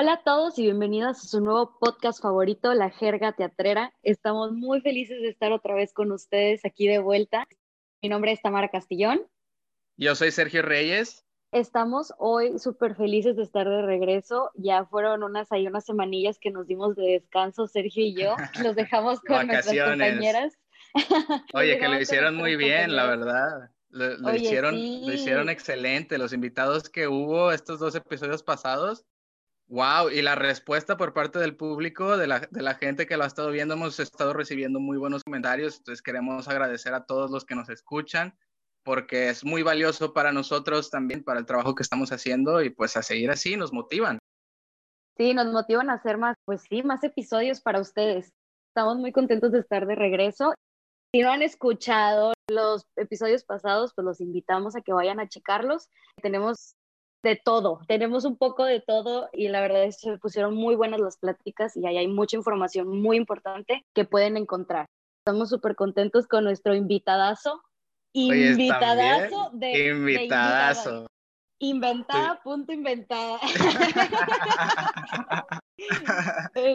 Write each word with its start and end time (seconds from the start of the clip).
Hola 0.00 0.14
a 0.14 0.22
todos 0.22 0.58
y 0.58 0.62
bienvenidos 0.62 1.18
a 1.18 1.28
su 1.28 1.42
nuevo 1.42 1.78
podcast 1.78 2.22
favorito, 2.22 2.72
La 2.72 2.88
Jerga 2.88 3.32
Teatrera. 3.32 3.92
Estamos 4.02 4.50
muy 4.50 4.80
felices 4.80 5.20
de 5.20 5.28
estar 5.28 5.52
otra 5.52 5.74
vez 5.74 5.92
con 5.92 6.10
ustedes 6.10 6.64
aquí 6.64 6.88
de 6.88 7.00
vuelta. 7.00 7.46
Mi 8.00 8.08
nombre 8.08 8.32
es 8.32 8.40
Tamara 8.40 8.70
Castillón. 8.70 9.26
Yo 9.98 10.14
soy 10.14 10.30
Sergio 10.30 10.62
Reyes. 10.62 11.26
Estamos 11.52 12.14
hoy 12.16 12.58
súper 12.58 12.96
felices 12.96 13.36
de 13.36 13.42
estar 13.42 13.68
de 13.68 13.82
regreso. 13.82 14.50
Ya 14.54 14.86
fueron 14.86 15.22
unas 15.22 15.52
ahí 15.52 15.66
unas 15.66 15.84
semanillas 15.84 16.38
que 16.38 16.50
nos 16.50 16.66
dimos 16.66 16.96
de 16.96 17.20
descanso, 17.20 17.66
Sergio 17.66 18.02
y 18.02 18.14
yo. 18.14 18.36
Los 18.64 18.76
dejamos 18.76 19.20
con 19.20 19.48
nuestras 19.48 19.76
compañeras. 19.76 20.58
Oye, 21.52 21.78
que 21.78 21.88
lo 21.88 22.00
hicieron 22.00 22.36
muy 22.36 22.56
bien, 22.56 22.96
la 22.96 23.04
verdad. 23.04 23.70
Lo, 23.90 24.34
hicieron, 24.34 24.76
lo 24.76 25.12
hicieron 25.12 25.50
excelente. 25.50 26.16
Los 26.16 26.32
invitados 26.32 26.88
que 26.88 27.06
hubo 27.06 27.52
estos 27.52 27.78
dos 27.80 27.94
episodios 27.94 28.42
pasados 28.42 29.04
Wow, 29.70 30.10
y 30.10 30.20
la 30.20 30.34
respuesta 30.34 30.96
por 30.96 31.12
parte 31.12 31.38
del 31.38 31.56
público, 31.56 32.16
de 32.16 32.26
la, 32.26 32.40
de 32.40 32.60
la, 32.60 32.74
gente 32.74 33.06
que 33.06 33.16
lo 33.16 33.22
ha 33.22 33.28
estado 33.28 33.52
viendo, 33.52 33.74
hemos 33.74 34.00
estado 34.00 34.32
recibiendo 34.32 34.80
muy 34.80 34.98
buenos 34.98 35.22
comentarios, 35.22 35.78
entonces 35.78 36.02
queremos 36.02 36.48
agradecer 36.48 36.92
a 36.92 37.06
todos 37.06 37.30
los 37.30 37.44
que 37.44 37.54
nos 37.54 37.68
escuchan, 37.68 38.36
porque 38.82 39.28
es 39.28 39.44
muy 39.44 39.62
valioso 39.62 40.12
para 40.12 40.32
nosotros 40.32 40.90
también, 40.90 41.22
para 41.22 41.38
el 41.38 41.46
trabajo 41.46 41.76
que 41.76 41.84
estamos 41.84 42.10
haciendo, 42.10 42.60
y 42.62 42.70
pues 42.70 42.96
a 42.96 43.02
seguir 43.04 43.30
así 43.30 43.56
nos 43.56 43.72
motivan. 43.72 44.18
Sí, 45.16 45.34
nos 45.34 45.52
motivan 45.52 45.88
a 45.88 45.94
hacer 45.94 46.18
más, 46.18 46.34
pues 46.44 46.62
sí, 46.68 46.82
más 46.82 47.04
episodios 47.04 47.60
para 47.60 47.80
ustedes. 47.80 48.32
Estamos 48.74 48.98
muy 48.98 49.12
contentos 49.12 49.52
de 49.52 49.60
estar 49.60 49.86
de 49.86 49.94
regreso. 49.94 50.52
Si 51.14 51.22
no 51.22 51.30
han 51.30 51.42
escuchado 51.42 52.32
los 52.50 52.82
episodios 52.96 53.44
pasados, 53.44 53.92
pues 53.94 54.04
los 54.04 54.20
invitamos 54.20 54.74
a 54.74 54.80
que 54.80 54.92
vayan 54.92 55.20
a 55.20 55.28
checarlos. 55.28 55.88
Tenemos 56.20 56.74
de 57.22 57.36
todo, 57.36 57.80
tenemos 57.86 58.24
un 58.24 58.36
poco 58.36 58.64
de 58.64 58.80
todo 58.80 59.28
y 59.32 59.48
la 59.48 59.60
verdad 59.60 59.84
es 59.84 60.00
que 60.00 60.10
se 60.10 60.18
pusieron 60.18 60.54
muy 60.54 60.74
buenas 60.74 61.00
las 61.00 61.18
pláticas 61.18 61.76
y 61.76 61.86
ahí 61.86 61.98
hay 61.98 62.08
mucha 62.08 62.36
información 62.36 62.88
muy 62.88 63.16
importante 63.16 63.84
que 63.94 64.04
pueden 64.04 64.36
encontrar. 64.36 64.86
Estamos 65.18 65.50
súper 65.50 65.76
contentos 65.76 66.26
con 66.26 66.44
nuestro 66.44 66.74
invitadazo. 66.74 67.62
Invitadazo 68.12 69.50
de, 69.52 69.88
invitadazo. 69.88 71.06
inventada, 71.58 72.40
punto 72.42 72.72
inventada. 72.72 73.38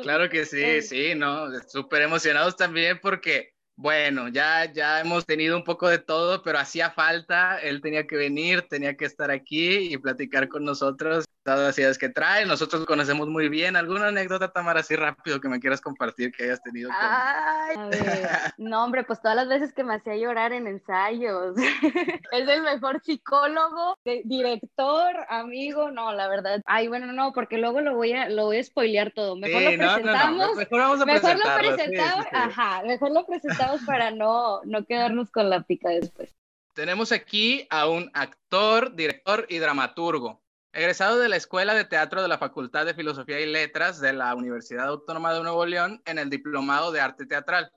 claro 0.03 0.29
que 0.29 0.45
sí, 0.45 0.81
sí, 0.83 1.15
¿no? 1.15 1.47
Súper 1.67 2.03
emocionados 2.03 2.55
también 2.55 2.99
porque 3.01 3.54
bueno, 3.75 4.29
ya, 4.29 4.71
ya 4.71 5.01
hemos 5.01 5.25
tenido 5.25 5.57
un 5.57 5.63
poco 5.63 5.89
de 5.89 5.99
todo, 5.99 6.41
pero 6.43 6.59
hacía 6.59 6.91
falta, 6.91 7.59
él 7.59 7.81
tenía 7.81 8.07
que 8.07 8.15
venir, 8.15 8.63
tenía 8.69 8.95
que 8.95 9.05
estar 9.05 9.31
aquí 9.31 9.93
y 9.93 9.97
platicar 9.97 10.47
con 10.47 10.63
nosotros 10.63 11.25
todas 11.45 11.59
las 11.59 11.77
ideas 11.77 11.97
que 11.97 12.09
trae. 12.09 12.45
Nosotros 12.45 12.85
conocemos 12.85 13.29
muy 13.29 13.47
bien. 13.49 13.75
¿Alguna 13.75 14.07
anécdota, 14.07 14.51
Tamara, 14.51 14.79
así 14.79 14.95
rápido 14.95 15.39
que 15.39 15.47
me 15.47 15.59
quieras 15.59 15.79
compartir 15.79 16.31
que 16.31 16.43
hayas 16.43 16.61
tenido? 16.63 16.89
Ay, 16.91 17.77
no, 18.57 18.83
hombre, 18.83 19.03
pues 19.03 19.21
todas 19.21 19.37
las 19.37 19.47
veces 19.47 19.71
que 19.71 19.83
me 19.83 19.93
hacía 19.93 20.17
llorar 20.17 20.51
en 20.53 20.65
ensayos. 20.65 21.55
es 22.31 22.49
el 22.49 22.63
mejor 22.63 22.99
psicólogo, 23.03 23.97
director, 24.23 25.15
amigo, 25.29 25.91
no, 25.91 26.11
la 26.13 26.27
verdad. 26.27 26.61
Ay, 26.65 26.87
bueno, 26.87 27.13
no, 27.13 27.31
porque 27.31 27.59
luego 27.59 27.79
lo 27.79 27.95
voy 27.95 28.13
a, 28.13 28.27
lo 28.27 28.45
voy 28.45 28.57
a 28.57 28.63
spoilear 28.63 29.11
todo. 29.11 29.35
Mejor 29.35 29.61
lo 29.61 29.77
presentamos. 29.77 30.55
Mejor 30.55 30.79
vamos 30.79 31.01
a 31.01 31.05
mejor 31.05 31.37
lo 31.37 31.57
presentamos, 31.57 32.25
ajá, 32.31 32.81
mejor 32.83 33.11
lo 33.11 33.25
presentamos 33.25 33.81
para 33.85 34.09
no, 34.09 34.61
no 34.63 34.83
quedarnos 34.85 35.29
con 35.29 35.51
la 35.51 35.61
pica 35.61 35.89
después. 35.89 36.35
Tenemos 36.73 37.11
aquí 37.11 37.67
a 37.69 37.87
un 37.87 38.09
actor, 38.13 38.95
director 38.95 39.45
y 39.47 39.59
dramaturgo. 39.59 40.44
Egresado 40.75 41.19
de 41.19 41.29
la 41.29 41.37
Escuela 41.37 41.73
de 41.73 41.85
Teatro 41.85 42.21
de 42.21 42.27
la 42.27 42.37
Facultad 42.37 42.85
de 42.85 42.93
Filosofía 42.93 43.39
y 43.39 43.45
Letras 43.45 44.01
de 44.01 44.11
la 44.11 44.35
Universidad 44.35 44.89
Autónoma 44.89 45.33
de 45.33 45.41
Nuevo 45.41 45.65
León 45.65 46.01
en 46.03 46.19
el 46.19 46.29
Diplomado 46.29 46.91
de 46.91 46.99
Arte 46.99 47.25
Teatral. 47.25 47.71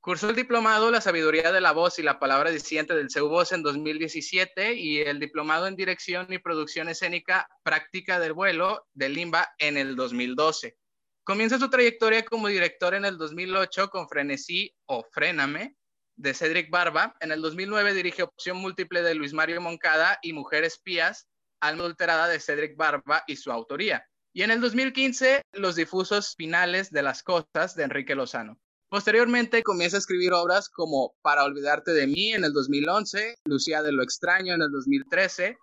Cursó 0.00 0.30
el 0.30 0.36
diplomado 0.36 0.90
La 0.90 1.02
Sabiduría 1.02 1.52
de 1.52 1.60
la 1.60 1.72
Voz 1.72 1.98
y 1.98 2.02
la 2.02 2.18
Palabra 2.18 2.50
Diciente 2.50 2.94
del 2.94 3.08
Voz 3.24 3.52
en 3.52 3.62
2017 3.62 4.72
y 4.72 5.00
el 5.00 5.20
diplomado 5.20 5.66
en 5.66 5.76
Dirección 5.76 6.32
y 6.32 6.38
Producción 6.38 6.88
Escénica 6.88 7.46
Práctica 7.62 8.18
del 8.18 8.32
Vuelo 8.32 8.86
de 8.94 9.10
Limba 9.10 9.46
en 9.58 9.76
el 9.76 9.94
2012. 9.94 10.78
Comienza 11.24 11.58
su 11.58 11.68
trayectoria 11.68 12.24
como 12.24 12.48
director 12.48 12.94
en 12.94 13.04
el 13.04 13.18
2008 13.18 13.90
con 13.90 14.08
Frenesí 14.08 14.74
o 14.86 15.04
Fréname 15.12 15.76
de 16.16 16.32
Cedric 16.32 16.70
Barba. 16.70 17.14
En 17.20 17.32
el 17.32 17.42
2009 17.42 17.92
dirige 17.92 18.22
Opción 18.22 18.56
Múltiple 18.56 19.02
de 19.02 19.14
Luis 19.14 19.34
Mario 19.34 19.60
Moncada 19.60 20.18
y 20.22 20.32
Mujer 20.32 20.64
Espías 20.64 21.27
Alma 21.60 21.82
Adulterada 21.82 22.28
de 22.28 22.40
Cedric 22.40 22.76
Barba 22.76 23.24
y 23.26 23.36
su 23.36 23.50
autoría. 23.50 24.06
Y 24.32 24.42
en 24.42 24.50
el 24.50 24.60
2015, 24.60 25.42
Los 25.52 25.76
difusos 25.76 26.34
finales 26.36 26.90
de 26.90 27.02
las 27.02 27.22
costas 27.22 27.74
de 27.74 27.84
Enrique 27.84 28.14
Lozano. 28.14 28.58
Posteriormente 28.88 29.62
comienza 29.62 29.96
a 29.96 30.00
escribir 30.00 30.32
obras 30.32 30.68
como 30.68 31.14
Para 31.22 31.44
olvidarte 31.44 31.92
de 31.92 32.06
mí 32.06 32.32
en 32.32 32.44
el 32.44 32.52
2011, 32.52 33.36
Lucía 33.44 33.82
de 33.82 33.92
lo 33.92 34.02
extraño 34.02 34.54
en 34.54 34.62
el 34.62 34.70
2013. 34.70 35.58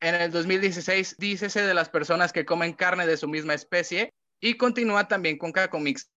En 0.00 0.14
el 0.14 0.30
2016, 0.30 1.16
dícese 1.18 1.62
de 1.62 1.74
las 1.74 1.88
personas 1.88 2.32
que 2.32 2.44
comen 2.44 2.74
carne 2.74 3.06
de 3.06 3.16
su 3.16 3.28
misma 3.28 3.54
especie 3.54 4.12
y 4.40 4.56
continúa 4.56 5.08
también 5.08 5.38
con 5.38 5.52
Cacomix. 5.52 6.10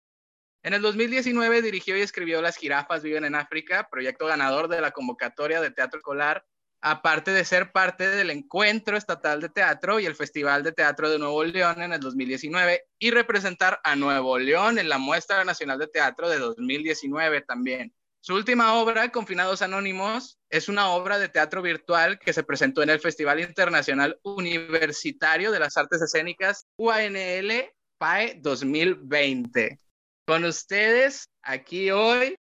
En 0.61 0.73
el 0.73 0.81
2019 0.81 1.61
dirigió 1.61 1.97
y 1.97 2.01
escribió 2.01 2.41
Las 2.41 2.57
jirafas 2.57 3.01
viven 3.01 3.23
en 3.23 3.35
África, 3.35 3.87
proyecto 3.89 4.25
ganador 4.25 4.67
de 4.67 4.81
la 4.81 4.91
convocatoria 4.91 5.61
de 5.61 5.71
teatro 5.71 5.99
escolar 5.99 6.43
aparte 6.81 7.31
de 7.31 7.45
ser 7.45 7.71
parte 7.71 8.09
del 8.09 8.29
Encuentro 8.29 8.97
Estatal 8.97 9.41
de 9.41 9.49
Teatro 9.49 9.99
y 9.99 10.05
el 10.05 10.15
Festival 10.15 10.63
de 10.63 10.71
Teatro 10.71 11.09
de 11.09 11.19
Nuevo 11.19 11.43
León 11.43 11.81
en 11.81 11.93
el 11.93 11.99
2019 11.99 12.85
y 12.99 13.11
representar 13.11 13.79
a 13.83 13.95
Nuevo 13.95 14.37
León 14.39 14.79
en 14.79 14.89
la 14.89 14.97
Muestra 14.97 15.43
Nacional 15.43 15.79
de 15.79 15.87
Teatro 15.87 16.29
de 16.29 16.39
2019 16.39 17.41
también. 17.41 17.93
Su 18.21 18.35
última 18.35 18.73
obra, 18.73 19.11
Confinados 19.11 19.61
Anónimos, 19.61 20.37
es 20.49 20.67
una 20.67 20.89
obra 20.89 21.19
de 21.19 21.29
teatro 21.29 21.61
virtual 21.61 22.19
que 22.19 22.33
se 22.33 22.43
presentó 22.43 22.83
en 22.83 22.89
el 22.89 22.99
Festival 22.99 23.39
Internacional 23.39 24.19
Universitario 24.23 25.51
de 25.51 25.59
las 25.59 25.77
Artes 25.77 26.01
Escénicas 26.01 26.67
UANL 26.77 27.71
PAE 27.97 28.39
2020. 28.41 29.79
Con 30.25 30.43
ustedes, 30.43 31.29
aquí 31.41 31.91
hoy, 31.91 32.35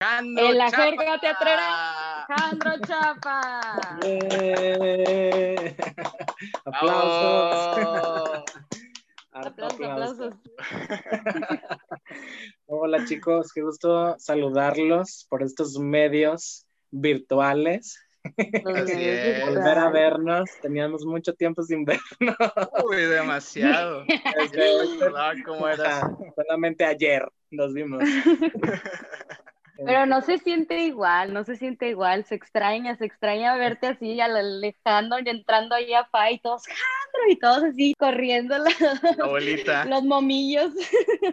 en 0.00 0.58
la 0.58 0.70
jerga 0.70 1.18
teatrera, 1.20 2.26
Jandro 2.28 2.72
Chapa. 2.86 3.60
Aplausos. 6.64 8.44
aplausos, 9.32 9.80
aplausos. 9.80 10.34
Hola 12.66 13.04
chicos, 13.06 13.52
qué 13.52 13.62
gusto 13.62 14.14
saludarlos 14.18 15.26
por 15.28 15.42
estos 15.42 15.78
medios 15.78 16.66
virtuales. 16.90 18.00
Volver 18.64 19.78
a 19.78 19.90
vernos, 19.90 20.48
teníamos 20.62 21.04
mucho 21.04 21.34
tiempo 21.34 21.62
sin 21.62 21.84
vernos. 21.84 22.36
Uy, 22.84 23.02
demasiado. 23.02 24.04
¿Cómo 25.44 25.68
era? 25.68 26.10
Solamente 26.34 26.84
ayer 26.84 27.28
nos 27.50 27.74
vimos. 27.74 28.02
Pero 29.76 30.06
no 30.06 30.20
se 30.20 30.38
siente 30.38 30.84
igual, 30.84 31.32
no 31.32 31.44
se 31.44 31.56
siente 31.56 31.88
igual, 31.88 32.24
se 32.24 32.36
extraña, 32.36 32.96
se 32.96 33.06
extraña 33.06 33.56
verte 33.56 33.88
así 33.88 34.20
alejando 34.20 35.18
y 35.18 35.28
entrando 35.28 35.74
ahí 35.74 35.92
a 35.94 36.04
Fa 36.06 36.30
y 36.30 36.38
todos, 36.38 36.62
y 37.28 37.36
todos 37.36 37.64
así 37.64 37.94
corriendo 37.98 38.56
los, 38.58 38.68
los 39.88 40.04
momillos. 40.04 40.72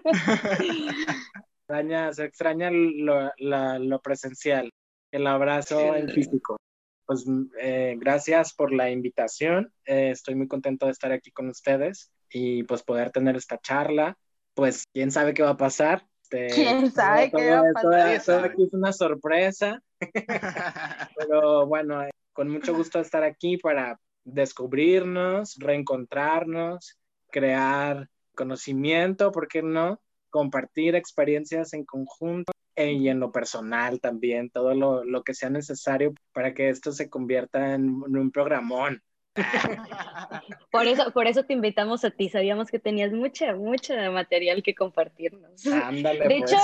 extraña, 1.59 2.11
se 2.13 2.25
extraña 2.25 2.71
lo, 2.71 3.31
lo 3.37 4.01
presencial, 4.01 4.71
el 5.11 5.27
abrazo 5.27 5.95
en 5.95 6.09
físico. 6.09 6.57
Pues 7.05 7.25
eh, 7.59 7.95
gracias 7.99 8.53
por 8.53 8.73
la 8.73 8.89
invitación, 8.89 9.71
eh, 9.85 10.11
estoy 10.11 10.35
muy 10.35 10.47
contento 10.47 10.85
de 10.85 10.93
estar 10.93 11.11
aquí 11.11 11.31
con 11.31 11.49
ustedes 11.49 12.11
y 12.29 12.63
pues 12.63 12.83
poder 12.83 13.11
tener 13.11 13.35
esta 13.35 13.57
charla. 13.57 14.17
Pues 14.53 14.85
quién 14.93 15.11
sabe 15.11 15.33
qué 15.33 15.43
va 15.43 15.51
a 15.51 15.57
pasar, 15.57 16.05
este, 16.31 16.47
¿Quién 16.53 16.91
sabe 16.91 17.31
qué 17.31 17.51
va 17.51 17.59
a 17.59 17.73
pasar? 17.73 18.45
aquí 18.45 18.63
es 18.63 18.73
una 18.73 18.93
sorpresa. 18.93 19.81
Pero 21.17 21.67
bueno, 21.67 22.03
eh, 22.03 22.11
con 22.33 22.49
mucho 22.49 22.73
gusto 22.73 22.99
estar 22.99 23.23
aquí 23.23 23.57
para 23.57 23.99
descubrirnos, 24.23 25.57
reencontrarnos, 25.57 26.97
crear 27.29 28.07
conocimiento, 28.35 29.31
¿por 29.31 29.47
qué 29.47 29.61
no? 29.61 29.99
Compartir 30.29 30.95
experiencias 30.95 31.73
en 31.73 31.85
conjunto 31.85 32.53
e, 32.75 32.93
y 32.93 33.09
en 33.09 33.19
lo 33.19 33.31
personal 33.31 33.99
también, 33.99 34.49
todo 34.49 34.73
lo, 34.73 35.03
lo, 35.03 35.23
que 35.23 35.33
sea 35.33 35.49
necesario 35.49 36.13
para 36.31 36.53
que 36.53 36.69
esto 36.69 36.91
se 36.93 37.09
convierta 37.09 37.73
en 37.73 37.89
un 37.89 38.31
programón. 38.31 39.01
Por 40.71 40.87
eso, 40.87 41.11
por 41.11 41.27
eso 41.27 41.43
te 41.43 41.53
invitamos 41.53 42.05
a 42.05 42.11
ti. 42.11 42.29
Sabíamos 42.29 42.69
que 42.69 42.79
tenías 42.79 43.11
mucha, 43.11 43.55
mucho 43.55 43.93
material 44.11 44.63
que 44.63 44.73
compartirnos. 44.73 45.63
de 45.63 46.01
pues. 46.01 46.31
hecho, 46.31 46.57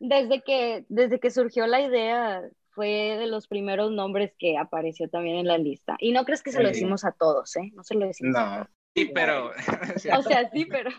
desde 0.00 0.42
que, 0.42 0.84
desde 0.88 1.18
que 1.18 1.30
surgió 1.30 1.66
la 1.66 1.80
idea, 1.80 2.42
fue 2.70 3.16
de 3.18 3.26
los 3.26 3.48
primeros 3.48 3.90
nombres 3.90 4.34
que 4.38 4.58
apareció 4.58 5.08
también 5.08 5.36
en 5.36 5.46
la 5.46 5.58
lista. 5.58 5.96
Y 5.98 6.12
no 6.12 6.24
crees 6.24 6.42
que 6.42 6.52
se 6.52 6.62
lo 6.62 6.68
decimos 6.68 7.04
a 7.04 7.12
todos, 7.12 7.56
¿eh? 7.56 7.70
No 7.74 7.82
se 7.84 7.94
lo 7.94 8.06
decimos. 8.06 8.34
No, 8.34 8.66
Sí, 8.94 9.10
pero. 9.14 9.50
o 10.18 10.22
sea, 10.22 10.50
sí, 10.50 10.66
pero. 10.66 10.90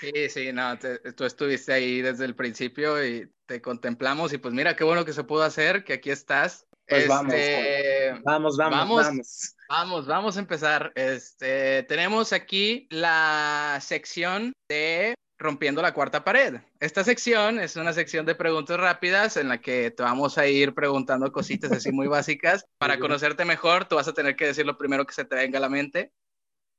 Sí, 0.00 0.28
sí, 0.28 0.52
no, 0.52 0.78
tú 1.16 1.24
estuviste 1.24 1.72
ahí 1.72 2.00
desde 2.00 2.24
el 2.24 2.34
principio 2.34 3.04
y 3.04 3.30
te 3.46 3.60
contemplamos 3.60 4.32
y 4.32 4.38
pues 4.38 4.54
mira, 4.54 4.76
qué 4.76 4.84
bueno 4.84 5.04
que 5.04 5.12
se 5.12 5.24
pudo 5.24 5.42
hacer, 5.42 5.84
que 5.84 5.94
aquí 5.94 6.10
estás. 6.10 6.65
Pues 6.88 7.08
vamos, 7.08 7.34
este, 7.34 8.12
vamos, 8.24 8.56
vamos, 8.56 8.78
vamos, 8.78 9.56
vamos, 9.68 10.06
vamos. 10.06 10.36
a 10.36 10.40
empezar. 10.40 10.92
Este, 10.94 11.82
tenemos 11.84 12.32
aquí 12.32 12.86
la 12.90 13.78
sección 13.80 14.52
de 14.68 15.14
Rompiendo 15.38 15.82
la 15.82 15.92
cuarta 15.92 16.24
pared. 16.24 16.60
Esta 16.80 17.04
sección 17.04 17.58
es 17.60 17.76
una 17.76 17.92
sección 17.92 18.24
de 18.24 18.34
preguntas 18.34 18.80
rápidas 18.80 19.36
en 19.36 19.48
la 19.48 19.60
que 19.60 19.90
te 19.90 20.02
vamos 20.02 20.38
a 20.38 20.46
ir 20.46 20.74
preguntando 20.74 21.30
cositas 21.30 21.72
así 21.72 21.92
muy 21.92 22.06
básicas. 22.06 22.64
Para 22.78 22.98
conocerte 22.98 23.44
mejor, 23.44 23.86
tú 23.86 23.96
vas 23.96 24.08
a 24.08 24.14
tener 24.14 24.34
que 24.34 24.46
decir 24.46 24.64
lo 24.64 24.78
primero 24.78 25.04
que 25.04 25.12
se 25.12 25.26
te 25.26 25.36
venga 25.36 25.58
a 25.58 25.62
la 25.62 25.68
mente. 25.68 26.12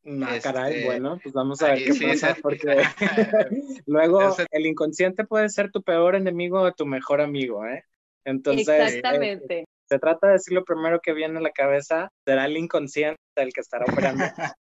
No, 0.03 0.25
caray, 0.41 0.73
este, 0.73 0.85
bueno, 0.85 1.19
pues 1.21 1.33
vamos 1.35 1.61
a 1.61 1.73
ver 1.73 1.83
qué 1.83 2.07
pasa, 2.07 2.35
porque 2.41 2.81
luego 3.85 4.35
el 4.51 4.65
inconsciente 4.65 5.25
puede 5.25 5.49
ser 5.49 5.69
tu 5.69 5.83
peor 5.83 6.15
enemigo 6.15 6.61
o 6.61 6.71
tu 6.71 6.85
mejor 6.85 7.21
amigo, 7.21 7.65
¿eh? 7.65 7.83
Entonces, 8.23 8.67
Exactamente. 8.69 9.59
Eh, 9.59 9.65
se 9.87 9.99
trata 9.99 10.27
de 10.27 10.33
decir 10.33 10.53
lo 10.53 10.65
primero 10.65 10.99
que 11.01 11.13
viene 11.13 11.39
a 11.39 11.41
la 11.41 11.51
cabeza, 11.51 12.09
será 12.25 12.45
el 12.45 12.57
inconsciente 12.57 13.17
el 13.35 13.53
que 13.53 13.61
estará 13.61 13.85
operando. 13.85 14.25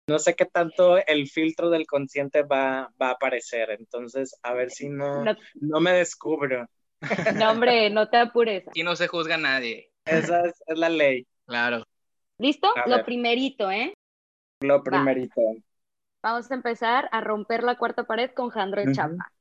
no 0.09 0.19
sé 0.19 0.35
qué 0.35 0.45
tanto 0.47 0.99
el 1.07 1.29
filtro 1.29 1.71
del 1.71 1.87
consciente 1.87 2.43
va, 2.43 2.91
va 3.01 3.09
a 3.09 3.13
aparecer, 3.13 3.71
entonces 3.71 4.39
a 4.43 4.55
ver 4.55 4.71
si 4.71 4.89
no, 4.89 5.25
no, 5.55 5.81
me 5.81 5.93
descubro. 5.93 6.67
No, 7.37 7.51
hombre, 7.51 7.91
no 7.91 8.09
te 8.09 8.17
apures. 8.17 8.67
Aquí 8.69 8.83
no 8.83 8.97
se 8.97 9.07
juzga 9.07 9.37
a 9.37 9.39
nadie. 9.39 9.91
Esa 10.05 10.47
es, 10.47 10.55
la 10.67 10.89
ley. 10.89 11.27
Claro. 11.47 11.85
¿Listo? 12.39 12.73
lo 12.87 13.05
primerito, 13.05 13.71
¿eh? 13.71 13.95
Lo 14.61 14.83
primerito. 14.83 15.41
Vamos 16.23 16.51
a 16.51 16.55
empezar 16.55 17.09
a 17.13 17.21
romper 17.21 17.63
la 17.63 17.77
cuarta 17.77 18.05
pared 18.05 18.31
con 18.33 18.51
Jandro 18.51 18.83
y 18.83 18.93
Chapa. 18.93 19.33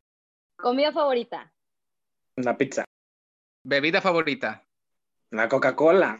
¿Comida 0.57 0.91
favorita? 0.91 1.51
Una 2.35 2.55
pizza. 2.55 2.85
¿Bebida 3.63 4.01
favorita? 4.01 4.66
La 5.29 5.49
Coca-Cola. 5.49 6.19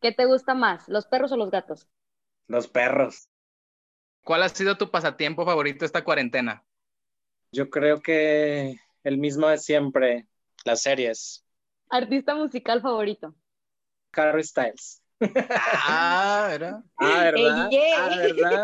¿Qué 0.00 0.12
te 0.12 0.26
gusta 0.26 0.54
más, 0.54 0.86
los 0.88 1.06
perros 1.06 1.32
o 1.32 1.36
los 1.36 1.50
gatos? 1.50 1.88
Los 2.46 2.68
perros. 2.68 3.28
¿Cuál 4.22 4.42
ha 4.42 4.48
sido 4.48 4.76
tu 4.76 4.90
pasatiempo 4.90 5.44
favorito 5.46 5.84
esta 5.84 6.04
cuarentena? 6.04 6.62
Yo 7.52 7.70
creo 7.70 8.02
que 8.02 8.76
el 9.02 9.18
mismo 9.18 9.48
de 9.48 9.58
siempre, 9.58 10.26
las 10.64 10.82
series. 10.82 11.44
¿Artista 11.88 12.34
musical 12.34 12.82
favorito? 12.82 13.34
Harry 14.12 14.44
Styles. 14.44 15.02
Ah, 15.56 16.46
¿verdad? 16.50 16.82
Ah, 16.98 17.22
¿verdad? 17.22 17.70
Ah, 17.96 18.16
¿verdad? 18.16 18.62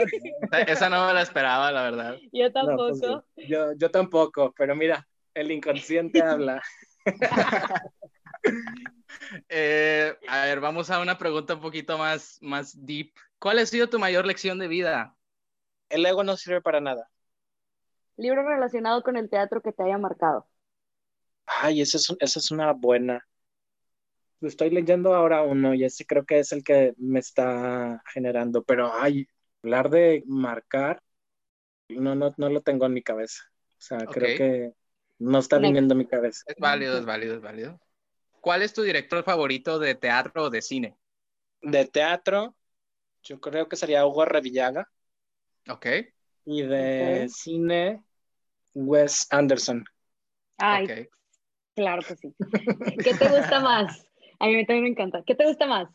Esa 0.67 0.89
no 0.91 1.07
me 1.07 1.15
la 1.15 1.23
esperaba, 1.23 1.73
la 1.73 1.83
verdad. 1.83 2.17
Yo 2.33 2.53
pues 2.53 3.01
tampoco. 3.01 3.25
yo, 3.37 3.73
yo 3.73 3.91
tampoco, 3.91 4.53
pero 4.57 4.75
mira, 4.77 5.07
el 5.35 5.51
inconsciente 5.51 6.21
habla. 6.21 6.63
Eh, 9.49 10.17
a 10.29 10.45
ver, 10.45 10.61
vamos 10.61 10.91
a 10.91 11.01
una 11.01 11.19
pregunta 11.19 11.55
un 11.55 11.61
poquito 11.61 11.99
más, 11.99 12.39
más 12.41 12.85
deep. 12.85 13.13
¿Cuál 13.39 13.59
ha 13.59 13.67
sido 13.67 13.89
tu 13.89 13.99
mayor 13.99 14.27
lección 14.27 14.59
de 14.59 14.69
vida? 14.69 15.17
El 15.89 16.07
ego 16.07 16.23
no 16.25 16.37
sirve 16.37 16.61
para 16.61 16.81
nada. 16.81 17.09
Libro 18.17 18.47
relacionado 18.47 19.03
con 19.03 19.17
el 19.17 19.31
teatro 19.31 19.61
que 19.63 19.73
te 19.73 19.83
haya 19.83 19.99
marcado. 19.99 20.47
Ay, 21.47 21.81
esa 21.81 21.97
es, 21.97 22.15
esa 22.21 22.39
es 22.39 22.51
una 22.51 22.73
buena. 22.73 23.27
Estoy 24.41 24.71
leyendo 24.71 25.15
ahora 25.15 25.43
uno 25.43 25.75
y 25.75 25.85
ese 25.85 26.07
creo 26.07 26.25
que 26.25 26.39
es 26.39 26.53
el 26.53 26.63
que 26.65 26.95
me 26.97 27.19
está 27.19 28.03
generando, 28.13 28.63
pero 28.63 28.93
ay, 28.93 29.27
hablar 29.63 29.91
de 29.91 30.23
marcar, 30.27 31.03
no, 31.89 32.15
no, 32.15 32.33
no 32.37 32.49
lo 32.49 32.61
tengo 32.63 32.87
en 32.87 32.95
mi 32.95 33.03
cabeza. 33.03 33.43
O 33.79 33.83
sea, 33.83 33.99
creo 33.99 34.37
que 34.37 34.73
no 35.19 35.39
está 35.39 35.59
viniendo 35.59 35.95
a 35.95 35.99
mi 35.99 36.07
cabeza. 36.07 36.43
Es 36.47 36.57
válido, 36.59 36.99
es 36.99 37.05
válido, 37.05 37.35
es 37.35 37.41
válido. 37.41 37.81
¿Cuál 38.41 38.63
es 38.63 38.73
tu 38.73 38.83
director 38.83 39.23
favorito 39.23 39.79
de 39.79 39.95
teatro 39.95 40.45
o 40.45 40.51
de 40.51 40.63
cine? 40.63 40.97
De 41.61 41.85
teatro, 41.85 42.55
yo 43.23 43.41
creo 43.41 43.69
que 43.69 43.77
sería 43.77 44.07
Hugo 44.07 44.25
Revillaga. 44.25 44.89
Ok. 45.69 45.87
Y 46.47 46.63
de 46.63 47.29
cine, 47.29 48.03
Wes 48.75 49.27
Anderson. 49.31 49.85
Ay, 50.57 51.09
claro 51.75 52.03
que 52.03 52.17
sí. 52.17 52.35
¿Qué 53.05 53.15
te 53.15 53.29
gusta 53.29 53.61
más? 53.61 54.07
A 54.39 54.47
mí 54.47 54.65
también 54.67 54.85
me 54.85 54.91
encanta. 54.91 55.23
¿Qué 55.27 55.35
te 55.35 55.47
gusta 55.47 55.67
más? 55.67 55.89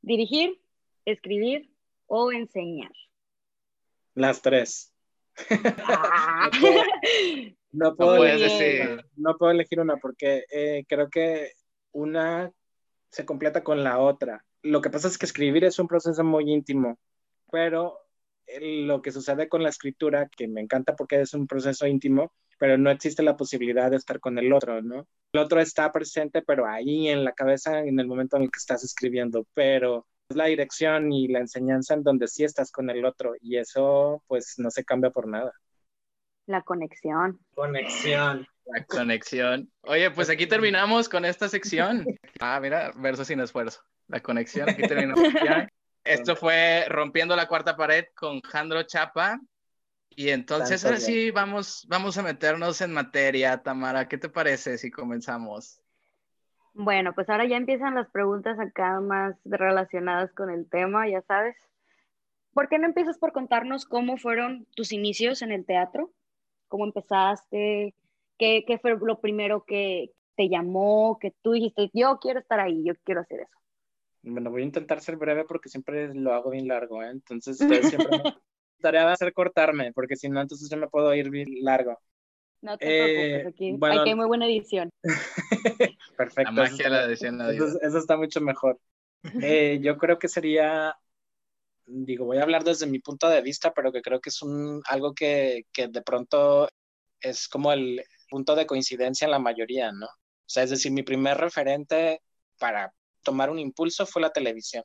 ¿Dirigir, 0.00 0.60
escribir 1.04 1.70
o 2.06 2.32
enseñar? 2.32 2.90
Las 4.14 4.42
tres. 4.42 4.92
Ah. 5.86 6.50
no, 7.72 7.94
puedo, 7.94 8.24
elegir, 8.24 9.04
no 9.16 9.36
puedo 9.38 9.52
elegir 9.52 9.80
una 9.80 9.96
porque 9.96 10.44
eh, 10.50 10.84
creo 10.88 11.08
que 11.08 11.52
una 11.92 12.52
se 13.10 13.26
completa 13.26 13.62
con 13.62 13.84
la 13.84 13.98
otra. 13.98 14.44
Lo 14.62 14.80
que 14.80 14.90
pasa 14.90 15.08
es 15.08 15.18
que 15.18 15.26
escribir 15.26 15.64
es 15.64 15.78
un 15.78 15.88
proceso 15.88 16.24
muy 16.24 16.50
íntimo, 16.50 16.98
pero 17.50 17.98
lo 18.60 19.02
que 19.02 19.12
sucede 19.12 19.48
con 19.48 19.62
la 19.62 19.68
escritura, 19.68 20.28
que 20.28 20.48
me 20.48 20.60
encanta 20.60 20.96
porque 20.96 21.20
es 21.20 21.34
un 21.34 21.46
proceso 21.46 21.86
íntimo, 21.86 22.32
pero 22.58 22.78
no 22.78 22.90
existe 22.90 23.22
la 23.22 23.36
posibilidad 23.36 23.90
de 23.90 23.96
estar 23.96 24.20
con 24.20 24.38
el 24.38 24.52
otro, 24.52 24.82
¿no? 24.82 25.06
El 25.32 25.40
otro 25.40 25.60
está 25.60 25.90
presente, 25.92 26.42
pero 26.42 26.66
ahí 26.66 27.08
en 27.08 27.24
la 27.24 27.32
cabeza 27.32 27.80
en 27.80 27.98
el 27.98 28.06
momento 28.06 28.36
en 28.36 28.44
el 28.44 28.50
que 28.50 28.58
estás 28.58 28.84
escribiendo, 28.84 29.46
pero 29.54 30.06
es 30.28 30.36
la 30.36 30.46
dirección 30.46 31.12
y 31.12 31.28
la 31.28 31.40
enseñanza 31.40 31.94
en 31.94 32.02
donde 32.02 32.28
sí 32.28 32.44
estás 32.44 32.70
con 32.70 32.90
el 32.90 33.04
otro 33.04 33.34
y 33.40 33.56
eso 33.56 34.22
pues 34.26 34.54
no 34.58 34.70
se 34.70 34.84
cambia 34.84 35.10
por 35.10 35.28
nada. 35.28 35.52
La 36.46 36.62
conexión. 36.62 37.38
Conexión. 37.54 38.46
La 38.66 38.84
conexión. 38.84 39.70
Oye, 39.82 40.10
pues 40.10 40.30
aquí 40.30 40.46
terminamos 40.46 41.08
con 41.08 41.24
esta 41.24 41.48
sección. 41.48 42.04
Ah, 42.40 42.58
mira, 42.60 42.92
verso 42.96 43.24
sin 43.24 43.40
esfuerzo. 43.40 43.82
La 44.08 44.20
conexión, 44.20 44.68
aquí 44.68 44.82
terminamos. 44.82 45.22
Esto 46.04 46.34
fue 46.34 46.84
Rompiendo 46.88 47.36
la 47.36 47.46
Cuarta 47.46 47.76
Pared 47.76 48.06
con 48.14 48.40
Jandro 48.40 48.82
Chapa. 48.82 49.40
Y 50.10 50.30
entonces 50.30 50.84
ahora 50.84 50.98
sí 50.98 51.30
vamos, 51.30 51.86
vamos 51.88 52.18
a 52.18 52.22
meternos 52.22 52.80
en 52.80 52.92
materia, 52.92 53.62
Tamara. 53.62 54.08
¿Qué 54.08 54.18
te 54.18 54.28
parece 54.28 54.76
si 54.78 54.90
comenzamos? 54.90 55.80
Bueno, 56.74 57.14
pues 57.14 57.28
ahora 57.28 57.46
ya 57.46 57.56
empiezan 57.56 57.94
las 57.94 58.10
preguntas 58.10 58.58
acá 58.58 59.00
más 59.00 59.36
relacionadas 59.44 60.32
con 60.32 60.50
el 60.50 60.68
tema, 60.68 61.08
ya 61.08 61.22
sabes. 61.22 61.56
¿Por 62.52 62.68
qué 62.68 62.78
no 62.78 62.86
empiezas 62.86 63.18
por 63.18 63.32
contarnos 63.32 63.86
cómo 63.86 64.16
fueron 64.16 64.66
tus 64.74 64.92
inicios 64.92 65.42
en 65.42 65.52
el 65.52 65.64
teatro? 65.64 66.10
¿Cómo 66.72 66.86
empezaste? 66.86 67.94
¿Qué, 68.38 68.64
¿Qué, 68.66 68.78
fue 68.78 68.96
lo 68.98 69.20
primero 69.20 69.62
que 69.66 70.10
te 70.36 70.48
llamó? 70.48 71.18
Que 71.20 71.34
tú 71.42 71.52
dijiste, 71.52 71.90
yo 71.92 72.18
quiero 72.18 72.40
estar 72.40 72.60
ahí, 72.60 72.82
yo 72.82 72.94
quiero 73.04 73.20
hacer 73.20 73.40
eso. 73.40 73.58
Bueno, 74.22 74.50
voy 74.50 74.62
a 74.62 74.64
intentar 74.64 75.02
ser 75.02 75.16
breve 75.16 75.44
porque 75.44 75.68
siempre 75.68 76.14
lo 76.14 76.32
hago 76.32 76.48
bien 76.48 76.66
largo, 76.66 77.02
¿eh? 77.02 77.10
Entonces, 77.10 77.60
ustedes 77.60 77.90
siempre 77.90 78.16
me 78.24 78.34
tarea 78.80 79.04
va 79.04 79.12
a 79.12 79.16
ser 79.16 79.34
cortarme, 79.34 79.92
porque 79.92 80.16
si 80.16 80.30
no, 80.30 80.40
entonces 80.40 80.70
yo 80.70 80.78
me 80.78 80.88
puedo 80.88 81.14
ir 81.14 81.28
bien 81.28 81.48
largo. 81.60 81.98
No 82.62 82.78
te 82.78 82.86
preocupes, 82.86 83.46
aquí, 83.48 83.98
aquí 83.98 84.08
hay 84.08 84.14
muy 84.14 84.26
buena 84.26 84.46
edición. 84.46 84.88
Perfecto. 86.16 86.52
La 86.52 86.62
magia 86.62 86.84
de 86.84 86.90
la 86.90 87.04
edición. 87.04 87.38
Eso, 87.50 87.78
eso, 87.82 87.98
está 87.98 88.16
mucho 88.16 88.40
mejor. 88.40 88.78
Eh, 89.42 89.78
yo 89.80 89.98
creo 89.98 90.18
que 90.18 90.26
sería, 90.26 90.96
digo, 91.86 92.24
voy 92.26 92.38
a 92.38 92.42
hablar 92.42 92.64
desde 92.64 92.86
mi 92.86 92.98
punto 93.00 93.28
de 93.28 93.42
vista, 93.42 93.72
pero 93.72 93.92
que 93.92 94.02
creo 94.02 94.20
que 94.20 94.30
es 94.30 94.42
un, 94.42 94.82
algo 94.86 95.14
que, 95.14 95.66
que 95.72 95.88
de 95.88 96.02
pronto 96.02 96.68
es 97.20 97.48
como 97.48 97.72
el 97.72 98.02
punto 98.28 98.54
de 98.54 98.66
coincidencia 98.66 99.26
en 99.26 99.30
la 99.32 99.38
mayoría, 99.38 99.92
¿no? 99.92 100.06
O 100.06 100.50
sea, 100.52 100.64
es 100.64 100.70
decir, 100.70 100.92
mi 100.92 101.02
primer 101.02 101.38
referente 101.38 102.22
para 102.58 102.92
tomar 103.22 103.50
un 103.50 103.58
impulso 103.58 104.06
fue 104.06 104.22
la 104.22 104.30
televisión. 104.32 104.84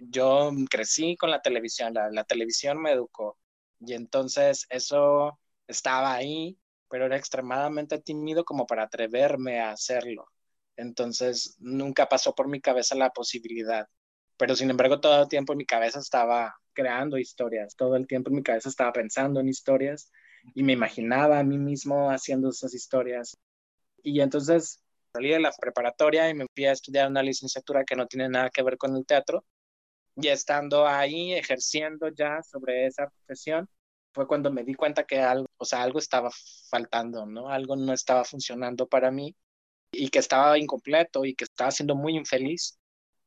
yo 0.00 0.50
crecí 0.70 1.16
con 1.16 1.30
la 1.30 1.40
televisión, 1.42 1.94
la, 1.94 2.24
televisión 2.24 2.80
me 2.80 2.92
educó 2.92 3.38
y 3.80 3.94
entonces 3.94 4.66
eso 4.70 5.38
estaba 5.66 6.14
ahí, 6.14 6.58
pero 6.88 7.06
era 7.06 7.16
extremadamente 7.16 8.00
tímido 8.00 8.44
como 8.44 8.66
para 8.66 8.84
atreverme 8.84 9.60
a 9.60 9.72
hacerlo. 9.72 10.26
Entonces 10.76 11.56
nunca 11.60 12.08
pasó 12.08 12.34
por 12.34 12.48
mi 12.48 12.60
cabeza 12.60 12.94
la 12.94 13.10
posibilidad, 13.10 13.86
pero 14.40 14.56
sin 14.56 14.70
embargo 14.70 15.00
todo 15.00 15.22
el 15.24 15.28
tiempo 15.28 15.52
en 15.52 15.58
mi 15.58 15.66
cabeza 15.66 15.98
estaba 15.98 16.56
creando 16.72 17.18
historias, 17.18 17.76
todo 17.76 17.94
el 17.96 18.06
tiempo 18.06 18.30
en 18.30 18.36
mi 18.36 18.42
cabeza 18.42 18.70
estaba 18.70 18.90
pensando 18.90 19.38
en 19.38 19.50
historias 19.50 20.10
y 20.54 20.62
me 20.62 20.72
imaginaba 20.72 21.38
a 21.38 21.44
mí 21.44 21.58
mismo 21.58 22.10
haciendo 22.10 22.48
esas 22.48 22.72
historias. 22.72 23.36
Y 24.02 24.22
entonces 24.22 24.82
salí 25.12 25.28
de 25.28 25.40
la 25.40 25.52
preparatoria 25.52 26.30
y 26.30 26.34
me 26.34 26.46
fui 26.54 26.64
a 26.64 26.72
estudiar 26.72 27.10
una 27.10 27.22
licenciatura 27.22 27.84
que 27.84 27.96
no 27.96 28.06
tiene 28.06 28.30
nada 28.30 28.48
que 28.48 28.62
ver 28.62 28.78
con 28.78 28.96
el 28.96 29.04
teatro. 29.04 29.44
Y 30.16 30.28
estando 30.28 30.86
ahí 30.86 31.34
ejerciendo 31.34 32.08
ya 32.08 32.42
sobre 32.42 32.86
esa 32.86 33.10
profesión, 33.10 33.68
fue 34.14 34.26
cuando 34.26 34.50
me 34.50 34.64
di 34.64 34.72
cuenta 34.74 35.04
que 35.04 35.20
algo, 35.20 35.48
o 35.58 35.66
sea, 35.66 35.82
algo 35.82 35.98
estaba 35.98 36.30
faltando, 36.70 37.26
¿no? 37.26 37.50
Algo 37.50 37.76
no 37.76 37.92
estaba 37.92 38.24
funcionando 38.24 38.88
para 38.88 39.10
mí 39.10 39.36
y 39.92 40.08
que 40.08 40.18
estaba 40.20 40.58
incompleto 40.58 41.26
y 41.26 41.34
que 41.34 41.44
estaba 41.44 41.70
siendo 41.70 41.94
muy 41.94 42.16
infeliz. 42.16 42.78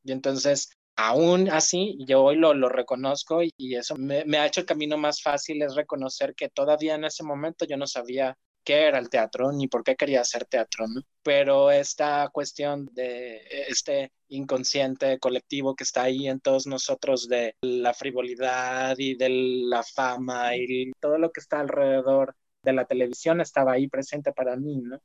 Y 0.03 0.11
entonces 0.11 0.71
aún 0.95 1.49
así, 1.49 1.97
yo 2.07 2.23
hoy 2.23 2.35
lo, 2.35 2.53
lo 2.53 2.69
reconozco 2.69 3.41
y, 3.43 3.75
eso 3.75 3.95
me, 3.95 4.25
me, 4.25 4.37
ha 4.37 4.45
hecho 4.45 4.61
el 4.61 4.65
camino 4.65 4.97
más 4.97 5.21
fácil, 5.21 5.61
es 5.61 5.75
reconocer 5.75 6.35
que 6.35 6.49
todavía 6.49 6.95
en 6.95 7.05
ese 7.05 7.23
momento 7.23 7.65
yo 7.65 7.77
no 7.77 7.87
sabía 7.87 8.37
qué 8.63 8.87
era 8.87 8.99
el 8.99 9.09
teatro 9.09 9.51
ni 9.51 9.67
por 9.67 9.83
qué 9.83 9.95
quería 9.95 10.21
hacer 10.21 10.45
teatro, 10.45 10.87
¿no? 10.87 11.01
Pero 11.21 11.71
esta 11.71 12.29
cuestión 12.31 12.89
de 12.93 13.41
este 13.67 14.11
inconsciente 14.29 15.19
colectivo 15.19 15.75
que 15.75 15.83
está 15.83 16.03
ahí 16.03 16.27
en 16.27 16.39
todos 16.39 16.65
nosotros 16.67 17.27
de 17.27 17.55
la 17.61 17.93
frivolidad 17.93 18.95
y 18.97 19.15
de 19.15 19.29
la 19.29 19.83
fama 19.83 20.55
y 20.55 20.91
todo 20.99 21.17
lo 21.17 21.31
que 21.31 21.41
está 21.41 21.59
alrededor 21.59 22.35
de 22.63 22.73
la 22.73 22.85
televisión 22.85 23.41
estaba 23.41 23.73
ahí 23.73 23.87
presente 23.87 24.31
para 24.31 24.55
mí, 24.55 24.77
¿no? 24.77 24.99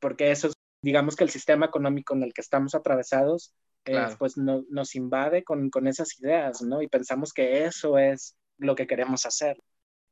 Porque 0.00 0.30
eso 0.30 0.48
es, 0.48 0.54
digamos 0.82 1.16
que 1.16 1.24
el 1.24 1.30
sistema 1.30 1.66
económico 1.66 2.14
en 2.14 2.22
el 2.22 2.32
que 2.32 2.40
estamos 2.40 2.74
atravesados, 2.74 3.52
eh, 3.84 4.06
pues 4.18 4.36
nos 4.36 4.94
invade 4.94 5.44
con, 5.44 5.70
con 5.70 5.86
esas 5.86 6.18
ideas, 6.20 6.62
¿no? 6.62 6.82
Y 6.82 6.88
pensamos 6.88 7.32
que 7.32 7.64
eso 7.64 7.98
es 7.98 8.36
lo 8.58 8.74
que 8.74 8.86
queremos 8.86 9.26
hacer. 9.26 9.56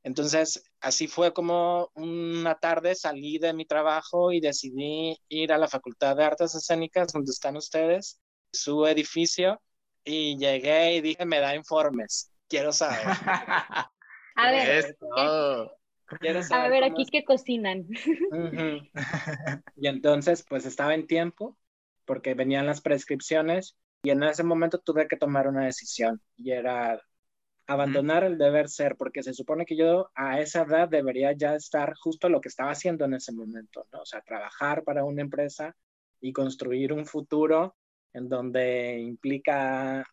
Entonces, 0.03 0.65
así 0.81 1.09
fue 1.09 1.33
como 1.33 1.91
una 1.95 2.55
tarde 2.55 2.95
salí 2.95 3.39
de 3.39 3.53
mi 3.53 3.67
trabajo 3.67 4.33
y 4.33 4.41
decidí 4.41 5.17
ir 5.29 5.53
a 5.53 5.59
la 5.59 5.69
Facultad 5.69 6.17
de 6.17 6.25
Artes 6.25 6.55
Escénicas, 6.55 7.12
donde 7.12 7.31
están 7.31 7.57
ustedes, 7.57 8.21
su 8.50 8.87
edificio, 8.87 9.61
y 10.05 10.39
llegué 10.39 10.95
y 10.97 11.00
dije, 11.03 11.27
me 11.27 11.41
da 11.41 11.55
informes, 11.55 12.33
quiero 12.49 12.73
saber. 12.73 13.05
a 14.37 14.50
ver, 14.50 14.97
a 16.50 16.69
ver, 16.69 16.85
aquí 16.85 17.07
qué 17.11 17.25
cocinan. 17.25 17.87
Y 19.77 19.87
entonces, 19.87 20.45
pues 20.49 20.67
estaba 20.67 20.95
en 20.95 21.07
tiempo, 21.07 21.57
porque 22.11 22.35
venían 22.35 22.67
las 22.67 22.81
prescripciones, 22.81 23.76
y 24.02 24.11
en 24.11 24.25
ese 24.25 24.43
momento 24.43 24.81
tuve 24.81 25.07
que 25.07 25.17
tomar 25.17 25.47
una 25.47 25.64
decisión, 25.64 26.21
y 26.37 26.50
era 26.50 27.00
abandonar 27.69 28.25
el 28.25 28.37
deber 28.37 28.69
ser, 28.69 28.97
porque 28.97 29.23
se 29.23 29.33
supone 29.33 29.64
que 29.64 29.76
yo 29.76 30.11
a 30.17 30.40
esa 30.40 30.62
edad 30.62 30.88
debería 30.88 31.31
ya 31.35 31.55
estar 31.55 31.95
justo 31.95 32.29
lo 32.29 32.40
que 32.40 32.49
estaba 32.49 32.73
haciendo 32.73 33.05
en 33.05 33.14
ese 33.14 33.31
momento, 33.31 33.87
¿no? 33.93 34.00
O 34.00 34.05
sea, 34.05 34.23
trabajar 34.23 34.83
para 34.83 35.05
una 35.05 35.23
empresa 35.23 35.76
y 36.21 36.33
construir 36.33 36.93
un 36.93 37.07
futuro 37.07 37.76
en 38.12 38.29
donde 38.29 38.99
implica 38.99 40.05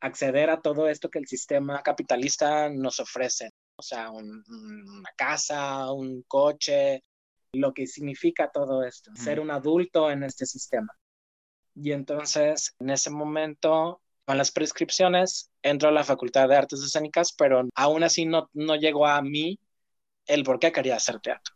acceder 0.00 0.48
a 0.48 0.62
todo 0.62 0.88
esto 0.88 1.10
que 1.10 1.18
el 1.18 1.26
sistema 1.26 1.82
capitalista 1.82 2.70
nos 2.70 2.98
ofrece, 2.98 3.50
o 3.76 3.82
sea, 3.82 4.10
una 4.10 5.10
casa, 5.18 5.92
un 5.92 6.22
coche, 6.22 7.04
lo 7.52 7.74
que 7.74 7.86
significa 7.86 8.50
todo 8.50 8.84
esto, 8.84 9.10
ser 9.14 9.38
un 9.38 9.50
adulto 9.50 10.10
en 10.10 10.22
este 10.22 10.46
sistema. 10.46 10.96
Y 11.74 11.92
entonces, 11.92 12.74
en 12.78 12.90
ese 12.90 13.10
momento, 13.10 14.00
con 14.24 14.38
las 14.38 14.50
prescripciones, 14.50 15.50
entro 15.62 15.88
a 15.88 15.92
la 15.92 16.04
Facultad 16.04 16.48
de 16.48 16.56
Artes 16.56 16.80
Escénicas, 16.80 17.32
pero 17.32 17.68
aún 17.74 18.02
así 18.02 18.26
no, 18.26 18.50
no 18.52 18.76
llegó 18.76 19.06
a 19.06 19.22
mí 19.22 19.58
el 20.26 20.44
por 20.44 20.58
qué 20.58 20.72
quería 20.72 20.96
hacer 20.96 21.20
teatro. 21.20 21.54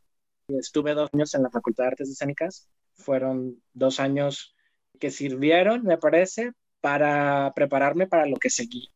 Estuve 0.49 0.95
dos 0.95 1.11
años 1.13 1.35
en 1.35 1.43
la 1.43 1.51
Facultad 1.51 1.85
de 1.85 1.89
Artes 1.89 2.09
Escénicas, 2.09 2.69
fueron 2.95 3.63
dos 3.73 4.01
años 4.01 4.55
que 4.99 5.11
sirvieron, 5.11 5.83
me 5.85 5.99
parece, 5.99 6.53
para 6.81 7.53
prepararme 7.55 8.07
para 8.07 8.27
lo 8.27 8.37
que 8.37 8.51
seguí, 8.51 8.89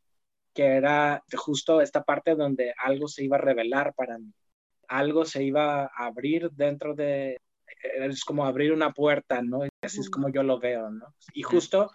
que 0.55 0.65
era 0.65 1.23
justo 1.37 1.81
esta 1.81 2.03
parte 2.03 2.35
donde 2.35 2.73
algo 2.79 3.09
se 3.09 3.25
iba 3.25 3.37
a 3.37 3.41
revelar 3.41 3.95
para 3.95 4.19
mí, 4.19 4.33
algo 4.89 5.25
se 5.25 5.43
iba 5.43 5.85
a 5.85 6.07
abrir 6.07 6.51
dentro 6.53 6.95
de, 6.95 7.37
es 7.83 8.25
como 8.25 8.45
abrir 8.45 8.73
una 8.73 8.93
puerta, 8.93 9.43
¿no? 9.43 9.61
Así 9.83 10.01
es 10.01 10.11
como 10.11 10.29
yo 10.29 10.43
lo 10.43 10.59
veo, 10.59 10.91
¿no? 10.91 11.15
Y 11.33 11.43
justo 11.43 11.91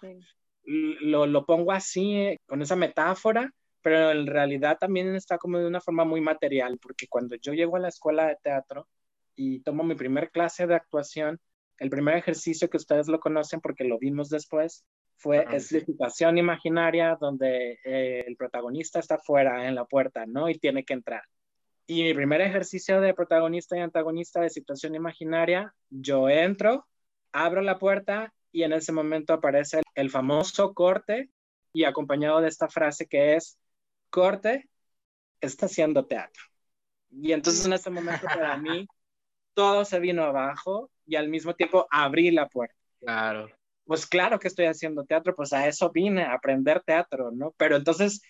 lo, 0.64 1.26
lo 1.26 1.46
pongo 1.46 1.72
así, 1.72 2.16
eh, 2.16 2.38
con 2.46 2.62
esa 2.62 2.76
metáfora, 2.76 3.52
pero 3.82 4.10
en 4.10 4.26
realidad 4.26 4.78
también 4.78 5.14
está 5.14 5.38
como 5.38 5.58
de 5.58 5.66
una 5.66 5.80
forma 5.80 6.04
muy 6.04 6.20
material, 6.20 6.78
porque 6.80 7.06
cuando 7.08 7.36
yo 7.36 7.52
llego 7.52 7.76
a 7.76 7.80
la 7.80 7.88
escuela 7.88 8.26
de 8.26 8.36
teatro 8.42 8.88
y 9.36 9.60
tomo 9.60 9.84
mi 9.84 9.94
primer 9.94 10.30
clase 10.30 10.66
de 10.66 10.74
actuación, 10.74 11.40
el 11.78 11.90
primer 11.90 12.16
ejercicio 12.16 12.68
que 12.68 12.78
ustedes 12.78 13.06
lo 13.06 13.20
conocen 13.20 13.60
porque 13.60 13.84
lo 13.84 13.98
vimos 13.98 14.28
después 14.28 14.84
fue 15.18 15.46
es 15.52 15.72
imaginaria 16.36 17.16
donde 17.18 17.78
eh, 17.84 18.24
el 18.26 18.36
protagonista 18.36 18.98
está 18.98 19.18
fuera 19.18 19.66
en 19.66 19.74
la 19.74 19.84
puerta, 19.84 20.26
¿no? 20.26 20.48
Y 20.48 20.58
tiene 20.58 20.84
que 20.84 20.94
entrar. 20.94 21.22
Y 21.86 22.02
mi 22.02 22.14
primer 22.14 22.40
ejercicio 22.40 23.00
de 23.00 23.14
protagonista 23.14 23.76
y 23.76 23.80
antagonista 23.80 24.40
de 24.40 24.50
situación 24.50 24.94
imaginaria, 24.94 25.72
yo 25.88 26.28
entro, 26.28 26.86
abro 27.32 27.62
la 27.62 27.78
puerta 27.78 28.32
y 28.50 28.64
en 28.64 28.72
ese 28.72 28.92
momento 28.92 29.32
aparece 29.32 29.82
el 29.94 30.10
famoso 30.10 30.74
corte 30.74 31.30
y 31.72 31.84
acompañado 31.84 32.40
de 32.40 32.48
esta 32.48 32.68
frase 32.68 33.06
que 33.06 33.36
es, 33.36 33.58
corte, 34.10 34.68
está 35.40 35.66
haciendo 35.66 36.06
teatro. 36.06 36.42
Y 37.10 37.32
entonces 37.32 37.64
en 37.66 37.74
ese 37.74 37.90
momento 37.90 38.26
para 38.26 38.56
mí 38.56 38.88
todo 39.54 39.84
se 39.84 40.00
vino 40.00 40.24
abajo 40.24 40.90
y 41.06 41.16
al 41.16 41.28
mismo 41.28 41.54
tiempo 41.54 41.86
abrí 41.90 42.30
la 42.30 42.48
puerta. 42.48 42.74
Claro. 43.00 43.48
Pues 43.84 44.06
claro 44.06 44.40
que 44.40 44.48
estoy 44.48 44.66
haciendo 44.66 45.04
teatro, 45.04 45.34
pues 45.36 45.52
a 45.52 45.68
eso 45.68 45.92
vine, 45.92 46.24
a 46.24 46.32
aprender 46.32 46.82
teatro, 46.82 47.30
¿no? 47.30 47.54
Pero 47.56 47.76
entonces 47.76 48.20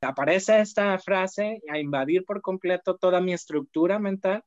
aparece 0.00 0.60
esta 0.60 0.98
frase 0.98 1.60
a 1.68 1.78
invadir 1.78 2.24
por 2.24 2.42
completo 2.42 2.96
toda 2.96 3.20
mi 3.20 3.32
estructura 3.32 3.98
mental 3.98 4.44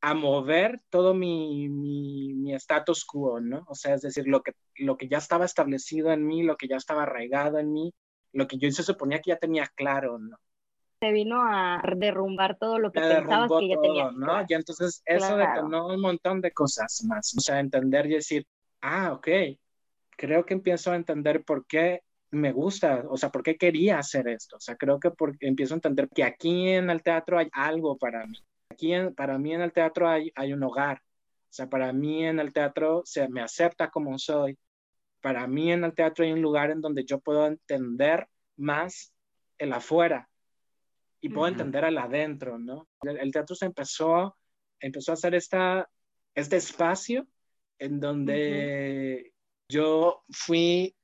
a 0.00 0.14
mover 0.14 0.80
todo 0.90 1.14
mi, 1.14 1.68
mi, 1.68 2.54
status 2.54 3.04
quo, 3.04 3.40
¿no? 3.40 3.64
O 3.68 3.74
sea, 3.74 3.94
es 3.94 4.02
decir, 4.02 4.26
lo 4.28 4.42
que, 4.42 4.52
lo 4.76 4.96
que 4.96 5.08
ya 5.08 5.18
estaba 5.18 5.44
establecido 5.44 6.12
en 6.12 6.26
mí, 6.26 6.42
lo 6.42 6.56
que 6.56 6.68
ya 6.68 6.76
estaba 6.76 7.02
arraigado 7.02 7.58
en 7.58 7.72
mí, 7.72 7.92
lo 8.32 8.46
que 8.46 8.58
yo 8.58 8.70
se 8.70 8.82
suponía 8.82 9.20
que 9.20 9.30
ya 9.30 9.38
tenía 9.38 9.66
claro, 9.74 10.18
¿no? 10.18 10.36
Se 11.00 11.12
vino 11.12 11.40
a 11.40 11.80
derrumbar 11.96 12.58
todo 12.58 12.78
lo 12.78 12.90
que 12.90 13.00
pensabas 13.00 13.50
que 13.60 13.68
ya 13.68 13.80
tenía. 13.80 14.10
¿no? 14.10 14.44
Y 14.48 14.54
entonces 14.54 15.00
eso 15.04 15.36
detonó 15.36 15.86
un 15.88 16.00
montón 16.00 16.40
de 16.40 16.50
cosas 16.50 17.04
más. 17.06 17.34
O 17.36 17.40
sea, 17.40 17.60
entender 17.60 18.06
y 18.06 18.14
decir, 18.14 18.44
ah, 18.80 19.12
ok, 19.12 19.28
creo 20.16 20.44
que 20.44 20.54
empiezo 20.54 20.90
a 20.90 20.96
entender 20.96 21.44
por 21.44 21.66
qué 21.66 22.02
me 22.30 22.52
gusta, 22.52 23.04
o 23.08 23.16
sea, 23.16 23.30
por 23.30 23.42
qué 23.42 23.56
quería 23.56 23.98
hacer 23.98 24.28
esto. 24.28 24.56
O 24.56 24.60
sea, 24.60 24.76
creo 24.76 25.00
que 25.00 25.10
porque 25.10 25.46
empiezo 25.46 25.74
a 25.74 25.78
entender 25.78 26.08
que 26.08 26.24
aquí 26.24 26.68
en 26.68 26.90
el 26.90 27.02
teatro 27.02 27.38
hay 27.38 27.48
algo 27.52 27.96
para 27.96 28.26
mí 28.26 28.38
aquí 28.78 28.92
para 29.16 29.38
mí 29.38 29.54
en 29.54 29.62
el 29.62 29.72
teatro 29.72 30.08
hay, 30.08 30.30
hay 30.34 30.52
un 30.52 30.62
hogar. 30.62 30.98
O 30.98 31.52
sea, 31.52 31.68
para 31.68 31.92
mí 31.92 32.24
en 32.24 32.38
el 32.38 32.52
teatro 32.52 33.02
se 33.04 33.28
me 33.28 33.40
acepta 33.40 33.90
como 33.90 34.18
soy. 34.18 34.56
Para 35.20 35.46
mí 35.46 35.72
en 35.72 35.84
el 35.84 35.94
teatro 35.94 36.24
hay 36.24 36.32
un 36.32 36.42
lugar 36.42 36.70
en 36.70 36.80
donde 36.80 37.04
yo 37.04 37.18
puedo 37.18 37.46
entender 37.46 38.28
más 38.56 39.12
el 39.56 39.72
afuera 39.72 40.28
y 41.20 41.30
puedo 41.30 41.48
entender 41.48 41.84
el 41.84 41.98
adentro, 41.98 42.58
¿no? 42.58 42.86
El, 43.02 43.32
teatro 43.32 43.56
se 43.56 43.66
empezó, 43.66 44.36
empezó 44.78 45.10
a 45.10 45.14
hacer 45.14 45.34
esta, 45.34 45.88
este 46.34 46.56
espacio 46.56 47.26
en 47.80 47.98
donde 47.98 49.32
yo 49.68 50.22
fui 50.30 50.94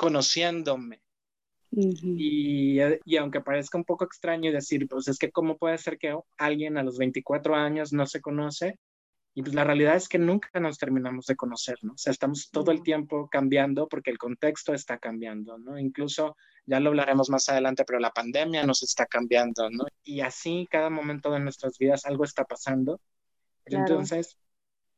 conociéndome, 0.00 1.02
y, 1.70 2.80
y, 3.04 3.16
aunque 3.18 3.42
parezca 3.42 3.76
un 3.76 3.84
poco 3.84 4.06
extraño 4.06 4.50
decir, 4.50 4.88
pues 4.88 5.08
es 5.08 5.18
que 5.18 5.30
cómo 5.30 5.58
puede 5.58 5.76
ser 5.76 5.98
que 5.98 6.16
alguien 6.38 6.78
a 6.78 6.82
los 6.82 6.96
24 6.96 7.54
años 7.54 7.92
no 7.92 8.06
se 8.06 8.22
conoce, 8.22 8.78
y 9.34 9.42
pues 9.42 9.54
la 9.54 9.62
realidad 9.62 9.96
es 9.96 10.08
que 10.08 10.18
nunca 10.18 10.58
nos 10.58 10.78
terminamos 10.78 11.26
de 11.26 11.36
conocer, 11.36 11.76
¿no? 11.82 11.92
O 11.92 11.98
sea, 11.98 12.12
estamos 12.12 12.50
todo 12.50 12.72
el 12.72 12.82
tiempo 12.82 13.28
cambiando 13.30 13.88
porque 13.88 14.10
el 14.10 14.16
contexto 14.16 14.72
está 14.72 14.96
cambiando, 14.96 15.58
¿no? 15.58 15.78
Incluso, 15.78 16.34
ya 16.64 16.80
lo 16.80 16.88
hablaremos 16.88 17.28
más 17.28 17.46
adelante, 17.50 17.84
pero 17.86 18.00
la 18.00 18.10
pandemia 18.10 18.64
nos 18.64 18.82
está 18.82 19.04
cambiando, 19.04 19.68
¿no? 19.68 19.84
Y 20.02 20.22
así 20.22 20.66
cada 20.70 20.88
momento 20.88 21.30
de 21.30 21.40
nuestras 21.40 21.76
vidas 21.76 22.06
algo 22.06 22.24
está 22.24 22.44
pasando. 22.44 23.02
Entonces, 23.66 24.38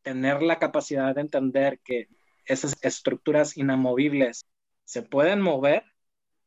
tener 0.02 0.42
la 0.42 0.60
capacidad 0.60 1.12
de 1.12 1.22
entender 1.22 1.80
que 1.80 2.06
esas 2.46 2.76
estructuras 2.82 3.56
inamovibles 3.56 4.46
se 4.84 5.02
pueden 5.02 5.40
mover 5.40 5.84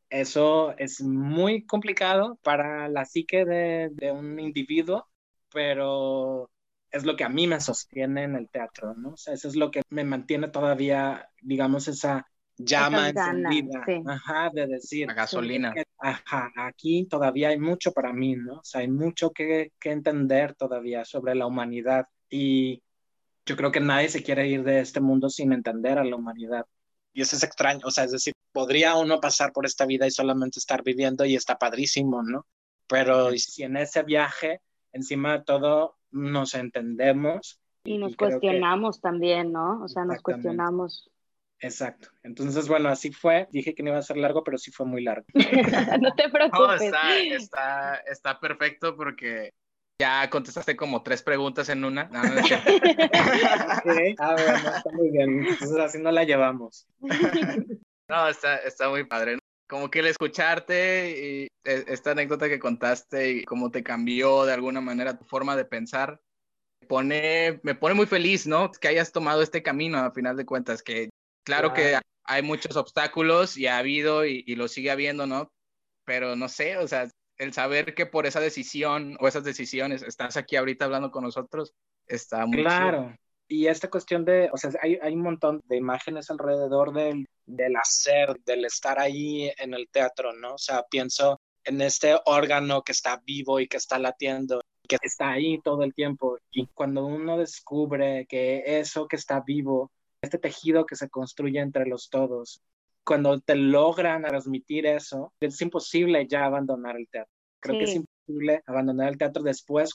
eso 0.08 0.76
es 0.78 1.02
muy 1.02 1.66
complicado 1.66 2.38
para 2.42 2.88
la 2.88 3.04
psique 3.04 3.44
de, 3.44 4.12
un 4.12 4.38
individuo, 4.38 5.08
pero 5.52 6.48
es 6.90 7.04
lo 7.04 7.16
que 7.16 7.24
a 7.24 7.28
mí 7.28 7.46
me 7.46 7.60
sostiene 7.60 8.22
en 8.22 8.36
el 8.36 8.48
teatro, 8.48 8.94
¿no? 8.94 9.10
O 9.10 9.16
sea, 9.16 9.34
eso 9.34 9.48
es 9.48 9.56
lo 9.56 9.70
que 9.70 9.82
me 9.90 10.04
mantiene 10.04 10.48
todavía, 10.48 11.28
digamos, 11.42 11.88
esa 11.88 12.26
llama 12.56 13.08
encendida, 13.08 13.84
ajá, 14.06 14.50
de 14.52 14.66
decir. 14.66 15.08
La 15.08 15.14
gasolina. 15.14 15.74
ajá, 15.98 16.52
aquí 16.56 17.06
todavía 17.06 17.48
hay 17.48 17.58
mucho 17.58 17.92
para 17.92 18.12
mí, 18.12 18.36
¿no? 18.36 18.60
O 18.60 18.64
sea, 18.64 18.82
hay 18.82 18.88
mucho 18.88 19.30
que, 19.30 19.72
que 19.80 19.90
entender 19.90 20.54
todavía 20.54 21.04
sobre 21.04 21.34
la 21.34 21.46
humanidad 21.46 22.06
y 22.30 22.82
yo 23.44 23.56
creo 23.56 23.72
que 23.72 23.80
nadie 23.80 24.08
se 24.08 24.22
quiere 24.22 24.48
ir 24.48 24.62
de 24.62 24.80
este 24.80 25.00
mundo 25.00 25.28
sin 25.28 25.52
entender 25.52 25.98
a 25.98 26.04
la 26.04 26.16
humanidad. 26.16 26.66
Y 27.16 27.22
eso 27.22 27.34
es 27.34 27.42
extraño, 27.42 27.80
o 27.84 27.90
sea, 27.90 28.04
es 28.04 28.12
decir, 28.12 28.34
podría 28.52 28.94
uno 28.96 29.22
pasar 29.22 29.50
por 29.50 29.64
esta 29.64 29.86
vida 29.86 30.06
y 30.06 30.10
solamente 30.10 30.58
estar 30.58 30.82
viviendo 30.82 31.24
y 31.24 31.34
está 31.34 31.56
padrísimo, 31.56 32.22
¿no? 32.22 32.44
Pero 32.86 33.30
si 33.30 33.62
en 33.62 33.78
ese 33.78 34.02
viaje, 34.02 34.60
encima 34.92 35.38
de 35.38 35.44
todo, 35.44 35.96
nos 36.10 36.52
entendemos. 36.52 37.58
Y 37.84 37.96
nos 37.96 38.16
cuestionamos 38.16 39.00
también, 39.00 39.50
¿no? 39.50 39.82
O 39.82 39.88
sea, 39.88 40.04
nos 40.04 40.20
cuestionamos. 40.20 41.10
Exacto. 41.58 42.10
Entonces, 42.22 42.68
bueno, 42.68 42.90
así 42.90 43.10
fue. 43.10 43.48
Dije 43.50 43.74
que 43.74 43.82
no 43.82 43.92
iba 43.92 43.98
a 43.98 44.02
ser 44.02 44.18
largo, 44.18 44.44
pero 44.44 44.58
sí 44.58 44.70
fue 44.70 44.84
muy 44.84 45.02
largo. 45.02 45.24
no 46.02 46.14
te 46.14 46.28
preocupes. 46.28 46.82
está, 46.82 47.16
está, 47.16 47.94
está 48.10 48.40
perfecto 48.40 48.94
porque 48.94 49.54
ya 49.98 50.28
contestaste 50.30 50.76
como 50.76 51.02
tres 51.02 51.22
preguntas 51.22 51.68
en 51.68 51.84
una. 51.84 52.04
No, 52.04 52.22
no 52.22 52.30
Ah, 54.18 54.34
bueno, 54.34 54.76
está 54.76 54.90
muy 54.92 55.10
bien. 55.10 55.46
Entonces 55.46 55.78
así 55.78 55.98
no 55.98 56.12
la 56.12 56.24
llevamos. 56.24 56.86
No, 58.08 58.28
está, 58.28 58.58
está 58.58 58.88
muy 58.88 59.02
padre. 59.02 59.36
Como 59.68 59.90
que 59.90 59.98
el 59.98 60.06
escucharte 60.06 61.10
y 61.10 61.48
e, 61.64 61.84
esta 61.88 62.12
anécdota 62.12 62.48
que 62.48 62.60
contaste 62.60 63.32
y 63.32 63.44
cómo 63.44 63.72
te 63.72 63.82
cambió 63.82 64.44
de 64.44 64.52
alguna 64.52 64.80
manera 64.80 65.18
tu 65.18 65.24
forma 65.24 65.56
de 65.56 65.64
pensar, 65.64 66.20
pone, 66.86 67.58
me 67.64 67.74
pone 67.74 67.96
muy 67.96 68.06
feliz, 68.06 68.46
¿no? 68.46 68.70
Que 68.70 68.86
hayas 68.86 69.10
tomado 69.10 69.42
este 69.42 69.64
camino 69.64 69.98
a 69.98 70.12
final 70.12 70.36
de 70.36 70.46
cuentas, 70.46 70.84
que 70.84 71.10
claro, 71.44 71.74
que 71.74 71.98
hay 72.22 72.42
muchos 72.42 72.76
obstáculos 72.76 73.56
y 73.56 73.66
ha 73.66 73.78
habido 73.78 74.24
y, 74.24 74.44
y 74.46 74.54
lo 74.54 74.68
sigue 74.68 74.92
habiendo, 74.92 75.26
¿no? 75.26 75.48
Pero 76.04 76.36
no 76.36 76.48
sé, 76.48 76.78
o 76.78 76.86
sea, 76.86 77.08
el 77.38 77.52
saber 77.52 77.94
que 77.94 78.06
por 78.06 78.26
esa 78.26 78.40
decisión 78.40 79.16
o 79.20 79.28
esas 79.28 79.44
decisiones 79.44 80.02
estás 80.02 80.36
aquí 80.36 80.56
ahorita 80.56 80.84
hablando 80.84 81.10
con 81.10 81.24
nosotros, 81.24 81.74
está 82.06 82.46
muy 82.46 82.62
Claro. 82.62 83.14
Y 83.48 83.68
esta 83.68 83.88
cuestión 83.88 84.24
de, 84.24 84.50
o 84.52 84.56
sea, 84.56 84.72
hay, 84.82 84.98
hay 85.00 85.14
un 85.14 85.22
montón 85.22 85.62
de 85.66 85.76
imágenes 85.76 86.30
alrededor 86.30 86.92
del, 86.92 87.28
del 87.44 87.76
hacer, 87.76 88.34
del 88.44 88.64
estar 88.64 88.98
ahí 88.98 89.52
en 89.58 89.72
el 89.72 89.88
teatro, 89.88 90.32
¿no? 90.32 90.54
O 90.54 90.58
sea, 90.58 90.84
pienso 90.90 91.40
en 91.64 91.80
este 91.80 92.18
órgano 92.24 92.82
que 92.82 92.92
está 92.92 93.22
vivo 93.24 93.60
y 93.60 93.68
que 93.68 93.76
está 93.76 93.98
latiendo, 93.98 94.60
que 94.88 94.96
está 95.00 95.30
ahí 95.30 95.60
todo 95.62 95.82
el 95.84 95.94
tiempo. 95.94 96.38
Y 96.50 96.66
cuando 96.68 97.06
uno 97.06 97.38
descubre 97.38 98.26
que 98.28 98.62
eso 98.80 99.06
que 99.06 99.16
está 99.16 99.40
vivo, 99.40 99.92
este 100.20 100.38
tejido 100.38 100.86
que 100.86 100.96
se 100.96 101.08
construye 101.08 101.60
entre 101.60 101.86
los 101.86 102.08
todos, 102.10 102.60
cuando 103.06 103.40
te 103.40 103.54
logran 103.54 104.22
transmitir 104.22 104.84
eso, 104.86 105.32
es 105.40 105.60
imposible 105.62 106.26
ya 106.28 106.44
abandonar 106.44 106.96
el 106.96 107.08
teatro. 107.08 107.32
Creo 107.60 107.78
que 107.78 107.84
es 107.84 107.94
imposible 107.94 108.62
abandonar 108.66 109.08
el 109.08 109.18
teatro 109.18 109.42
después 109.42 109.90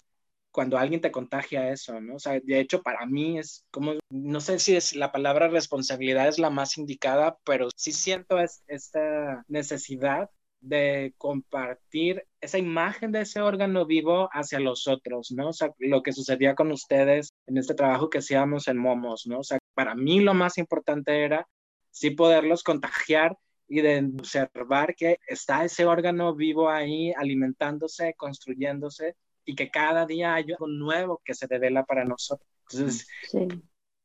cuando 0.52 0.78
alguien 0.78 1.02
te 1.02 1.12
contagia 1.12 1.72
eso, 1.72 2.00
¿no? 2.00 2.16
O 2.16 2.20
sea, 2.20 2.40
de 2.40 2.60
hecho, 2.60 2.82
para 2.82 3.06
mí 3.06 3.38
es 3.38 3.66
como, 3.72 3.94
no 4.10 4.40
sé 4.40 4.60
si 4.60 4.76
es 4.76 4.96
la 4.96 5.12
palabra 5.12 5.48
responsabilidad 5.50 6.28
es 6.28 6.40
la 6.40 6.50
más 6.50 6.78
indicada, 6.78 7.38
pero 7.46 7.70
sí 7.76 7.92
siento 7.92 8.40
es, 8.40 8.64
esta 8.68 9.44
necesidad 9.48 10.30
de 10.62 11.14
compartir 11.18 12.26
esa 12.40 12.60
imagen 12.60 13.12
de 13.12 13.22
ese 13.22 13.42
órgano 13.42 13.86
vivo 13.86 14.30
hacia 14.32 14.60
los 14.60 14.88
otros, 14.88 15.32
¿no? 15.32 15.50
O 15.50 15.54
sea, 15.54 15.72
lo 15.80 16.04
que 16.04 16.14
sucedía 16.14 16.56
con 16.56 16.72
ustedes 16.72 17.30
en 17.48 17.58
este 17.58 17.74
trabajo 17.74 18.10
que 18.10 18.20
hacíamos 18.20 18.68
en 18.68 18.78
Momos, 18.78 19.26
¿no? 19.26 19.40
O 19.40 19.44
sea, 19.44 19.58
para 19.74 19.96
mí 19.96 20.20
lo 20.20 20.34
más 20.34 20.58
importante 20.58 21.24
era 21.24 21.48
sí 21.92 22.12
poderlos 22.12 22.64
contagiar 22.64 23.38
y 23.68 23.82
de 23.82 24.12
observar 24.20 24.96
que 24.96 25.20
está 25.28 25.64
ese 25.64 25.86
órgano 25.86 26.36
vivo 26.36 26.70
ahí 26.70 27.14
alimentándose, 27.14 28.16
construyéndose 28.16 29.16
y 29.46 29.56
que 29.56 29.70
cada 29.70 30.06
día 30.06 30.36
hay 30.36 30.52
algo 30.52 30.68
nuevo 30.68 31.22
que 31.24 31.34
se 31.34 31.48
revela 31.48 31.86
para 31.86 32.04
nosotros. 32.04 32.48
Entonces, 32.72 33.08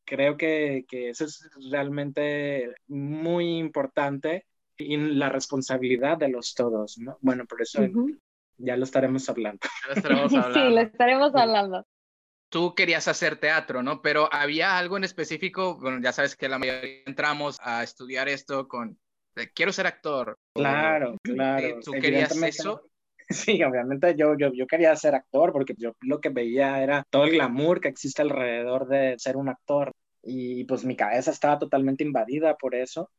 creo 0.05 0.37
que, 0.37 0.85
que, 0.89 1.11
eso 1.11 1.25
es 1.25 1.49
realmente 1.71 2.75
muy 2.87 3.59
importante 3.59 4.47
y 4.77 4.97
la 4.97 5.31
responsabilidad 5.31 6.19
de 6.19 6.29
los 6.29 6.55
todos, 6.55 6.99
¿no? 6.99 7.19
Bueno, 7.21 7.45
por 7.47 7.63
eso 7.63 7.83
ya 8.59 8.77
lo 8.77 8.85
estaremos 8.85 9.29
hablando. 9.29 9.61
Ya 9.83 9.89
lo 9.89 9.95
estaremos 9.95 10.33
hablando. 10.33 10.55
sí, 10.61 10.75
lo 10.75 10.81
estaremos 10.81 11.35
hablando 11.35 11.87
tú 12.57 12.75
querías 12.75 13.07
hacer 13.07 13.37
teatro, 13.37 13.83
¿no? 13.83 14.01
Pero 14.01 14.31
había 14.33 14.79
algo 14.79 14.97
en 14.97 15.05
específico, 15.05 15.79
bueno, 15.79 16.01
ya 16.03 16.11
sabes 16.11 16.37
que 16.37 16.49
la 16.49 16.59
mayoría 16.59 17.03
entramos 17.05 17.59
a 17.61 17.83
estudiar 17.83 18.31
esto 18.31 18.67
con, 18.67 18.99
quiero 19.55 19.75
ser 19.75 19.87
actor. 19.87 20.39
Claro, 20.55 21.19
claro. 21.23 21.81
¿Tú 21.85 21.93
querías 21.93 22.35
eso? 22.35 22.81
Sí, 23.29 23.61
obviamente 23.63 24.15
yo, 24.17 24.39
yo, 24.39 24.53
yo 24.55 24.67
quería 24.69 24.95
ser 24.95 25.17
actor 25.17 25.53
porque 25.53 25.75
yo 25.77 25.97
lo 26.01 26.21
que 26.21 26.29
veía 26.29 26.81
era 26.81 27.05
todo 27.11 27.25
el 27.25 27.33
glamour 27.33 27.81
que 27.81 27.89
existe 27.89 28.23
alrededor 28.23 28.87
de 28.87 29.17
ser 29.19 29.37
un 29.37 29.49
actor 29.49 29.93
y 30.23 30.63
pues 30.63 30.85
mi 30.85 30.95
cabeza 30.95 31.33
estaba 31.33 31.59
totalmente 31.59 32.05
invadida 32.05 32.57
por 32.57 32.77
eso. 32.77 33.11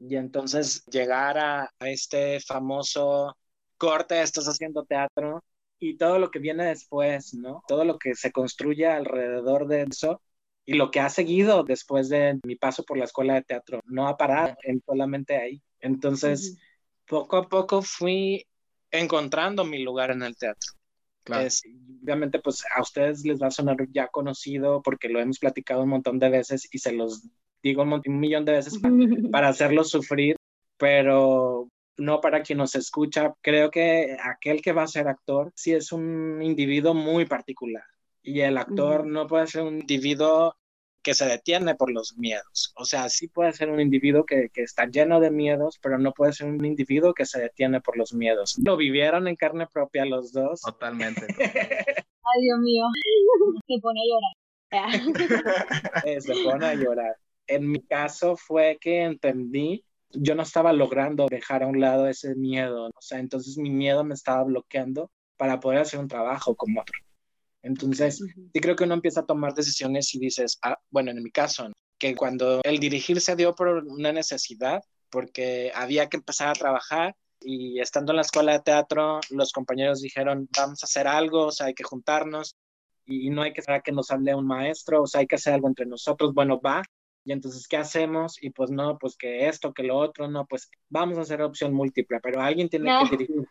Y 0.00 0.16
entonces 0.16 0.84
llegar 0.86 1.38
a, 1.38 1.70
a 1.78 1.88
este 1.88 2.40
famoso 2.40 3.36
corte, 3.78 4.20
estás 4.20 4.48
haciendo 4.48 4.84
teatro, 4.84 5.44
y 5.82 5.96
todo 5.96 6.20
lo 6.20 6.30
que 6.30 6.38
viene 6.38 6.66
después, 6.66 7.34
¿no? 7.34 7.64
Todo 7.66 7.84
lo 7.84 7.98
que 7.98 8.14
se 8.14 8.30
construye 8.30 8.86
alrededor 8.86 9.66
de 9.66 9.82
eso 9.82 10.22
y 10.64 10.74
lo 10.74 10.92
que 10.92 11.00
ha 11.00 11.08
seguido 11.08 11.64
después 11.64 12.08
de 12.08 12.38
mi 12.44 12.54
paso 12.54 12.84
por 12.84 12.96
la 12.96 13.04
escuela 13.04 13.34
de 13.34 13.42
teatro. 13.42 13.80
No 13.84 14.06
ha 14.06 14.16
parado 14.16 14.54
en 14.62 14.80
solamente 14.86 15.36
ahí. 15.36 15.60
Entonces, 15.80 16.56
poco 17.08 17.36
a 17.36 17.48
poco 17.48 17.82
fui 17.82 18.46
encontrando 18.92 19.64
mi 19.64 19.82
lugar 19.82 20.12
en 20.12 20.22
el 20.22 20.36
teatro. 20.36 20.70
Claro. 21.24 21.48
obviamente, 22.02 22.38
pues 22.38 22.64
a 22.76 22.80
ustedes 22.80 23.24
les 23.24 23.40
va 23.40 23.48
a 23.48 23.52
sonar 23.52 23.76
ya 23.92 24.06
conocido 24.06 24.82
porque 24.82 25.08
lo 25.08 25.20
hemos 25.20 25.40
platicado 25.40 25.82
un 25.82 25.88
montón 25.88 26.20
de 26.20 26.28
veces 26.28 26.68
y 26.72 26.78
se 26.78 26.92
los 26.92 27.28
digo 27.60 27.82
un, 27.82 28.20
millón 28.20 28.44
de 28.44 28.52
veces 28.52 28.78
para, 28.78 28.94
para 29.30 29.48
hacerlos 29.48 29.90
sufrir, 29.90 30.36
pero 30.78 31.68
no 31.96 32.20
para 32.20 32.42
quien 32.42 32.58
nos 32.58 32.74
escucha. 32.74 33.34
Creo 33.40 33.70
que 33.70 34.16
aquel 34.22 34.62
que 34.62 34.72
va 34.72 34.84
a 34.84 34.88
ser 34.88 35.08
actor 35.08 35.52
sí 35.54 35.72
es 35.72 35.92
un 35.92 36.42
individuo 36.42 36.94
muy 36.94 37.26
particular 37.26 37.84
y 38.22 38.40
el 38.40 38.56
actor 38.56 39.06
no 39.06 39.26
puede 39.26 39.46
ser 39.46 39.62
un 39.62 39.80
individuo 39.80 40.56
que 41.02 41.14
se 41.14 41.26
detiene 41.26 41.74
por 41.74 41.90
los 41.90 42.16
miedos. 42.16 42.72
O 42.76 42.84
sea, 42.84 43.08
sí 43.08 43.26
puede 43.26 43.52
ser 43.52 43.70
un 43.70 43.80
individuo 43.80 44.24
que, 44.24 44.50
que, 44.52 44.62
está 44.62 44.86
lleno 44.86 45.18
de 45.18 45.32
miedos, 45.32 45.78
pero 45.82 45.98
no 45.98 46.12
puede 46.12 46.32
ser 46.32 46.46
un 46.46 46.64
individuo 46.64 47.12
que 47.12 47.26
se 47.26 47.40
detiene 47.40 47.80
por 47.80 47.96
los 47.96 48.14
miedos. 48.14 48.56
Lo 48.64 48.76
vivieron 48.76 49.26
en 49.26 49.34
carne 49.34 49.66
propia 49.66 50.04
los 50.04 50.32
dos. 50.32 50.60
Totalmente. 50.60 51.26
Ay, 52.24 52.42
Dios 52.42 52.58
mío. 52.60 52.84
Se 53.66 53.78
pone 53.80 54.00
a 54.00 54.04
llorar. 54.06 54.32
se 56.22 56.34
pone 56.44 56.66
a 56.66 56.74
llorar. 56.74 57.16
En 57.46 57.70
mi 57.70 57.82
caso 57.82 58.36
fue 58.36 58.78
que 58.80 59.02
entendí 59.02 59.84
yo 60.14 60.34
no 60.34 60.42
estaba 60.42 60.72
logrando 60.72 61.26
dejar 61.28 61.62
a 61.62 61.66
un 61.66 61.80
lado 61.80 62.06
ese 62.08 62.34
miedo, 62.34 62.86
o 62.86 63.00
sea, 63.00 63.18
entonces 63.18 63.56
mi 63.58 63.70
miedo 63.70 64.04
me 64.04 64.14
estaba 64.14 64.44
bloqueando 64.44 65.10
para 65.36 65.60
poder 65.60 65.80
hacer 65.80 66.00
un 66.00 66.08
trabajo 66.08 66.54
como 66.54 66.80
otro. 66.80 66.98
Entonces, 67.62 68.18
sí 68.52 68.60
creo 68.60 68.76
que 68.76 68.84
uno 68.84 68.94
empieza 68.94 69.20
a 69.20 69.26
tomar 69.26 69.54
decisiones 69.54 70.14
y 70.14 70.18
dices, 70.18 70.58
ah, 70.62 70.78
bueno, 70.90 71.12
en 71.12 71.22
mi 71.22 71.30
caso, 71.30 71.70
que 71.98 72.16
cuando 72.16 72.60
el 72.64 72.78
dirigir 72.78 73.20
se 73.20 73.36
dio 73.36 73.54
por 73.54 73.68
una 73.68 74.12
necesidad, 74.12 74.82
porque 75.10 75.70
había 75.74 76.08
que 76.08 76.16
empezar 76.16 76.48
a 76.48 76.54
trabajar 76.54 77.14
y 77.40 77.80
estando 77.80 78.12
en 78.12 78.16
la 78.16 78.22
escuela 78.22 78.52
de 78.52 78.60
teatro, 78.60 79.20
los 79.30 79.52
compañeros 79.52 80.00
dijeron, 80.00 80.48
vamos 80.56 80.82
a 80.82 80.86
hacer 80.86 81.06
algo, 81.06 81.46
o 81.46 81.52
sea, 81.52 81.66
hay 81.66 81.74
que 81.74 81.84
juntarnos 81.84 82.56
y 83.04 83.30
no 83.30 83.42
hay 83.42 83.52
que 83.52 83.60
esperar 83.60 83.82
que 83.82 83.92
nos 83.92 84.10
hable 84.10 84.34
un 84.34 84.46
maestro, 84.46 85.02
o 85.02 85.06
sea, 85.06 85.20
hay 85.20 85.26
que 85.26 85.36
hacer 85.36 85.54
algo 85.54 85.68
entre 85.68 85.86
nosotros, 85.86 86.32
bueno, 86.34 86.60
va, 86.60 86.82
y 87.24 87.32
entonces, 87.32 87.68
¿qué 87.68 87.76
hacemos? 87.76 88.42
Y 88.42 88.50
pues 88.50 88.70
no, 88.70 88.98
pues 88.98 89.16
que 89.16 89.48
esto, 89.48 89.72
que 89.72 89.84
lo 89.84 89.96
otro, 89.96 90.28
no, 90.28 90.46
pues 90.46 90.70
vamos 90.88 91.18
a 91.18 91.22
hacer 91.22 91.40
opción 91.42 91.72
múltiple, 91.72 92.18
pero 92.20 92.40
alguien 92.40 92.68
tiene 92.68 92.90
que 92.98 93.16
dirigir. 93.16 93.46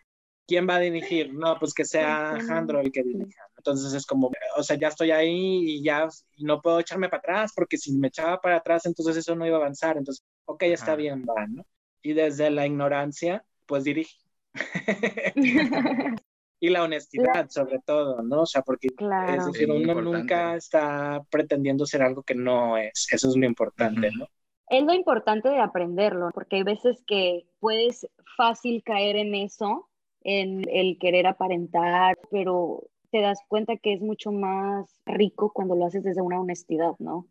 ¿Quién 0.47 0.67
va 0.67 0.75
a 0.75 0.79
dirigir? 0.79 1.33
No, 1.33 1.57
pues 1.57 1.73
que 1.73 1.85
sea 1.85 2.31
Alejandro 2.31 2.81
el 2.81 2.91
que 2.91 3.03
dirija. 3.03 3.43
Entonces 3.55 3.93
es 3.93 4.05
como, 4.05 4.31
o 4.57 4.63
sea, 4.63 4.75
ya 4.75 4.89
estoy 4.89 5.11
ahí 5.11 5.75
y 5.75 5.83
ya 5.83 6.09
no 6.39 6.61
puedo 6.61 6.79
echarme 6.79 7.07
para 7.07 7.19
atrás 7.19 7.53
porque 7.55 7.77
si 7.77 7.93
me 7.93 8.09
echaba 8.09 8.41
para 8.41 8.57
atrás, 8.57 8.85
entonces 8.85 9.15
eso 9.15 9.35
no 9.35 9.45
iba 9.45 9.57
a 9.57 9.59
avanzar. 9.61 9.97
Entonces, 9.97 10.25
ok, 10.45 10.63
está 10.63 10.95
bien, 10.95 11.23
va, 11.23 11.47
¿no? 11.47 11.63
Y 12.01 12.13
desde 12.13 12.49
la 12.49 12.65
ignorancia, 12.65 13.45
pues 13.65 13.85
dirige. 13.85 14.17
y 16.61 16.69
la 16.69 16.83
honestidad 16.83 17.49
sobre 17.49 17.79
todo, 17.79 18.21
¿no? 18.21 18.43
O 18.43 18.45
sea, 18.45 18.61
porque 18.61 18.87
es 18.87 19.45
decir, 19.47 19.69
uno 19.69 19.99
nunca 19.99 20.55
está 20.55 21.21
pretendiendo 21.31 21.87
ser 21.87 22.03
algo 22.03 22.21
que 22.21 22.35
no 22.35 22.77
es, 22.77 23.07
eso 23.11 23.29
es 23.29 23.35
lo 23.35 23.45
importante, 23.47 24.11
¿no? 24.15 24.27
Es 24.69 24.83
lo 24.83 24.93
importante 24.93 25.49
de 25.49 25.59
aprenderlo, 25.59 26.29
porque 26.33 26.57
hay 26.57 26.63
veces 26.63 27.03
que 27.05 27.47
puedes 27.59 28.07
fácil 28.37 28.83
caer 28.83 29.15
en 29.15 29.33
eso, 29.33 29.89
en 30.21 30.61
el 30.69 30.99
querer 30.99 31.25
aparentar, 31.25 32.17
pero 32.29 32.83
te 33.09 33.21
das 33.21 33.39
cuenta 33.47 33.75
que 33.77 33.93
es 33.93 34.01
mucho 34.01 34.31
más 34.31 34.95
rico 35.05 35.51
cuando 35.51 35.75
lo 35.75 35.87
haces 35.87 36.03
desde 36.03 36.21
una 36.21 36.39
honestidad, 36.39 36.93
¿no? 36.99 37.27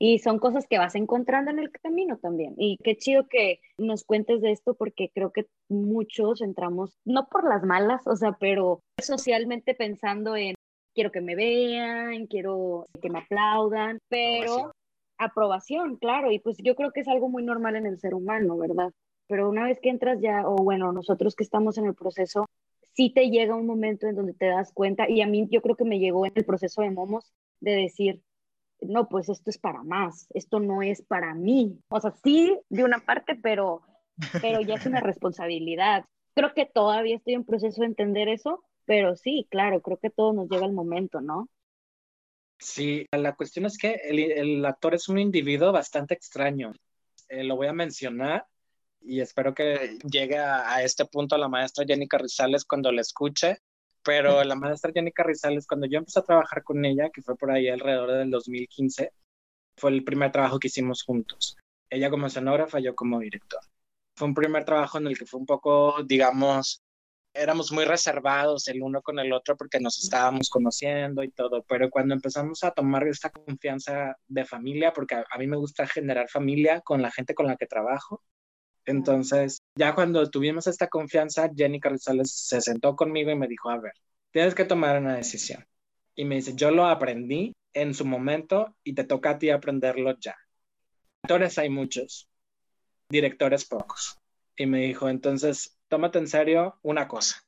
Y 0.00 0.20
son 0.20 0.38
cosas 0.38 0.66
que 0.68 0.78
vas 0.78 0.94
encontrando 0.94 1.50
en 1.50 1.58
el 1.58 1.72
camino 1.72 2.18
también. 2.18 2.54
Y 2.56 2.76
qué 2.84 2.96
chido 2.96 3.26
que 3.28 3.60
nos 3.78 4.04
cuentes 4.04 4.40
de 4.40 4.52
esto 4.52 4.74
porque 4.74 5.10
creo 5.12 5.32
que 5.32 5.46
muchos 5.68 6.40
entramos, 6.40 6.96
no 7.04 7.28
por 7.28 7.48
las 7.48 7.64
malas, 7.64 8.06
o 8.06 8.14
sea, 8.14 8.36
pero 8.38 8.80
socialmente 9.02 9.74
pensando 9.74 10.36
en 10.36 10.54
quiero 10.94 11.12
que 11.12 11.20
me 11.20 11.34
vean, 11.34 12.26
quiero 12.26 12.86
que 13.00 13.10
me 13.10 13.20
aplaudan, 13.20 13.98
pero 14.08 14.72
aprobación. 15.18 15.96
claro, 15.96 16.30
y 16.32 16.38
pues 16.38 16.56
yo 16.58 16.74
creo 16.74 16.92
que 16.92 17.00
es 17.00 17.08
algo 17.08 17.28
muy 17.28 17.42
normal 17.42 17.76
en 17.76 17.86
el 17.86 17.98
ser 17.98 18.14
humano, 18.14 18.56
¿verdad? 18.56 18.92
Pero 19.28 19.48
una 19.48 19.64
vez 19.64 19.78
que 19.80 19.90
entras 19.90 20.20
ya, 20.20 20.42
o 20.46 20.56
bueno, 20.56 20.92
nosotros 20.92 21.34
que 21.36 21.44
estamos 21.44 21.76
en 21.78 21.86
el 21.86 21.94
proceso, 21.94 22.46
sí 22.94 23.12
te 23.14 23.30
llega 23.30 23.54
un 23.54 23.66
momento 23.66 24.06
en 24.06 24.16
donde 24.16 24.34
te 24.34 24.46
das 24.46 24.72
cuenta, 24.72 25.08
y 25.08 25.20
a 25.20 25.26
mí 25.26 25.46
yo 25.50 25.60
creo 25.60 25.76
que 25.76 25.84
me 25.84 25.98
llegó 25.98 26.26
en 26.26 26.32
el 26.34 26.44
proceso 26.44 26.82
de 26.82 26.90
Momos, 26.90 27.32
de 27.60 27.72
decir, 27.72 28.22
no, 28.80 29.08
pues 29.08 29.28
esto 29.28 29.50
es 29.50 29.58
para 29.58 29.82
más, 29.82 30.28
esto 30.34 30.60
no 30.60 30.82
es 30.82 31.02
para 31.02 31.34
mí. 31.34 31.78
O 31.88 32.00
sea, 32.00 32.12
sí, 32.22 32.58
de 32.68 32.84
una 32.84 33.00
parte, 33.00 33.34
pero, 33.34 33.82
pero 34.40 34.60
ya 34.60 34.74
es 34.74 34.86
una 34.86 35.00
responsabilidad. 35.00 36.04
Creo 36.34 36.54
que 36.54 36.66
todavía 36.66 37.16
estoy 37.16 37.34
en 37.34 37.44
proceso 37.44 37.80
de 37.80 37.88
entender 37.88 38.28
eso, 38.28 38.64
pero 38.84 39.16
sí, 39.16 39.46
claro, 39.50 39.82
creo 39.82 39.98
que 39.98 40.10
todo 40.10 40.32
nos 40.32 40.48
llega 40.48 40.66
el 40.66 40.72
momento, 40.72 41.20
¿no? 41.20 41.48
Sí, 42.58 43.06
la 43.12 43.36
cuestión 43.36 43.66
es 43.66 43.78
que 43.78 44.00
el, 44.04 44.64
actor 44.64 44.94
es 44.94 45.08
un 45.08 45.18
individuo 45.18 45.72
bastante 45.72 46.14
extraño. 46.14 46.72
Eh, 47.28 47.44
lo 47.44 47.56
voy 47.56 47.68
a 47.68 47.72
mencionar 47.72 48.46
y 49.00 49.20
espero 49.20 49.54
que 49.54 49.98
llegue 50.10 50.38
a, 50.38 50.82
este 50.82 51.04
punto 51.04 51.36
la 51.38 51.48
maestra 51.48 51.84
Jenny 51.86 52.08
Carrizales 52.08 52.64
cuando 52.64 52.90
la 52.90 53.00
escuche. 53.00 53.58
Pero 54.04 54.42
la 54.44 54.54
maestra 54.54 54.92
Jenny 54.94 55.12
Carrizales, 55.12 55.66
cuando 55.66 55.86
yo 55.86 55.98
empecé 55.98 56.20
a 56.20 56.24
trabajar 56.24 56.62
con 56.62 56.84
ella, 56.84 57.10
que 57.10 57.22
fue 57.22 57.36
por 57.36 57.50
ahí 57.50 57.68
alrededor 57.68 58.12
del 58.12 58.30
2015, 58.30 59.12
fue 59.76 59.90
el 59.90 60.04
primer 60.04 60.32
trabajo 60.32 60.58
que 60.58 60.68
hicimos 60.68 61.02
juntos. 61.02 61.56
Ella 61.90 62.10
como 62.10 62.26
escenógrafa, 62.26 62.80
yo 62.80 62.94
como 62.94 63.20
director. 63.20 63.60
Fue 64.16 64.28
un 64.28 64.34
primer 64.34 64.64
trabajo 64.64 64.98
en 64.98 65.06
el 65.06 65.18
que 65.18 65.26
fue 65.26 65.40
un 65.40 65.46
poco, 65.46 66.02
digamos, 66.04 66.82
éramos 67.34 67.72
muy 67.72 67.84
reservados 67.84 68.68
el 68.68 68.82
uno 68.82 69.02
con 69.02 69.18
el 69.18 69.32
otro 69.32 69.56
porque 69.56 69.80
nos 69.80 70.02
estábamos 70.02 70.50
conociendo 70.50 71.22
y 71.22 71.30
todo, 71.30 71.62
pero 71.68 71.90
cuando 71.90 72.14
empezamos 72.14 72.64
a 72.64 72.72
tomar 72.72 73.06
esta 73.06 73.30
confianza 73.30 74.16
de 74.26 74.44
familia, 74.44 74.92
porque 74.92 75.14
a, 75.14 75.38
mí 75.38 75.46
me 75.46 75.56
gusta 75.56 75.86
generar 75.86 76.28
familia 76.28 76.80
con 76.80 77.02
la 77.02 77.10
gente 77.10 77.34
con 77.34 77.46
la 77.46 77.56
que 77.56 77.66
trabajo, 77.66 78.22
entonces 78.88 79.58
ya 79.76 79.94
cuando 79.94 80.30
tuvimos 80.30 80.66
esta 80.66 80.88
confianza, 80.88 81.50
Jenny 81.54 81.78
Carrizales 81.78 82.32
se 82.32 82.62
sentó 82.62 82.96
conmigo 82.96 83.30
y 83.30 83.36
me 83.36 83.46
dijo, 83.46 83.68
a 83.68 83.78
ver, 83.78 83.92
tienes 84.30 84.54
que 84.54 84.64
tomar 84.64 84.98
una 84.98 85.16
decisión. 85.16 85.62
Y 86.14 86.24
me 86.24 86.36
dice, 86.36 86.54
yo 86.56 86.70
lo 86.70 86.86
aprendí 86.86 87.52
en 87.74 87.92
su 87.92 88.06
momento 88.06 88.74
y 88.82 88.94
te 88.94 89.04
toca 89.04 89.30
a 89.30 89.38
ti 89.38 89.50
aprenderlo 89.50 90.18
ya. 90.18 90.34
Actores 91.22 91.58
hay 91.58 91.68
muchos, 91.68 92.30
directores 93.10 93.66
pocos. 93.66 94.18
Y 94.56 94.64
me 94.64 94.80
dijo, 94.80 95.10
entonces 95.10 95.78
tómate 95.88 96.18
en 96.18 96.26
serio 96.26 96.78
una 96.82 97.08
cosa. 97.08 97.42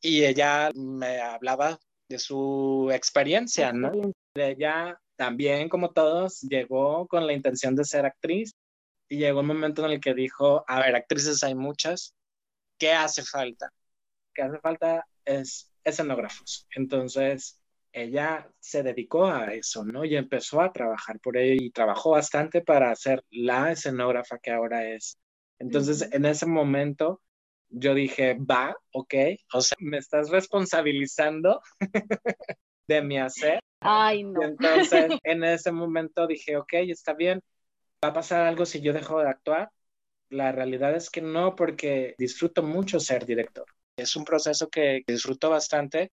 Y 0.00 0.24
ella 0.24 0.70
me 0.76 1.18
hablaba 1.20 1.80
de 2.08 2.20
su 2.20 2.88
experiencia, 2.92 3.72
¿no? 3.72 3.90
Ella 4.34 4.96
también, 5.16 5.68
como 5.68 5.90
todos, 5.90 6.40
llegó 6.42 7.08
con 7.08 7.26
la 7.26 7.32
intención 7.32 7.74
de 7.74 7.84
ser 7.84 8.06
actriz 8.06 8.54
y 9.08 9.18
llegó 9.18 9.40
un 9.40 9.46
momento 9.46 9.84
en 9.84 9.92
el 9.92 10.00
que 10.00 10.14
dijo, 10.14 10.64
a 10.66 10.80
ver, 10.80 10.96
actrices 10.96 11.42
hay 11.44 11.54
muchas, 11.54 12.14
¿qué 12.78 12.92
hace 12.92 13.22
falta? 13.22 13.70
¿Qué 14.32 14.42
hace 14.42 14.58
falta 14.58 15.06
es 15.24 15.72
escenógrafos. 15.84 16.66
Entonces, 16.74 17.60
ella 17.92 18.50
se 18.58 18.82
dedicó 18.82 19.26
a 19.26 19.54
eso, 19.54 19.84
¿no? 19.84 20.04
Y 20.04 20.16
empezó 20.16 20.60
a 20.60 20.72
trabajar 20.72 21.20
por 21.20 21.36
ello 21.36 21.62
y 21.62 21.70
trabajó 21.70 22.10
bastante 22.10 22.60
para 22.62 22.94
ser 22.96 23.24
la 23.30 23.72
escenógrafa 23.72 24.38
que 24.38 24.50
ahora 24.50 24.88
es. 24.90 25.18
Entonces, 25.58 26.08
en 26.12 26.24
ese 26.24 26.46
momento, 26.46 27.20
yo 27.68 27.94
dije, 27.94 28.34
va, 28.34 28.74
ok, 28.92 29.14
o 29.52 29.60
sea, 29.60 29.76
me 29.80 29.98
estás 29.98 30.30
responsabilizando 30.30 31.60
de 32.88 33.02
mi 33.02 33.18
hacer. 33.18 33.60
Ay, 33.80 34.24
no. 34.24 34.42
entonces, 34.42 35.12
en 35.22 35.44
ese 35.44 35.70
momento 35.70 36.26
dije, 36.26 36.56
ok, 36.56 36.72
está 36.88 37.14
bien, 37.14 37.40
va 38.04 38.10
a 38.10 38.12
pasar 38.14 38.42
algo 38.46 38.66
si 38.66 38.80
yo 38.80 38.92
dejo 38.92 39.20
de 39.20 39.28
actuar. 39.28 39.70
La 40.30 40.52
realidad 40.52 40.94
es 40.96 41.10
que 41.10 41.22
no, 41.22 41.54
porque 41.56 42.14
disfruto 42.18 42.62
mucho 42.62 43.00
ser 43.00 43.26
director. 43.26 43.66
Es 43.96 44.16
un 44.16 44.24
proceso 44.24 44.68
que 44.68 45.02
disfruto 45.06 45.50
bastante. 45.50 46.12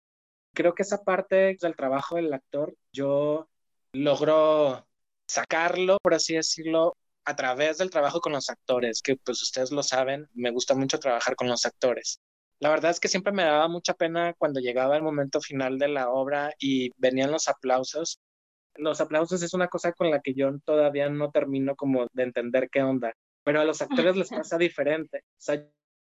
Creo 0.54 0.76
que 0.76 0.84
esa 0.84 1.04
parte 1.04 1.58
del 1.62 1.76
trabajo 1.76 2.18
del 2.18 2.34
actor, 2.34 2.76
yo 2.94 3.50
logro 3.94 4.88
sacarlo, 5.28 5.98
por 6.02 6.14
así 6.16 6.36
decirlo, 6.36 6.98
a 7.26 7.36
través 7.36 7.78
del 7.78 7.92
trabajo 7.92 8.20
con 8.22 8.34
los 8.34 8.50
actores, 8.50 9.02
que 9.02 9.16
pues 9.18 9.42
ustedes 9.44 9.72
lo 9.72 9.84
saben, 9.84 10.28
me 10.34 10.52
gusta 10.52 10.76
mucho 10.76 11.00
trabajar 11.00 11.36
con 11.36 11.48
los 11.48 11.66
actores. 11.66 12.20
La 12.60 12.70
verdad 12.70 12.92
es 12.92 13.00
que 13.00 13.08
siempre 13.08 13.32
me 13.34 13.44
daba 13.44 13.68
mucha 13.68 13.94
pena 13.94 14.34
cuando 14.38 14.60
llegaba 14.60 14.98
el 14.98 15.04
momento 15.04 15.40
final 15.42 15.80
de 15.80 15.88
la 15.90 16.10
obra 16.12 16.54
y 16.60 16.92
venían 16.98 17.32
los 17.32 17.48
aplausos. 17.48 18.20
Los 18.76 19.02
aplausos 19.02 19.44
es 19.44 19.54
una 19.54 19.68
cosa 19.68 19.94
con 19.94 20.10
la 20.10 20.22
que 20.22 20.34
yo 20.34 20.58
todavía 20.66 21.10
no 21.10 21.32
termino 21.32 21.76
como 21.76 22.08
de 22.14 22.24
entender 22.24 22.70
qué 22.70 22.82
onda, 22.84 23.14
pero 23.44 23.62
a 23.62 23.66
los 23.66 23.82
actores 23.82 24.16
les 24.16 24.30
pasa 24.30 24.58
diferente. 24.58 25.20
O 25.20 25.42
sea, 25.42 25.56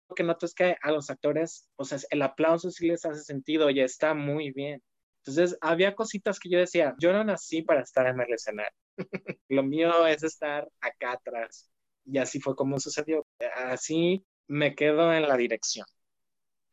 lo 0.09 0.15
que 0.15 0.23
noto 0.23 0.45
es 0.45 0.53
que 0.53 0.75
a 0.81 0.91
los 0.91 1.09
actores, 1.09 1.69
o 1.77 1.85
sea, 1.85 1.97
el 2.09 2.21
aplauso 2.21 2.69
sí 2.71 2.87
les 2.87 3.05
hace 3.05 3.23
sentido 3.23 3.69
y 3.69 3.79
está 3.79 4.13
muy 4.13 4.51
bien. 4.51 4.81
Entonces, 5.25 5.57
había 5.61 5.95
cositas 5.95 6.39
que 6.39 6.49
yo 6.49 6.59
decía, 6.59 6.95
yo 6.99 7.11
no 7.11 7.23
nací 7.23 7.63
para 7.63 7.81
estar 7.81 8.05
en 8.07 8.19
el 8.21 8.31
escenario. 8.33 8.71
Lo 9.49 9.63
mío 9.63 10.05
es 10.07 10.23
estar 10.23 10.67
acá 10.81 11.13
atrás. 11.13 11.69
Y 12.05 12.19
así 12.19 12.39
fue 12.39 12.55
como 12.55 12.79
sucedió. 12.79 13.25
Así 13.55 14.23
me 14.47 14.75
quedo 14.75 15.11
en 15.13 15.27
la 15.27 15.35
dirección. 15.37 15.85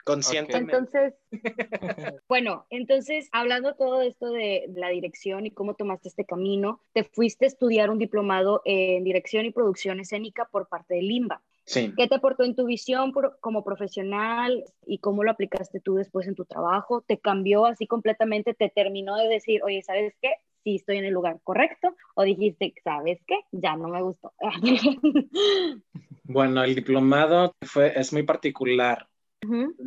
Conscientemente. 0.04 0.76
Entonces, 0.76 1.14
bueno, 2.28 2.66
entonces, 2.70 3.28
hablando 3.32 3.74
todo 3.74 4.02
esto 4.02 4.30
de 4.30 4.70
la 4.74 4.88
dirección 4.88 5.46
y 5.46 5.50
cómo 5.50 5.74
tomaste 5.74 6.08
este 6.08 6.24
camino, 6.24 6.80
te 6.92 7.04
fuiste 7.04 7.44
a 7.44 7.48
estudiar 7.48 7.90
un 7.90 7.98
diplomado 7.98 8.62
en 8.64 9.04
dirección 9.04 9.46
y 9.46 9.52
producción 9.52 10.00
escénica 10.00 10.48
por 10.50 10.68
parte 10.68 10.94
de 10.94 11.02
Limba. 11.02 11.42
¿Qué 11.64 12.08
te 12.08 12.14
aportó 12.14 12.42
en 12.44 12.56
tu 12.56 12.66
visión 12.66 13.12
como 13.40 13.64
profesional 13.64 14.64
y 14.84 14.98
cómo 14.98 15.22
lo 15.22 15.30
aplicaste 15.30 15.80
tú 15.80 15.94
después 15.94 16.26
en 16.26 16.34
tu 16.34 16.44
trabajo? 16.44 17.02
¿Te 17.06 17.18
cambió 17.18 17.66
así 17.66 17.86
completamente? 17.86 18.52
¿Te 18.52 18.68
terminó 18.68 19.16
de 19.16 19.28
decir, 19.28 19.62
oye, 19.62 19.82
¿sabes 19.82 20.14
qué? 20.20 20.34
Sí 20.64 20.76
estoy 20.76 20.98
en 20.98 21.04
el 21.04 21.14
lugar 21.14 21.38
correcto. 21.42 21.94
¿O 22.14 22.24
dijiste, 22.24 22.74
¿sabes 22.82 23.20
qué? 23.26 23.36
Ya 23.52 23.76
no 23.76 23.88
me 23.88 24.02
gustó. 24.02 24.32
bueno, 26.24 26.64
el 26.64 26.74
diplomado 26.74 27.54
fue, 27.62 27.92
es 27.98 28.12
muy 28.12 28.24
particular. 28.24 29.08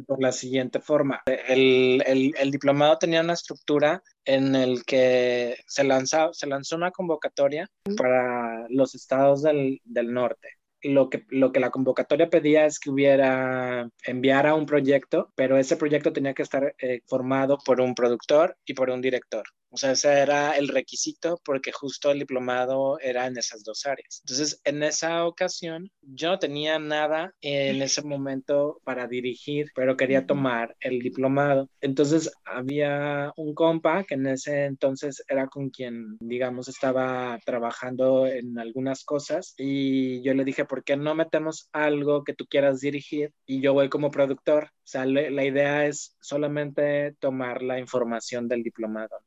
Por 0.06 0.22
la 0.22 0.34
siguiente 0.34 0.82
forma, 0.82 1.22
el, 1.26 2.04
el, 2.06 2.34
el, 2.38 2.52
diplomado 2.52 2.98
tenía 2.98 3.22
una 3.22 3.34
estructura 3.34 4.04
en 4.26 4.54
el 4.54 4.84
que 4.84 5.56
se, 5.66 5.86
lanzó, 5.86 6.34
se 6.34 6.46
lanzó 6.46 6.76
una 6.76 6.92
convocatoria 6.92 7.70
para 7.96 8.68
los 8.70 8.96
estados 8.96 9.44
del, 9.44 9.80
del 9.86 10.14
norte. 10.14 10.50
Lo 10.82 11.10
que, 11.10 11.26
lo 11.30 11.52
que 11.52 11.62
la 11.62 11.72
convocatoria 11.72 12.30
pedía 12.30 12.66
es 12.66 12.80
que 12.80 12.90
hubiera, 12.90 13.90
enviara 14.04 14.56
un 14.56 14.66
proyecto, 14.66 15.32
pero 15.36 15.58
ese 15.58 15.78
proyecto 15.78 16.12
tenía 16.12 16.34
que 16.34 16.44
estar 16.44 16.76
eh, 16.78 17.02
formado 17.08 17.58
por 17.66 17.80
un 17.80 17.96
productor 17.96 18.58
y 18.66 18.74
por 18.74 18.90
un 18.90 19.02
director. 19.02 19.46
O 19.76 19.78
sea, 19.78 19.92
ese 19.92 20.10
era 20.20 20.54
el 20.54 20.70
requisito 20.70 21.38
porque 21.44 21.74
justo 21.74 22.10
el 22.10 22.20
diplomado 22.20 22.98
era 23.02 23.28
en 23.28 23.38
esas 23.38 23.62
dos 23.62 23.86
áreas. 23.86 24.22
Entonces, 24.24 24.62
en 24.64 24.84
esa 24.84 25.26
ocasión, 25.26 25.92
yo 26.00 26.30
no 26.30 26.40
tenía 26.40 26.80
nada 26.80 27.34
en 27.42 27.82
ese 27.82 28.02
momento 28.02 28.80
para 28.86 29.06
dirigir, 29.08 29.72
pero 29.76 29.98
quería 29.98 30.26
tomar 30.26 30.78
el 30.80 31.00
diplomado. 31.00 31.70
Entonces, 31.82 32.32
había 32.46 33.34
un 33.36 33.54
compa 33.54 34.06
que 34.06 34.14
en 34.14 34.28
ese 34.28 34.64
entonces 34.64 35.22
era 35.28 35.48
con 35.48 35.70
quien, 35.70 36.16
digamos, 36.22 36.70
estaba 36.70 37.38
trabajando 37.46 38.28
en 38.28 38.58
algunas 38.58 39.04
cosas 39.04 39.56
y 39.58 40.22
yo 40.24 40.34
le 40.34 40.46
dije, 40.46 40.64
¿por 40.64 40.86
qué 40.86 40.96
no 40.96 41.16
metemos 41.16 41.68
algo 41.74 42.24
que 42.24 42.34
tú 42.34 42.46
quieras 42.46 42.80
dirigir 42.80 43.34
y 43.46 43.60
yo 43.60 43.74
voy 43.74 43.90
como 43.90 44.10
productor? 44.10 44.70
O 44.86 44.88
sea, 44.88 45.06
la 45.06 45.44
idea 45.44 45.86
es 45.86 46.16
solamente 46.22 47.14
tomar 47.20 47.62
la 47.62 47.78
información 47.78 48.48
del 48.48 48.64
diplomado. 48.64 49.18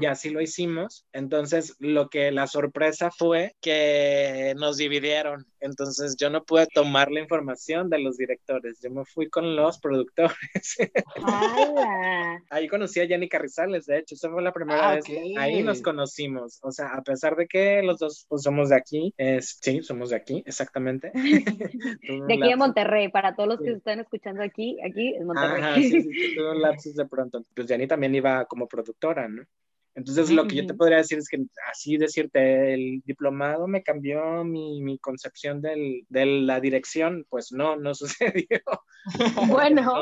Y 0.00 0.06
así 0.06 0.30
lo 0.30 0.40
hicimos. 0.40 1.06
Entonces, 1.12 1.74
lo 1.78 2.08
que 2.08 2.30
la 2.32 2.46
sorpresa 2.46 3.10
fue 3.10 3.54
que 3.60 4.54
nos 4.56 4.76
dividieron. 4.76 5.46
Entonces, 5.60 6.16
yo 6.16 6.30
no 6.30 6.44
pude 6.44 6.66
tomar 6.66 7.10
la 7.10 7.20
información 7.20 7.90
de 7.90 7.98
los 7.98 8.16
directores. 8.16 8.80
Yo 8.80 8.90
me 8.90 9.04
fui 9.04 9.28
con 9.28 9.56
los 9.56 9.78
productores. 9.78 10.36
Ahí 12.50 12.68
conocí 12.68 13.00
a 13.00 13.06
Jenny 13.06 13.28
Carrizales, 13.28 13.86
de 13.86 13.98
hecho. 13.98 14.14
Esa 14.14 14.30
fue 14.30 14.42
la 14.42 14.52
primera 14.52 14.90
ah, 14.90 14.94
vez. 14.94 15.04
Ahí 15.38 15.62
nos 15.62 15.82
conocimos. 15.82 16.58
O 16.62 16.70
sea, 16.70 16.88
a 16.94 17.02
pesar 17.02 17.36
de 17.36 17.46
que 17.46 17.82
los 17.82 17.98
dos 17.98 18.26
pues, 18.28 18.42
somos 18.42 18.68
de 18.68 18.76
aquí, 18.76 19.14
es, 19.16 19.58
sí, 19.60 19.82
somos 19.82 20.10
de 20.10 20.16
aquí, 20.16 20.42
exactamente. 20.46 21.10
de 21.14 22.34
aquí 22.34 22.48
de 22.48 22.56
Monterrey, 22.56 23.08
para 23.08 23.34
todos 23.34 23.48
los 23.48 23.60
que 23.60 23.72
están 23.72 24.00
escuchando 24.00 24.42
aquí, 24.42 24.78
aquí 24.84 25.14
es 25.14 25.24
Monterrey. 25.24 25.62
Ajá, 25.62 25.74
sí, 25.76 26.02
sí, 26.02 26.10
tuve 26.36 26.50
un 26.52 26.62
lapsus 26.62 26.94
de 26.94 27.06
pronto. 27.06 27.44
Pues 27.54 27.68
Jenny 27.68 27.86
también 27.86 28.14
iba 28.14 28.44
como 28.46 28.66
productora, 28.68 29.28
¿no? 29.28 29.44
Entonces, 29.98 30.30
lo 30.30 30.46
que 30.46 30.54
yo 30.54 30.66
te 30.66 30.74
podría 30.74 30.98
decir 30.98 31.18
es 31.18 31.28
que 31.28 31.44
así 31.68 31.96
decirte, 31.96 32.72
el 32.72 33.02
diplomado 33.04 33.66
me 33.66 33.82
cambió 33.82 34.44
mi, 34.44 34.80
mi 34.80 34.96
concepción 34.98 35.60
del, 35.60 36.04
de 36.08 36.24
la 36.24 36.60
dirección, 36.60 37.26
pues 37.28 37.50
no, 37.50 37.74
no 37.74 37.94
sucedió. 37.94 38.60
Bueno, 39.48 39.92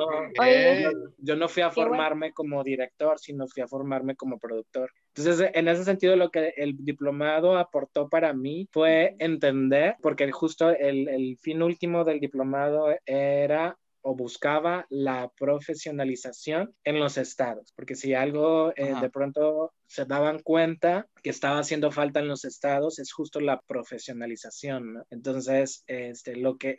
yo 1.17 1.37
no 1.37 1.49
fui 1.49 1.63
a 1.63 1.71
formarme 1.71 2.35
como 2.35 2.63
director, 2.63 3.19
sino 3.19 3.49
fui 3.49 3.63
a 3.63 3.69
formarme 3.69 4.17
como 4.17 4.39
productor. 4.39 4.91
Entonces, 5.15 5.51
en 5.55 5.69
ese 5.69 5.85
sentido, 5.85 6.15
lo 6.15 6.31
que 6.31 6.53
el 6.59 6.77
diplomado 6.77 7.57
aportó 7.57 8.11
para 8.11 8.35
mí 8.35 8.69
fue 8.71 9.17
entender, 9.19 9.97
porque 10.03 10.31
justo 10.31 10.69
el, 10.69 11.09
el 11.09 11.39
fin 11.41 11.63
último 11.63 12.05
del 12.05 12.21
diplomado 12.21 12.95
era 13.07 13.79
o 14.07 14.15
buscaba 14.15 14.87
la 14.89 15.33
profesionalización 15.37 16.73
en 16.85 17.01
los 17.01 17.19
estados, 17.19 17.73
porque 17.75 17.97
si 17.97 18.15
algo 18.15 18.73
eh, 18.77 18.95
de 19.01 19.11
pronto 19.11 19.73
se 19.89 20.05
daban 20.05 20.39
cuenta 20.43 21.09
que 21.25 21.31
estaba 21.31 21.59
haciendo 21.59 21.91
falta 21.91 22.21
en 22.21 22.29
los 22.29 22.45
estados 22.45 23.01
es 23.01 23.13
justo 23.13 23.41
la 23.41 23.61
profesionalización. 23.67 25.03
Entonces, 25.11 25.83
este, 25.89 26.37
lo 26.37 26.57
que 26.57 26.77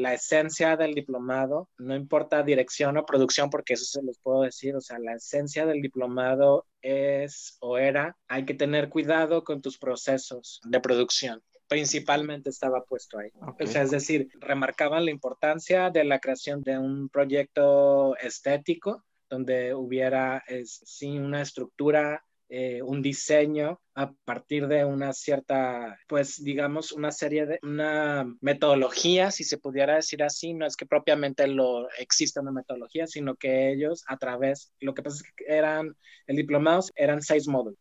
la 0.00 0.14
esencia 0.14 0.76
del 0.76 0.94
diplomado, 0.94 1.68
no 1.78 1.96
importa 1.96 2.44
dirección 2.44 2.98
o 2.98 3.04
producción, 3.04 3.50
porque 3.50 3.74
eso 3.74 3.86
se 3.86 4.02
los 4.04 4.20
puedo 4.20 4.42
decir, 4.42 4.76
o 4.76 4.80
sea, 4.80 5.00
la 5.00 5.14
esencia 5.14 5.66
del 5.66 5.82
diplomado 5.82 6.66
es 6.82 7.56
o 7.60 7.78
era, 7.78 8.16
hay 8.28 8.44
que 8.44 8.54
tener 8.54 8.90
cuidado 8.90 9.42
con 9.42 9.60
tus 9.60 9.76
procesos 9.76 10.60
de 10.64 10.78
producción 10.78 11.42
principalmente 11.74 12.50
estaba 12.50 12.84
puesto 12.84 13.18
ahí. 13.18 13.30
O 13.40 13.66
sea, 13.66 13.82
es 13.82 13.90
decir, 13.90 14.28
remarcaban 14.38 15.04
la 15.04 15.10
importancia 15.10 15.90
de 15.90 16.04
la 16.04 16.20
creación 16.20 16.62
de 16.62 16.78
un 16.78 17.08
proyecto 17.08 18.16
estético 18.18 19.04
donde 19.28 19.74
hubiera 19.74 20.44
sí 20.64 21.18
una 21.18 21.42
estructura, 21.42 22.24
eh, 22.48 22.80
un 22.82 23.02
diseño 23.02 23.80
a 23.96 24.12
partir 24.24 24.68
de 24.68 24.84
una 24.84 25.12
cierta, 25.12 25.98
pues 26.06 26.44
digamos, 26.44 26.92
una 26.92 27.10
serie 27.10 27.44
de, 27.46 27.58
una 27.64 28.24
metodología, 28.40 29.32
si 29.32 29.42
se 29.42 29.58
pudiera 29.58 29.96
decir 29.96 30.22
así, 30.22 30.54
no 30.54 30.66
es 30.66 30.76
que 30.76 30.86
propiamente 30.86 31.48
lo 31.48 31.88
exista 31.98 32.40
una 32.40 32.52
metodología, 32.52 33.08
sino 33.08 33.34
que 33.34 33.72
ellos 33.72 34.04
a 34.06 34.16
través, 34.16 34.72
lo 34.78 34.94
que 34.94 35.02
pasa 35.02 35.24
es 35.24 35.32
que 35.34 35.44
eran, 35.48 35.96
el 36.28 36.36
diplomados 36.36 36.92
eran 36.94 37.20
seis 37.20 37.48
módulos, 37.48 37.80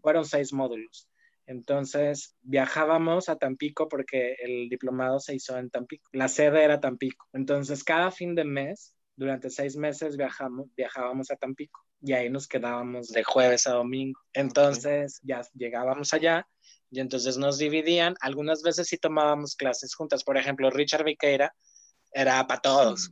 fueron 0.00 0.24
seis 0.24 0.52
módulos. 0.52 1.06
Entonces 1.46 2.36
viajábamos 2.42 3.28
a 3.28 3.36
Tampico 3.36 3.88
porque 3.88 4.36
el 4.38 4.68
diplomado 4.68 5.20
se 5.20 5.34
hizo 5.34 5.58
en 5.58 5.70
Tampico. 5.70 6.08
La 6.12 6.28
sede 6.28 6.64
era 6.64 6.80
Tampico. 6.80 7.26
Entonces 7.32 7.84
cada 7.84 8.10
fin 8.10 8.34
de 8.34 8.44
mes, 8.44 8.94
durante 9.16 9.50
seis 9.50 9.76
meses, 9.76 10.16
viajamos, 10.16 10.68
viajábamos 10.76 11.30
a 11.30 11.36
Tampico 11.36 11.80
y 12.00 12.12
ahí 12.12 12.28
nos 12.30 12.48
quedábamos 12.48 13.08
de 13.08 13.24
jueves 13.24 13.66
a 13.66 13.72
domingo. 13.72 14.20
Entonces 14.32 15.20
ya 15.22 15.42
llegábamos 15.54 16.12
allá 16.12 16.46
y 16.90 17.00
entonces 17.00 17.38
nos 17.38 17.58
dividían. 17.58 18.14
Algunas 18.20 18.62
veces 18.62 18.88
sí 18.88 18.98
tomábamos 18.98 19.56
clases 19.56 19.94
juntas. 19.94 20.24
Por 20.24 20.36
ejemplo, 20.36 20.70
Richard 20.70 21.04
Viqueira 21.04 21.54
era 22.12 22.46
para 22.46 22.60
todos. 22.60 23.10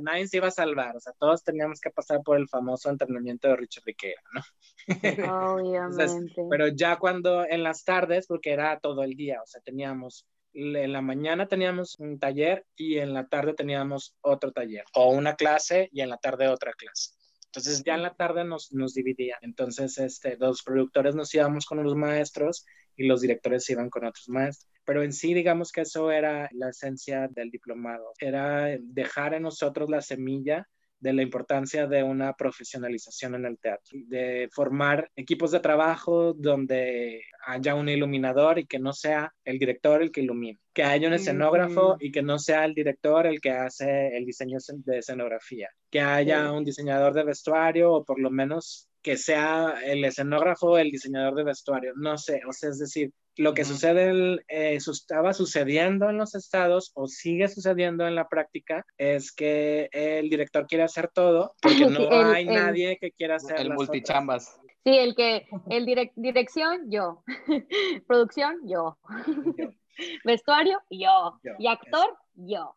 nadie 0.00 0.28
se 0.28 0.36
iba 0.36 0.48
a 0.48 0.52
salvar, 0.52 0.96
o 0.96 1.00
sea, 1.00 1.12
todos 1.18 1.42
teníamos 1.42 1.80
que 1.80 1.90
pasar 1.90 2.22
por 2.22 2.38
el 2.38 2.48
famoso 2.48 2.90
entrenamiento 2.90 3.48
de 3.48 3.56
Richard 3.56 3.84
Riquera, 3.84 4.22
¿no? 4.32 4.42
Obviamente. 5.54 6.42
pero 6.48 6.68
ya 6.68 6.96
cuando 6.96 7.44
en 7.44 7.62
las 7.62 7.84
tardes, 7.84 8.26
porque 8.26 8.52
era 8.52 8.78
todo 8.80 9.02
el 9.02 9.14
día, 9.14 9.40
o 9.42 9.46
sea, 9.46 9.60
teníamos, 9.62 10.26
en 10.52 10.92
la 10.92 11.00
mañana 11.00 11.48
teníamos 11.48 11.98
un 11.98 12.18
taller 12.18 12.64
y 12.76 12.98
en 12.98 13.12
la 13.12 13.26
tarde 13.26 13.54
teníamos 13.54 14.16
otro 14.20 14.52
taller, 14.52 14.84
o 14.94 15.10
una 15.10 15.34
clase 15.34 15.88
y 15.92 16.00
en 16.00 16.10
la 16.10 16.18
tarde 16.18 16.48
otra 16.48 16.72
clase. 16.72 17.10
Entonces 17.46 17.84
ya 17.84 17.94
en 17.94 18.02
la 18.02 18.14
tarde 18.14 18.44
nos, 18.44 18.72
nos 18.72 18.94
dividían. 18.94 19.38
Entonces 19.42 19.96
este, 19.98 20.36
los 20.38 20.64
productores 20.64 21.14
nos 21.14 21.32
íbamos 21.34 21.66
con 21.66 21.84
los 21.84 21.94
maestros 21.94 22.66
y 22.96 23.06
los 23.06 23.20
directores 23.20 23.70
iban 23.70 23.90
con 23.90 24.04
otros 24.04 24.28
maestros. 24.28 24.73
Pero 24.84 25.02
en 25.02 25.12
sí, 25.12 25.34
digamos 25.34 25.72
que 25.72 25.82
eso 25.82 26.10
era 26.10 26.48
la 26.52 26.70
esencia 26.70 27.28
del 27.28 27.50
diplomado, 27.50 28.12
era 28.18 28.76
dejar 28.80 29.34
en 29.34 29.42
nosotros 29.42 29.88
la 29.90 30.00
semilla 30.00 30.66
de 31.04 31.12
la 31.12 31.22
importancia 31.22 31.86
de 31.86 32.02
una 32.02 32.32
profesionalización 32.32 33.34
en 33.34 33.44
el 33.44 33.58
teatro, 33.58 33.98
de 34.06 34.48
formar 34.50 35.10
equipos 35.14 35.50
de 35.50 35.60
trabajo 35.60 36.32
donde 36.32 37.20
haya 37.46 37.74
un 37.74 37.90
iluminador 37.90 38.58
y 38.58 38.66
que 38.66 38.78
no 38.78 38.94
sea 38.94 39.30
el 39.44 39.58
director 39.58 40.00
el 40.00 40.10
que 40.10 40.22
ilumine, 40.22 40.58
que 40.72 40.82
haya 40.82 41.08
un 41.08 41.12
escenógrafo 41.12 41.98
y 42.00 42.10
que 42.10 42.22
no 42.22 42.38
sea 42.38 42.64
el 42.64 42.72
director 42.72 43.26
el 43.26 43.42
que 43.42 43.50
hace 43.50 44.16
el 44.16 44.24
diseño 44.24 44.56
de 44.86 44.98
escenografía, 44.98 45.68
que 45.90 46.00
haya 46.00 46.50
un 46.50 46.64
diseñador 46.64 47.12
de 47.12 47.24
vestuario 47.24 47.92
o 47.92 48.04
por 48.04 48.18
lo 48.18 48.30
menos 48.30 48.88
que 49.02 49.18
sea 49.18 49.74
el 49.84 50.02
escenógrafo 50.06 50.78
el 50.78 50.90
diseñador 50.90 51.34
de 51.34 51.44
vestuario, 51.44 51.92
no 51.96 52.16
sé, 52.16 52.40
o 52.48 52.52
sea, 52.52 52.70
es 52.70 52.78
decir, 52.78 53.12
lo 53.36 53.54
que 53.54 53.64
sucede, 53.64 54.40
eh, 54.48 54.76
estaba 54.76 55.32
sucediendo 55.32 56.08
en 56.08 56.18
los 56.18 56.34
estados 56.34 56.92
o 56.94 57.06
sigue 57.06 57.48
sucediendo 57.48 58.06
en 58.06 58.14
la 58.14 58.28
práctica 58.28 58.84
es 58.98 59.32
que 59.32 59.88
el 59.92 60.30
director 60.30 60.66
quiere 60.66 60.84
hacer 60.84 61.10
todo 61.12 61.54
porque 61.60 61.86
no 62.08 62.10
hay 62.10 62.46
nadie 62.46 62.98
que 63.00 63.12
quiera 63.12 63.36
hacer 63.36 63.60
el 63.60 63.72
multichambas. 63.72 64.60
Sí, 64.84 64.98
el 64.98 65.14
que, 65.14 65.46
el 65.70 65.86
dirección, 66.14 66.90
yo. 66.90 67.24
Producción, 68.06 68.56
yo. 68.66 68.98
Vestuario, 70.24 70.82
yo. 70.90 71.40
y 71.58 71.66
actor, 71.66 72.16
yo. 72.34 72.74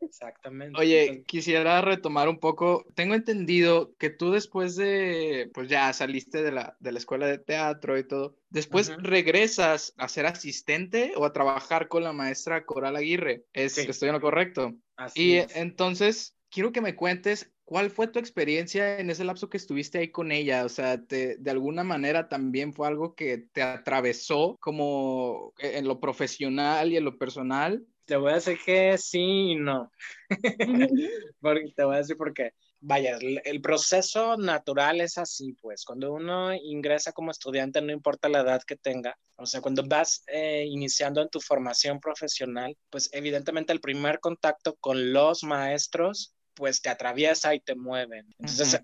Exactamente. 0.00 0.78
Oye, 0.78 1.24
quisiera 1.26 1.80
retomar 1.80 2.28
un 2.28 2.38
poco. 2.38 2.84
Tengo 2.94 3.14
entendido 3.14 3.94
que 3.98 4.10
tú 4.10 4.32
después 4.32 4.76
de, 4.76 5.50
pues 5.54 5.68
ya 5.68 5.92
saliste 5.92 6.42
de 6.42 6.52
la, 6.52 6.76
de 6.80 6.92
la 6.92 6.98
escuela 6.98 7.26
de 7.26 7.38
teatro 7.38 7.98
y 7.98 8.06
todo, 8.06 8.36
después 8.50 8.94
regresas 8.98 9.94
a 9.96 10.08
ser 10.08 10.26
asistente 10.26 11.12
o 11.16 11.24
a 11.24 11.32
trabajar 11.32 11.88
con 11.88 12.02
la 12.02 12.12
maestra 12.12 12.64
Coral 12.64 12.96
Aguirre. 12.96 13.44
¿Es, 13.52 13.78
¿Estoy 13.78 14.08
en 14.08 14.14
lo 14.14 14.20
correcto? 14.20 14.74
Así 14.96 15.34
y 15.34 15.46
entonces, 15.54 16.36
quiero 16.50 16.72
que 16.72 16.80
me 16.80 16.96
cuentes 16.96 17.52
¿Cuál 17.68 17.90
fue 17.90 18.06
tu 18.06 18.18
experiencia 18.18 18.98
en 18.98 19.10
ese 19.10 19.24
lapso 19.24 19.50
que 19.50 19.58
estuviste 19.58 19.98
ahí 19.98 20.10
con 20.10 20.32
ella? 20.32 20.64
O 20.64 20.70
sea, 20.70 21.04
te, 21.04 21.36
de 21.36 21.50
alguna 21.50 21.84
manera 21.84 22.26
también 22.26 22.72
fue 22.72 22.88
algo 22.88 23.14
que 23.14 23.36
te 23.52 23.60
atravesó 23.60 24.56
como 24.58 25.52
en 25.58 25.86
lo 25.86 26.00
profesional 26.00 26.90
y 26.90 26.96
en 26.96 27.04
lo 27.04 27.18
personal. 27.18 27.86
Te 28.06 28.16
voy 28.16 28.30
a 28.32 28.36
decir 28.36 28.56
que 28.64 28.96
sí 28.96 29.50
y 29.50 29.56
no. 29.56 29.92
porque, 31.42 31.70
te 31.76 31.84
voy 31.84 31.96
a 31.96 31.98
decir 31.98 32.16
por 32.16 32.32
qué. 32.32 32.54
Vaya, 32.80 33.18
el, 33.20 33.60
proceso 33.60 34.38
natural 34.38 35.02
es 35.02 35.18
así, 35.18 35.52
pues, 35.60 35.84
cuando 35.84 36.14
uno 36.14 36.54
ingresa 36.54 37.12
como 37.12 37.32
estudiante, 37.32 37.82
no 37.82 37.92
importa 37.92 38.30
la 38.30 38.40
edad 38.40 38.62
que 38.66 38.76
tenga, 38.76 39.18
o 39.36 39.44
sea, 39.46 39.60
cuando 39.60 39.82
vas 39.86 40.22
eh, 40.28 40.64
iniciando 40.64 41.20
en 41.20 41.28
tu 41.28 41.40
formación 41.40 41.98
profesional, 41.98 42.78
pues 42.88 43.10
evidentemente 43.12 43.72
el 43.72 43.80
primer 43.80 44.20
contacto 44.20 44.76
con 44.76 45.12
los 45.12 45.42
maestros 45.42 46.34
pues 46.58 46.82
te 46.82 46.88
atraviesa 46.88 47.54
y 47.54 47.60
te 47.60 47.76
mueve. 47.76 48.24
Entonces, 48.36 48.80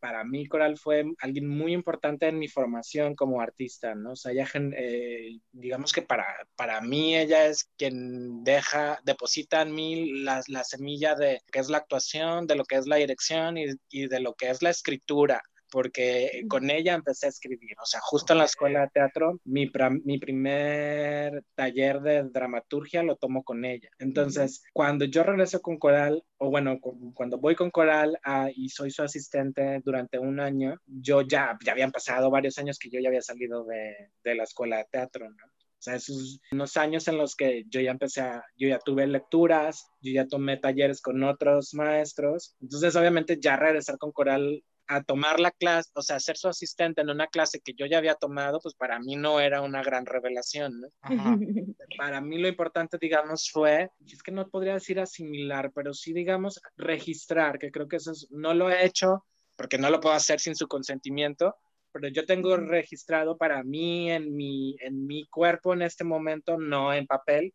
para 0.00 0.24
mí 0.24 0.46
Coral 0.46 0.76
fue 0.76 1.04
alguien 1.20 1.46
muy 1.46 1.72
importante 1.72 2.26
en 2.26 2.36
mi 2.36 2.48
formación 2.48 3.14
como 3.14 3.40
artista, 3.40 3.94
¿no? 3.94 4.12
O 4.12 4.16
sea, 4.16 4.32
ella, 4.32 4.48
eh, 4.76 5.38
digamos 5.52 5.92
que 5.92 6.02
para, 6.02 6.26
para 6.56 6.80
mí 6.80 7.16
ella 7.16 7.46
es 7.46 7.70
quien 7.78 8.42
deja, 8.42 8.98
deposita 9.04 9.62
en 9.62 9.72
mí 9.72 10.22
la, 10.24 10.42
la 10.48 10.64
semilla 10.64 11.14
de 11.14 11.34
lo 11.34 11.52
que 11.52 11.60
es 11.60 11.70
la 11.70 11.78
actuación, 11.78 12.48
de 12.48 12.56
lo 12.56 12.64
que 12.64 12.74
es 12.74 12.88
la 12.88 12.96
dirección 12.96 13.56
y, 13.56 13.66
y 13.88 14.08
de 14.08 14.18
lo 14.18 14.34
que 14.34 14.50
es 14.50 14.60
la 14.60 14.70
escritura 14.70 15.40
porque 15.72 16.44
con 16.48 16.70
ella 16.70 16.94
empecé 16.94 17.26
a 17.26 17.30
escribir. 17.30 17.74
O 17.82 17.86
sea, 17.86 18.00
justo 18.02 18.34
en 18.34 18.40
la 18.40 18.44
escuela 18.44 18.82
de 18.82 18.88
teatro, 18.88 19.40
mi, 19.44 19.72
mi 20.04 20.18
primer 20.18 21.42
taller 21.54 22.02
de 22.02 22.24
dramaturgia 22.24 23.02
lo 23.02 23.16
tomo 23.16 23.42
con 23.42 23.64
ella. 23.64 23.88
Entonces, 23.98 24.62
cuando 24.74 25.06
yo 25.06 25.22
regreso 25.22 25.62
con 25.62 25.78
Coral, 25.78 26.22
o 26.36 26.50
bueno, 26.50 26.78
cuando 27.14 27.38
voy 27.38 27.56
con 27.56 27.70
Coral 27.70 28.18
ah, 28.22 28.50
y 28.54 28.68
soy 28.68 28.90
su 28.90 29.02
asistente 29.02 29.80
durante 29.82 30.18
un 30.18 30.40
año, 30.40 30.76
yo 30.86 31.22
ya, 31.22 31.58
ya 31.64 31.72
habían 31.72 31.90
pasado 31.90 32.30
varios 32.30 32.58
años 32.58 32.78
que 32.78 32.90
yo 32.90 33.00
ya 33.00 33.08
había 33.08 33.22
salido 33.22 33.64
de, 33.64 34.10
de 34.22 34.34
la 34.34 34.44
escuela 34.44 34.76
de 34.76 34.86
teatro, 34.90 35.30
¿no? 35.30 35.36
O 35.82 35.84
sea, 35.84 35.96
esos 35.96 36.38
unos 36.52 36.76
años 36.76 37.08
en 37.08 37.18
los 37.18 37.34
que 37.34 37.64
yo 37.68 37.80
ya 37.80 37.90
empecé 37.90 38.20
a, 38.20 38.44
yo 38.56 38.68
ya 38.68 38.78
tuve 38.78 39.04
lecturas, 39.04 39.90
yo 40.00 40.12
ya 40.12 40.28
tomé 40.28 40.56
talleres 40.56 41.02
con 41.02 41.24
otros 41.24 41.74
maestros. 41.74 42.54
Entonces, 42.60 42.94
obviamente, 42.94 43.40
ya 43.40 43.56
regresar 43.56 43.98
con 43.98 44.12
Coral 44.12 44.62
a 44.96 45.02
tomar 45.02 45.40
la 45.40 45.50
clase, 45.50 45.90
o 45.94 46.02
sea, 46.02 46.20
ser 46.20 46.36
su 46.36 46.48
asistente 46.48 47.00
en 47.00 47.10
una 47.10 47.26
clase 47.26 47.60
que 47.60 47.74
yo 47.74 47.86
ya 47.86 47.98
había 47.98 48.14
tomado, 48.14 48.60
pues 48.60 48.74
para 48.74 48.98
mí 48.98 49.16
no 49.16 49.40
era 49.40 49.60
una 49.60 49.82
gran 49.82 50.06
revelación, 50.06 50.80
¿no? 50.80 50.88
Para 51.98 52.20
mí 52.20 52.38
lo 52.38 52.48
importante, 52.48 52.98
digamos, 53.00 53.50
fue, 53.50 53.90
es 54.06 54.22
que 54.22 54.32
no 54.32 54.48
podría 54.48 54.74
decir 54.74 54.98
asimilar, 54.98 55.72
pero 55.74 55.92
sí, 55.92 56.12
digamos, 56.12 56.60
registrar, 56.76 57.58
que 57.58 57.70
creo 57.70 57.88
que 57.88 57.96
eso 57.96 58.12
no 58.30 58.54
lo 58.54 58.70
he 58.70 58.84
hecho 58.84 59.24
porque 59.56 59.78
no 59.78 59.90
lo 59.90 60.00
puedo 60.00 60.14
hacer 60.14 60.40
sin 60.40 60.56
su 60.56 60.66
consentimiento, 60.66 61.54
pero 61.92 62.08
yo 62.08 62.24
tengo 62.24 62.56
registrado 62.56 63.36
para 63.36 63.62
mí 63.62 64.10
en 64.10 64.34
mi, 64.34 64.76
en 64.80 65.06
mi 65.06 65.26
cuerpo 65.26 65.74
en 65.74 65.82
este 65.82 66.04
momento, 66.04 66.58
no 66.58 66.92
en 66.92 67.06
papel, 67.06 67.52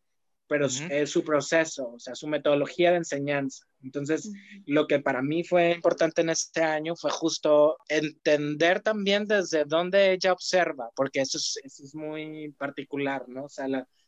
pero 0.48 0.66
es 0.66 1.10
su 1.10 1.22
proceso, 1.22 1.92
o 1.92 1.98
sea, 1.98 2.14
su 2.14 2.26
metodología 2.26 2.90
de 2.90 2.98
enseñanza. 2.98 3.64
Entonces, 3.82 4.32
lo 4.66 4.86
que 4.86 4.98
para 4.98 5.22
mí 5.22 5.44
fue 5.44 5.72
importante 5.72 6.22
en 6.22 6.30
este 6.30 6.62
año 6.62 6.96
fue 6.96 7.10
justo 7.10 7.76
entender 7.88 8.80
también 8.80 9.26
desde 9.26 9.64
dónde 9.64 10.12
ella 10.12 10.32
observa, 10.32 10.90
porque 10.96 11.20
eso 11.20 11.38
es, 11.38 11.60
eso 11.62 11.84
es 11.84 11.94
muy 11.94 12.50
particular, 12.58 13.28
¿no? 13.28 13.44
O 13.44 13.48
sea, 13.48 13.66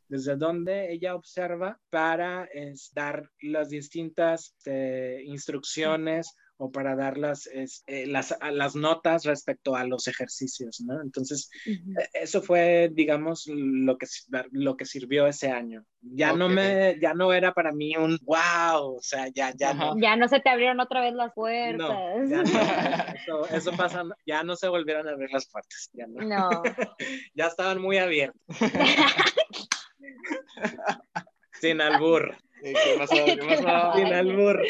desde 0.08 0.36
dónde 0.36 0.92
ella 0.92 1.14
observa 1.14 1.78
para 1.90 2.48
dar 2.94 3.30
las 3.42 3.68
distintas 3.68 4.54
este, 4.58 5.22
instrucciones 5.24 6.34
o 6.60 6.70
para 6.70 6.94
dar 6.94 7.16
las, 7.16 7.46
eh, 7.46 7.66
las, 8.06 8.36
las, 8.52 8.76
notas 8.76 9.24
respecto 9.24 9.74
a 9.74 9.84
los 9.84 10.06
ejercicios, 10.08 10.82
¿no? 10.82 11.00
Entonces, 11.00 11.48
e, 11.66 11.80
eso 12.12 12.42
fue, 12.42 12.90
digamos, 12.92 13.46
lo 13.46 13.96
que, 13.96 14.06
lo 14.50 14.76
que 14.76 14.84
sirvió 14.84 15.26
ese 15.26 15.50
año. 15.50 15.86
Ya 16.02 16.34
no 16.34 16.50
me, 16.50 16.98
ya 17.00 17.14
no 17.14 17.32
era 17.32 17.54
para 17.54 17.72
mí 17.72 17.96
un 17.96 18.18
wow, 18.22 18.96
o 18.96 19.00
sea, 19.00 19.28
ya, 19.34 19.54
ya 19.56 19.72
no. 19.72 19.98
Ya 19.98 20.16
no 20.16 20.28
se 20.28 20.40
te 20.40 20.50
abrieron 20.50 20.80
otra 20.80 21.00
vez 21.00 21.14
las 21.14 21.32
puertas. 21.32 21.88
No, 21.88 22.28
ya 22.28 22.42
no, 22.42 22.44
eso, 23.14 23.48
eso, 23.48 23.72
pasa, 23.72 24.04
ya 24.26 24.42
no 24.42 24.54
se 24.54 24.68
volvieron 24.68 25.08
a 25.08 25.12
abrir 25.12 25.30
las 25.32 25.50
puertas, 25.50 25.88
ya 25.94 26.06
no. 26.08 26.26
No. 26.26 26.62
ya 27.34 27.46
estaban 27.46 27.80
muy 27.80 27.96
abiertas. 27.96 28.38
Sin 31.58 31.80
albur. 31.80 32.36
¿Qué 32.62 32.74
pasó? 32.98 33.14
¿Qué 33.14 33.38
pasó? 33.38 33.94
Sin 33.96 34.12
albur. 34.12 34.60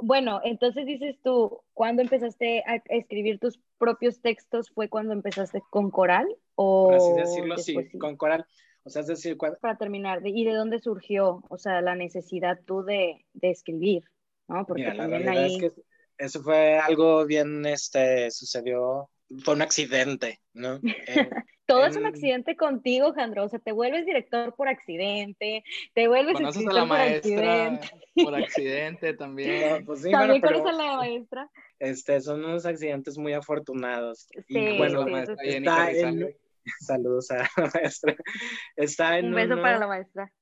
Bueno, 0.00 0.40
entonces 0.44 0.86
dices 0.86 1.16
tú, 1.24 1.60
¿cuándo 1.74 2.02
empezaste 2.02 2.62
a 2.66 2.76
escribir 2.88 3.40
tus 3.40 3.58
propios 3.78 4.20
textos? 4.20 4.70
¿Fue 4.70 4.88
cuando 4.88 5.12
empezaste 5.12 5.60
con 5.70 5.90
coral? 5.90 6.26
O 6.54 6.86
Por 6.86 6.94
así 6.94 7.12
decirlo, 7.14 7.58
sí, 7.58 7.98
con 7.98 8.16
coral. 8.16 8.46
O 8.84 8.90
sea, 8.90 9.02
es 9.02 9.08
decir, 9.08 9.36
Para 9.36 9.76
terminar, 9.76 10.24
¿y 10.24 10.44
de 10.44 10.54
dónde 10.54 10.78
surgió, 10.78 11.42
o 11.48 11.58
sea, 11.58 11.80
la 11.80 11.94
necesidad 11.94 12.60
tú 12.64 12.84
de, 12.84 13.24
de 13.34 13.50
escribir? 13.50 14.04
¿no? 14.46 14.64
Porque 14.66 14.82
Mira, 14.82 14.94
la 14.94 15.06
realidad 15.06 15.46
es 15.46 15.58
que 15.58 15.72
eso 16.16 16.42
fue 16.42 16.78
algo 16.78 17.26
bien, 17.26 17.66
este, 17.66 18.30
sucedió, 18.30 19.10
fue 19.44 19.54
un 19.54 19.62
accidente, 19.62 20.40
¿no? 20.52 20.80
Eh, 21.08 21.30
todo 21.66 21.84
es 21.84 21.96
un 21.96 22.06
accidente 22.06 22.56
contigo, 22.56 23.12
Jandro. 23.12 23.44
O 23.44 23.48
sea, 23.48 23.58
te 23.58 23.72
vuelves 23.72 24.06
director 24.06 24.54
por 24.56 24.68
accidente, 24.68 25.62
te 25.92 26.08
vuelves 26.08 26.34
Conoces 26.34 26.66
a 26.66 26.72
la 26.72 26.84
maestra 26.86 27.80
por 28.14 28.34
accidente 28.34 29.12
también. 29.12 29.84
pues 29.86 30.02
sí, 30.02 30.10
también 30.10 30.40
conoces 30.40 30.66
a 30.66 30.72
la 30.72 30.96
maestra. 30.96 31.50
Este, 31.78 32.20
son 32.22 32.42
unos 32.42 32.64
accidentes 32.64 33.18
muy 33.18 33.34
afortunados. 33.34 34.28
Sí, 34.48 34.58
y 34.58 34.78
bueno, 34.78 35.06
maestra 35.06 35.36
está 35.42 35.90
en... 35.90 36.34
Saludos 36.80 37.30
a 37.30 37.36
la 37.36 37.70
maestra. 37.74 38.16
Está 38.76 39.18
en 39.18 39.26
Un 39.26 39.34
beso 39.34 39.56
para 39.60 39.78
la 39.78 39.86
maestra. 39.86 40.32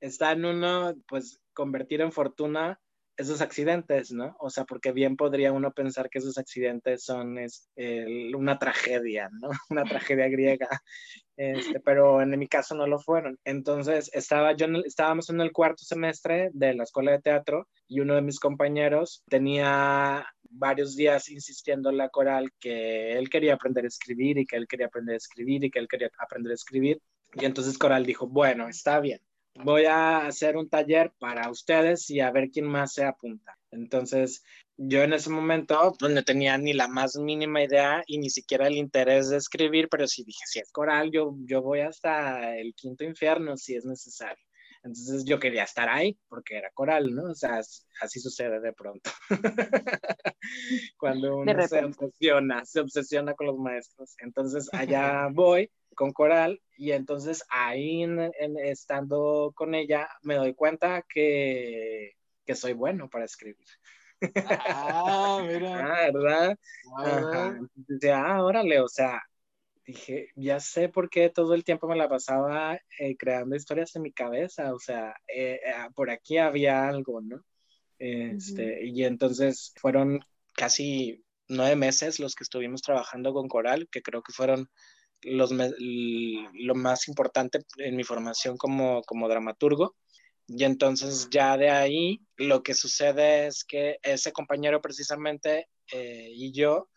Está 0.00 0.32
en 0.32 0.44
uno, 0.44 0.94
pues, 1.08 1.40
convertir 1.52 2.00
en 2.00 2.12
fortuna 2.12 2.80
esos 3.22 3.40
accidentes, 3.40 4.12
¿no? 4.12 4.36
O 4.38 4.50
sea, 4.50 4.64
porque 4.64 4.92
bien 4.92 5.16
podría 5.16 5.52
uno 5.52 5.72
pensar 5.72 6.10
que 6.10 6.18
esos 6.18 6.38
accidentes 6.38 7.04
son 7.04 7.38
es, 7.38 7.68
una 8.34 8.58
tragedia, 8.58 9.28
¿no? 9.40 9.50
Una 9.70 9.84
tragedia 9.84 10.28
griega, 10.28 10.68
este, 11.36 11.80
pero 11.80 12.20
en 12.20 12.38
mi 12.38 12.46
caso 12.46 12.74
no 12.74 12.86
lo 12.86 12.98
fueron. 12.98 13.38
Entonces, 13.44 14.10
estaba 14.12 14.52
yo 14.52 14.66
estábamos 14.84 15.30
en 15.30 15.40
el 15.40 15.52
cuarto 15.52 15.84
semestre 15.84 16.50
de 16.52 16.74
la 16.74 16.84
escuela 16.84 17.12
de 17.12 17.20
teatro 17.20 17.68
y 17.88 18.00
uno 18.00 18.14
de 18.14 18.22
mis 18.22 18.38
compañeros 18.38 19.22
tenía 19.28 20.26
varios 20.42 20.96
días 20.96 21.30
insistiendo 21.30 21.90
en 21.90 21.96
la 21.96 22.10
coral 22.10 22.50
que 22.60 23.12
él 23.12 23.30
quería 23.30 23.54
aprender 23.54 23.84
a 23.84 23.88
escribir 23.88 24.38
y 24.38 24.46
que 24.46 24.56
él 24.56 24.66
quería 24.68 24.86
aprender 24.86 25.14
a 25.14 25.16
escribir 25.16 25.64
y 25.64 25.70
que 25.70 25.78
él 25.78 25.88
quería 25.88 26.10
aprender 26.18 26.52
a 26.52 26.54
escribir. 26.54 27.00
Y 27.34 27.44
entonces 27.46 27.78
Coral 27.78 28.04
dijo, 28.04 28.26
bueno, 28.26 28.68
está 28.68 29.00
bien, 29.00 29.20
voy 29.54 29.84
a 29.84 30.26
hacer 30.26 30.56
un 30.56 30.68
taller 30.68 31.12
para 31.18 31.50
ustedes 31.50 32.08
y 32.10 32.20
a 32.20 32.30
ver 32.30 32.50
quién 32.50 32.66
más 32.66 32.94
se 32.94 33.04
apunta. 33.04 33.58
Entonces, 33.70 34.42
yo 34.76 35.02
en 35.02 35.12
ese 35.12 35.30
momento 35.30 35.94
pues, 35.98 36.12
no 36.12 36.22
tenía 36.22 36.58
ni 36.58 36.72
la 36.72 36.88
más 36.88 37.16
mínima 37.16 37.62
idea 37.62 38.02
y 38.06 38.18
ni 38.18 38.30
siquiera 38.30 38.66
el 38.66 38.76
interés 38.76 39.28
de 39.30 39.36
escribir, 39.36 39.88
pero 39.88 40.06
sí 40.06 40.24
dije, 40.24 40.44
si 40.46 40.58
es 40.58 40.70
coral, 40.72 41.10
yo, 41.10 41.36
yo 41.44 41.62
voy 41.62 41.80
hasta 41.80 42.56
el 42.56 42.74
quinto 42.74 43.04
infierno 43.04 43.56
si 43.56 43.76
es 43.76 43.84
necesario. 43.84 44.44
Entonces 44.84 45.24
yo 45.24 45.38
quería 45.38 45.62
estar 45.62 45.88
ahí 45.88 46.18
porque 46.28 46.56
era 46.56 46.70
coral, 46.74 47.14
¿no? 47.14 47.30
O 47.30 47.34
sea, 47.34 47.60
así 48.00 48.18
sucede 48.18 48.60
de 48.60 48.72
pronto. 48.72 49.10
Cuando 50.98 51.36
uno 51.36 51.68
se 51.68 51.84
obsesiona, 51.84 52.64
se 52.64 52.80
obsesiona 52.80 53.34
con 53.34 53.46
los 53.46 53.58
maestros. 53.58 54.16
Entonces 54.18 54.68
allá 54.72 55.28
voy 55.32 55.70
con 55.94 56.12
coral 56.12 56.60
y 56.76 56.92
entonces 56.92 57.44
ahí 57.48 58.04
estando 58.64 59.52
con 59.54 59.74
ella 59.74 60.08
me 60.22 60.36
doy 60.36 60.54
cuenta 60.54 61.04
que, 61.08 62.12
que 62.44 62.54
soy 62.54 62.72
bueno 62.72 63.08
para 63.08 63.24
escribir. 63.24 63.66
Ah, 64.34 65.42
mira. 65.46 65.72
Ah, 65.94 66.10
¿verdad? 66.12 66.58
Ah, 66.98 67.58
ah, 68.14 68.42
órale, 68.42 68.80
o 68.80 68.88
sea, 68.88 69.20
dije, 69.84 70.28
ya 70.36 70.60
sé 70.60 70.88
por 70.88 71.10
qué 71.10 71.28
todo 71.30 71.54
el 71.54 71.64
tiempo 71.64 71.88
me 71.88 71.96
la 71.96 72.08
pasaba 72.08 72.78
eh, 72.98 73.16
creando 73.16 73.56
historias 73.56 73.94
en 73.96 74.02
mi 74.02 74.12
cabeza, 74.12 74.72
o 74.74 74.78
sea, 74.78 75.14
eh, 75.26 75.60
eh, 75.64 75.74
por 75.94 76.10
aquí 76.10 76.38
había 76.38 76.88
algo, 76.88 77.20
¿no? 77.20 77.44
Este, 77.98 78.84
Y 78.84 79.04
entonces 79.04 79.72
fueron 79.76 80.20
casi 80.54 81.24
nueve 81.48 81.76
meses 81.76 82.18
los 82.18 82.34
que 82.34 82.42
estuvimos 82.42 82.82
trabajando 82.82 83.32
con 83.32 83.48
Coral, 83.48 83.88
que 83.90 84.02
creo 84.02 84.22
que 84.22 84.32
fueron 84.32 84.68
los 85.22 85.52
lo 85.52 86.74
más 86.74 87.08
importante 87.08 87.60
en 87.78 87.96
mi 87.96 88.04
formación 88.04 88.56
como, 88.56 89.02
como 89.02 89.28
dramaturgo. 89.28 89.96
Y 90.48 90.64
entonces 90.64 91.28
ya 91.30 91.56
de 91.56 91.70
ahí 91.70 92.20
lo 92.36 92.62
que 92.62 92.74
sucede 92.74 93.46
es 93.46 93.64
que 93.64 93.98
ese 94.02 94.32
compañero 94.32 94.80
precisamente 94.80 95.68
y 95.92 96.52
yo 96.52 96.88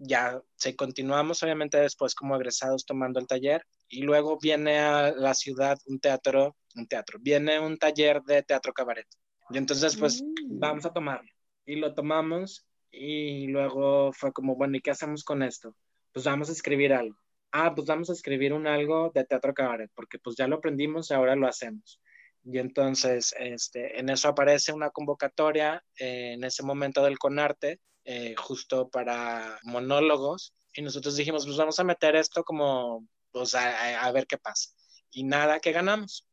ya 0.00 0.40
se 0.56 0.74
continuamos 0.74 1.42
obviamente 1.42 1.78
después 1.78 2.14
como 2.14 2.34
egresados 2.34 2.86
tomando 2.86 3.20
el 3.20 3.26
taller 3.26 3.62
y 3.88 4.02
luego 4.02 4.38
viene 4.40 4.78
a 4.78 5.12
la 5.12 5.34
ciudad 5.34 5.78
un 5.86 6.00
teatro, 6.00 6.56
un 6.74 6.86
teatro, 6.86 7.18
viene 7.20 7.60
un 7.60 7.76
taller 7.76 8.22
de 8.22 8.42
teatro 8.42 8.72
cabaret. 8.72 9.06
Y 9.50 9.58
entonces 9.58 9.96
pues 9.96 10.22
mm. 10.22 10.58
vamos 10.58 10.86
a 10.86 10.92
tomarlo. 10.92 11.28
Y 11.66 11.76
lo 11.76 11.94
tomamos 11.94 12.66
y 12.90 13.46
luego 13.48 14.12
fue 14.12 14.32
como, 14.32 14.56
bueno, 14.56 14.76
¿y 14.76 14.80
qué 14.80 14.90
hacemos 14.90 15.22
con 15.22 15.42
esto? 15.42 15.74
Pues 16.12 16.24
vamos 16.24 16.48
a 16.48 16.52
escribir 16.52 16.92
algo. 16.92 17.16
Ah, 17.52 17.74
pues 17.74 17.86
vamos 17.86 18.10
a 18.10 18.12
escribir 18.12 18.52
un 18.52 18.66
algo 18.66 19.10
de 19.14 19.24
teatro 19.24 19.52
cabaret, 19.54 19.90
porque 19.94 20.18
pues 20.18 20.36
ya 20.36 20.46
lo 20.46 20.56
aprendimos 20.56 21.10
y 21.10 21.14
ahora 21.14 21.34
lo 21.36 21.46
hacemos. 21.46 22.00
Y 22.44 22.58
entonces, 22.58 23.34
este, 23.38 23.98
en 23.98 24.08
eso 24.08 24.28
aparece 24.28 24.72
una 24.72 24.90
convocatoria 24.90 25.84
eh, 25.98 26.32
en 26.34 26.44
ese 26.44 26.62
momento 26.62 27.02
del 27.02 27.18
CONARTE, 27.18 27.80
eh, 28.04 28.34
justo 28.36 28.88
para 28.88 29.58
monólogos, 29.64 30.54
y 30.72 30.82
nosotros 30.82 31.16
dijimos, 31.16 31.44
pues 31.44 31.56
vamos 31.56 31.78
a 31.80 31.84
meter 31.84 32.16
esto 32.16 32.44
como, 32.44 33.06
pues 33.32 33.54
a, 33.54 34.04
a 34.04 34.12
ver 34.12 34.26
qué 34.26 34.38
pasa. 34.38 34.70
Y 35.10 35.24
nada, 35.24 35.58
que 35.60 35.72
ganamos. 35.72 36.26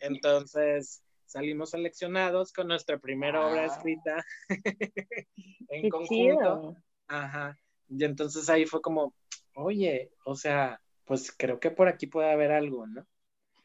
Entonces, 0.00 1.02
salimos 1.26 1.70
seleccionados 1.70 2.52
con 2.52 2.68
nuestra 2.68 2.98
primera 2.98 3.46
obra 3.46 3.66
escrita 3.66 4.24
en 5.68 5.88
conjunto. 5.88 6.76
Ajá. 7.06 7.58
Y 7.88 8.04
entonces 8.04 8.48
ahí 8.48 8.66
fue 8.66 8.80
como, 8.80 9.14
oye, 9.56 10.12
o 10.24 10.36
sea, 10.36 10.80
pues 11.04 11.32
creo 11.36 11.58
que 11.58 11.70
por 11.70 11.88
aquí 11.88 12.06
puede 12.06 12.30
haber 12.30 12.52
algo, 12.52 12.86
¿no? 12.86 13.06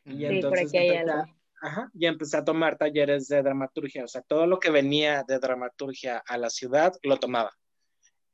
Y 0.06 0.25
entonces 0.25 0.49
por 0.49 0.60
aquí 0.60 0.77
hay 0.77 0.97
algo. 0.97 1.25
Ajá, 1.63 1.91
y 1.93 2.08
empecé 2.08 2.38
a 2.38 2.43
tomar 2.43 2.75
talleres 2.75 3.27
de 3.27 3.43
dramaturgia, 3.43 4.04
o 4.04 4.08
sea, 4.08 4.21
todo 4.21 4.47
lo 4.47 4.60
que 4.60 4.71
venía 4.71 5.23
de 5.27 5.38
dramaturgia 5.38 6.17
a 6.25 6.38
la 6.39 6.49
ciudad 6.49 6.93
lo 7.04 7.17
tomaba. 7.17 7.51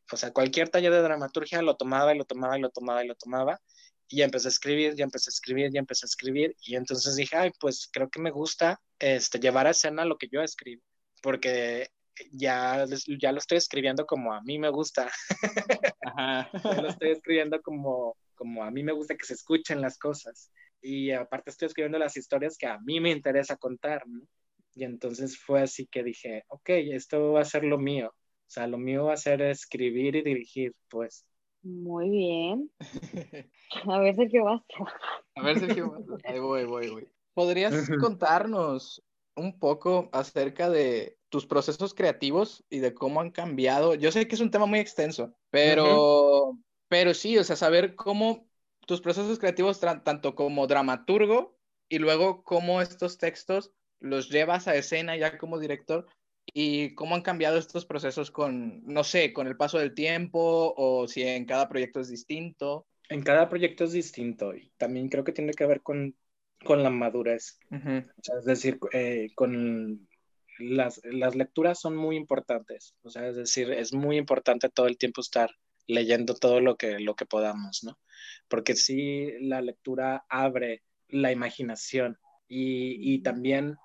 O 0.09 0.15
sea, 0.15 0.31
cualquier 0.31 0.69
taller 0.69 0.93
de 0.93 1.01
dramaturgia 1.01 1.61
lo 1.61 1.75
tomaba 1.75 2.15
y 2.15 2.17
lo 2.17 2.23
tomaba 2.23 2.57
y 2.57 2.61
lo 2.61 2.69
tomaba 2.69 3.03
y 3.03 3.07
lo 3.07 3.15
tomaba. 3.15 3.59
Y 4.07 4.21
empecé 4.21 4.47
a 4.47 4.49
escribir, 4.49 4.95
ya 4.95 5.03
empecé 5.03 5.29
a 5.29 5.33
escribir, 5.33 5.69
ya 5.73 5.79
empecé 5.79 6.05
a 6.05 6.07
escribir. 6.07 6.55
Y 6.61 6.77
entonces 6.77 7.17
dije, 7.17 7.35
ay, 7.35 7.51
pues 7.59 7.89
creo 7.91 8.09
que 8.09 8.21
me 8.21 8.31
gusta 8.31 8.79
este, 8.99 9.39
llevar 9.39 9.67
a 9.67 9.71
escena 9.71 10.05
lo 10.05 10.17
que 10.17 10.29
yo 10.31 10.41
escribo, 10.41 10.81
porque 11.21 11.89
ya, 12.31 12.85
ya 13.19 13.31
lo 13.31 13.37
estoy 13.37 13.57
escribiendo 13.57 14.05
como 14.05 14.33
a 14.33 14.41
mí 14.41 14.59
me 14.59 14.69
gusta. 14.69 15.09
Ajá. 16.05 16.49
ya 16.63 16.81
lo 16.81 16.89
estoy 16.89 17.11
escribiendo 17.11 17.61
como, 17.61 18.15
como 18.35 18.63
a 18.63 18.71
mí 18.71 18.83
me 18.83 18.93
gusta 18.93 19.15
que 19.15 19.25
se 19.25 19.33
escuchen 19.33 19.81
las 19.81 19.97
cosas 19.97 20.51
y 20.81 21.11
aparte 21.11 21.49
estoy 21.49 21.67
escribiendo 21.67 21.99
las 21.99 22.17
historias 22.17 22.57
que 22.57 22.67
a 22.67 22.79
mí 22.79 22.99
me 22.99 23.11
interesa 23.11 23.57
contar, 23.57 24.07
¿no? 24.07 24.21
Y 24.73 24.83
entonces 24.83 25.37
fue 25.39 25.61
así 25.61 25.87
que 25.87 26.03
dije, 26.03 26.43
ok, 26.49 26.69
esto 26.69 27.33
va 27.33 27.41
a 27.41 27.45
ser 27.45 27.63
lo 27.63 27.79
mío. 27.79 28.09
O 28.09 28.49
sea, 28.49 28.67
lo 28.67 28.77
mío 28.77 29.05
va 29.05 29.13
a 29.13 29.17
ser 29.17 29.41
escribir 29.41 30.15
y 30.15 30.21
dirigir, 30.21 30.73
pues. 30.87 31.25
Muy 31.63 32.09
bien. 32.09 32.71
A 33.91 33.99
ver, 33.99 34.15
Sergio, 34.15 34.45
basta. 34.45 34.75
A 35.35 35.41
ver, 35.41 35.59
Sergio, 35.59 35.91
basta. 35.91 36.29
Ahí 36.29 36.39
voy, 36.39 36.65
voy, 36.65 36.89
voy. 36.89 37.07
¿Podrías 37.33 37.73
contarnos 37.99 39.03
un 39.35 39.59
poco 39.59 40.09
acerca 40.13 40.69
de 40.69 41.16
tus 41.29 41.45
procesos 41.45 41.93
creativos 41.93 42.63
y 42.69 42.79
de 42.79 42.93
cómo 42.93 43.21
han 43.21 43.31
cambiado? 43.31 43.95
Yo 43.95 44.11
sé 44.11 44.27
que 44.27 44.35
es 44.35 44.41
un 44.41 44.51
tema 44.51 44.65
muy 44.65 44.79
extenso, 44.79 45.35
pero, 45.49 46.57
pero 46.87 47.13
sí, 47.13 47.37
o 47.37 47.43
sea, 47.43 47.55
saber 47.55 47.95
cómo 47.95 48.47
tus 48.85 49.01
procesos 49.01 49.39
creativos 49.39 49.79
tanto 49.79 50.35
como 50.35 50.67
dramaturgo 50.67 51.57
y 51.89 51.99
luego 51.99 52.43
cómo 52.43 52.81
estos 52.81 53.17
textos 53.17 53.71
los 53.99 54.29
llevas 54.29 54.67
a 54.67 54.75
escena 54.75 55.17
ya 55.17 55.37
como 55.37 55.59
director 55.59 56.07
y 56.53 56.95
cómo 56.95 57.15
han 57.15 57.21
cambiado 57.21 57.57
estos 57.57 57.85
procesos 57.85 58.31
con, 58.31 58.83
no 58.85 59.03
sé, 59.03 59.33
con 59.33 59.47
el 59.47 59.57
paso 59.57 59.79
del 59.79 59.93
tiempo 59.93 60.73
o 60.77 61.07
si 61.07 61.23
en 61.23 61.45
cada 61.45 61.67
proyecto 61.67 61.99
es 61.99 62.09
distinto. 62.09 62.87
En 63.09 63.21
cada 63.21 63.49
proyecto 63.49 63.83
es 63.83 63.91
distinto 63.91 64.55
y 64.55 64.71
también 64.77 65.09
creo 65.09 65.23
que 65.23 65.33
tiene 65.33 65.53
que 65.53 65.65
ver 65.65 65.81
con, 65.81 66.15
con 66.63 66.83
la 66.83 66.89
madurez. 66.89 67.59
es 67.69 68.45
decir, 68.45 68.79
eh, 68.93 69.29
con 69.35 70.06
las, 70.59 71.01
las 71.03 71.35
lecturas 71.35 71.79
son 71.79 71.95
muy 71.95 72.15
importantes, 72.15 72.95
o 73.03 73.09
sea, 73.09 73.27
es 73.27 73.35
decir, 73.35 73.71
es 73.71 73.93
muy 73.93 74.17
importante 74.17 74.69
todo 74.69 74.87
el 74.87 74.97
tiempo 74.97 75.21
estar 75.21 75.51
leyendo 75.87 76.35
todo 76.35 76.59
lo 76.59 76.75
que, 76.75 76.99
lo 76.99 77.15
que 77.15 77.25
podamos, 77.25 77.83
¿no? 77.83 77.97
Porque 78.47 78.75
sí, 78.75 79.31
la 79.41 79.61
lectura 79.61 80.25
abre 80.29 80.83
la 81.07 81.31
imaginación 81.31 82.17
y, 82.47 83.13
y 83.13 83.19
también 83.19 83.77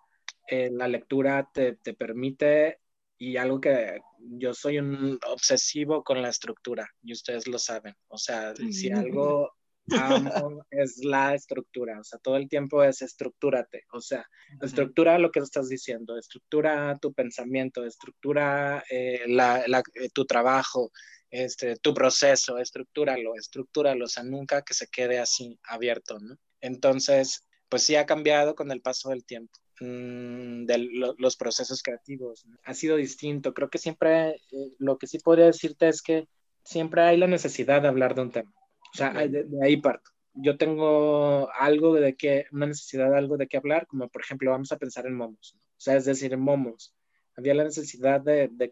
eh, 0.48 0.70
la 0.72 0.88
lectura 0.88 1.48
te, 1.52 1.76
te, 1.76 1.94
permite, 1.94 2.80
y 3.16 3.36
algo 3.36 3.60
que 3.60 4.00
yo 4.18 4.52
soy 4.54 4.78
un 4.78 5.18
obsesivo 5.28 6.02
con 6.02 6.20
la 6.20 6.28
estructura, 6.28 6.88
y 7.02 7.12
ustedes 7.12 7.46
lo 7.46 7.58
saben, 7.58 7.94
o 8.08 8.18
sea, 8.18 8.54
si 8.56 8.90
algo 8.90 9.52
amo 9.90 10.64
es 10.70 10.98
la 11.04 11.34
estructura, 11.34 12.00
o 12.00 12.04
sea, 12.04 12.18
todo 12.18 12.36
el 12.36 12.48
tiempo 12.48 12.82
es 12.82 13.02
estructúrate, 13.02 13.84
o 13.92 14.00
sea, 14.00 14.24
estructura 14.60 15.18
lo 15.18 15.30
que 15.30 15.40
estás 15.40 15.68
diciendo, 15.68 16.16
estructura 16.16 16.98
tu 17.00 17.12
pensamiento, 17.12 17.84
estructura 17.84 18.82
eh, 18.90 19.22
la, 19.26 19.64
la, 19.66 19.82
eh, 19.94 20.08
tu 20.12 20.24
trabajo, 20.24 20.92
este, 21.30 21.76
tu 21.76 21.94
proceso, 21.94 22.58
estructúralo, 22.58 23.34
estructúralo, 23.34 24.04
o 24.04 24.08
sea, 24.08 24.22
nunca 24.22 24.62
que 24.62 24.74
se 24.74 24.86
quede 24.88 25.18
así 25.18 25.58
abierto, 25.64 26.18
¿no? 26.20 26.36
Entonces, 26.60 27.46
pues 27.68 27.82
sí 27.82 27.96
ha 27.96 28.06
cambiado 28.06 28.54
con 28.54 28.70
el 28.70 28.82
paso 28.82 29.08
del 29.10 29.24
tiempo. 29.24 29.58
Mm, 29.80 30.64
de 30.66 30.78
lo, 30.78 31.14
los 31.18 31.36
procesos 31.36 31.82
creativos. 31.82 32.44
Ha 32.64 32.74
sido 32.74 32.96
distinto. 32.96 33.52
Creo 33.52 33.68
que 33.68 33.78
siempre, 33.78 34.36
eh, 34.52 34.72
lo 34.78 34.96
que 34.96 35.08
sí 35.08 35.18
podría 35.18 35.46
decirte 35.46 35.88
es 35.88 36.02
que 36.02 36.28
siempre 36.62 37.02
hay 37.02 37.16
la 37.16 37.26
necesidad 37.26 37.82
de 37.82 37.88
hablar 37.88 38.14
de 38.14 38.22
un 38.22 38.30
tema. 38.30 38.52
O 38.93 38.97
sea, 38.97 39.12
de, 39.12 39.45
de 39.45 39.64
ahí 39.64 39.76
parto. 39.76 40.11
Yo 40.34 40.57
tengo 40.57 41.51
algo 41.53 41.95
de 41.95 42.14
que, 42.14 42.47
una 42.53 42.66
necesidad 42.66 43.11
de 43.11 43.18
algo 43.18 43.36
de 43.36 43.47
qué 43.47 43.59
hablar, 43.59 43.86
como 43.86 44.09
por 44.09 44.22
ejemplo, 44.22 44.51
vamos 44.51 44.72
a 44.72 44.78
pensar 44.78 45.07
en 45.07 45.14
momos. 45.14 45.57
O 45.57 45.80
sea, 45.80 45.97
es 45.97 46.05
decir, 46.05 46.32
en 46.32 46.40
momos. 46.40 46.95
Había 47.36 47.55
la 47.55 47.64
necesidad 47.64 48.20
de, 48.20 48.49
de 48.53 48.70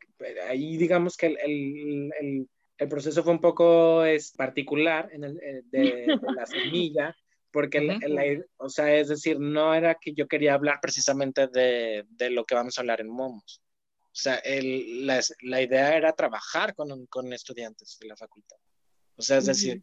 ahí 0.49 0.77
digamos 0.77 1.17
que 1.17 1.27
el, 1.27 1.39
el, 1.39 2.13
el, 2.21 2.49
el, 2.77 2.89
proceso 2.89 3.23
fue 3.23 3.33
un 3.33 3.41
poco 3.41 4.05
es, 4.05 4.33
particular 4.33 5.09
en 5.13 5.25
el, 5.25 5.39
eh, 5.39 5.63
de, 5.65 5.81
de 5.81 6.33
la 6.35 6.47
semilla, 6.47 7.17
porque, 7.51 7.81
la, 7.81 7.99
la, 8.07 8.23
o 8.59 8.69
sea, 8.69 8.95
es 8.95 9.09
decir, 9.09 9.41
no 9.41 9.75
era 9.75 9.97
que 9.97 10.13
yo 10.13 10.29
quería 10.29 10.55
hablar 10.55 10.79
precisamente 10.81 11.49
de, 11.49 12.05
de 12.09 12.31
lo 12.31 12.45
que 12.45 12.55
vamos 12.55 12.77
a 12.77 12.83
hablar 12.83 13.01
en 13.01 13.09
Momos. 13.09 13.63
O 14.13 14.17
sea, 14.23 14.37
el, 14.37 15.07
la, 15.07 15.21
la, 15.43 15.63
idea 15.63 15.97
era 15.97 16.13
trabajar 16.13 16.75
con, 16.75 17.07
con, 17.07 17.33
estudiantes 17.33 17.97
de 18.01 18.09
la 18.09 18.17
facultad. 18.17 18.57
O 19.17 19.23
sea, 19.23 19.39
es 19.39 19.49
uh 19.49 19.53
-huh. 19.53 19.83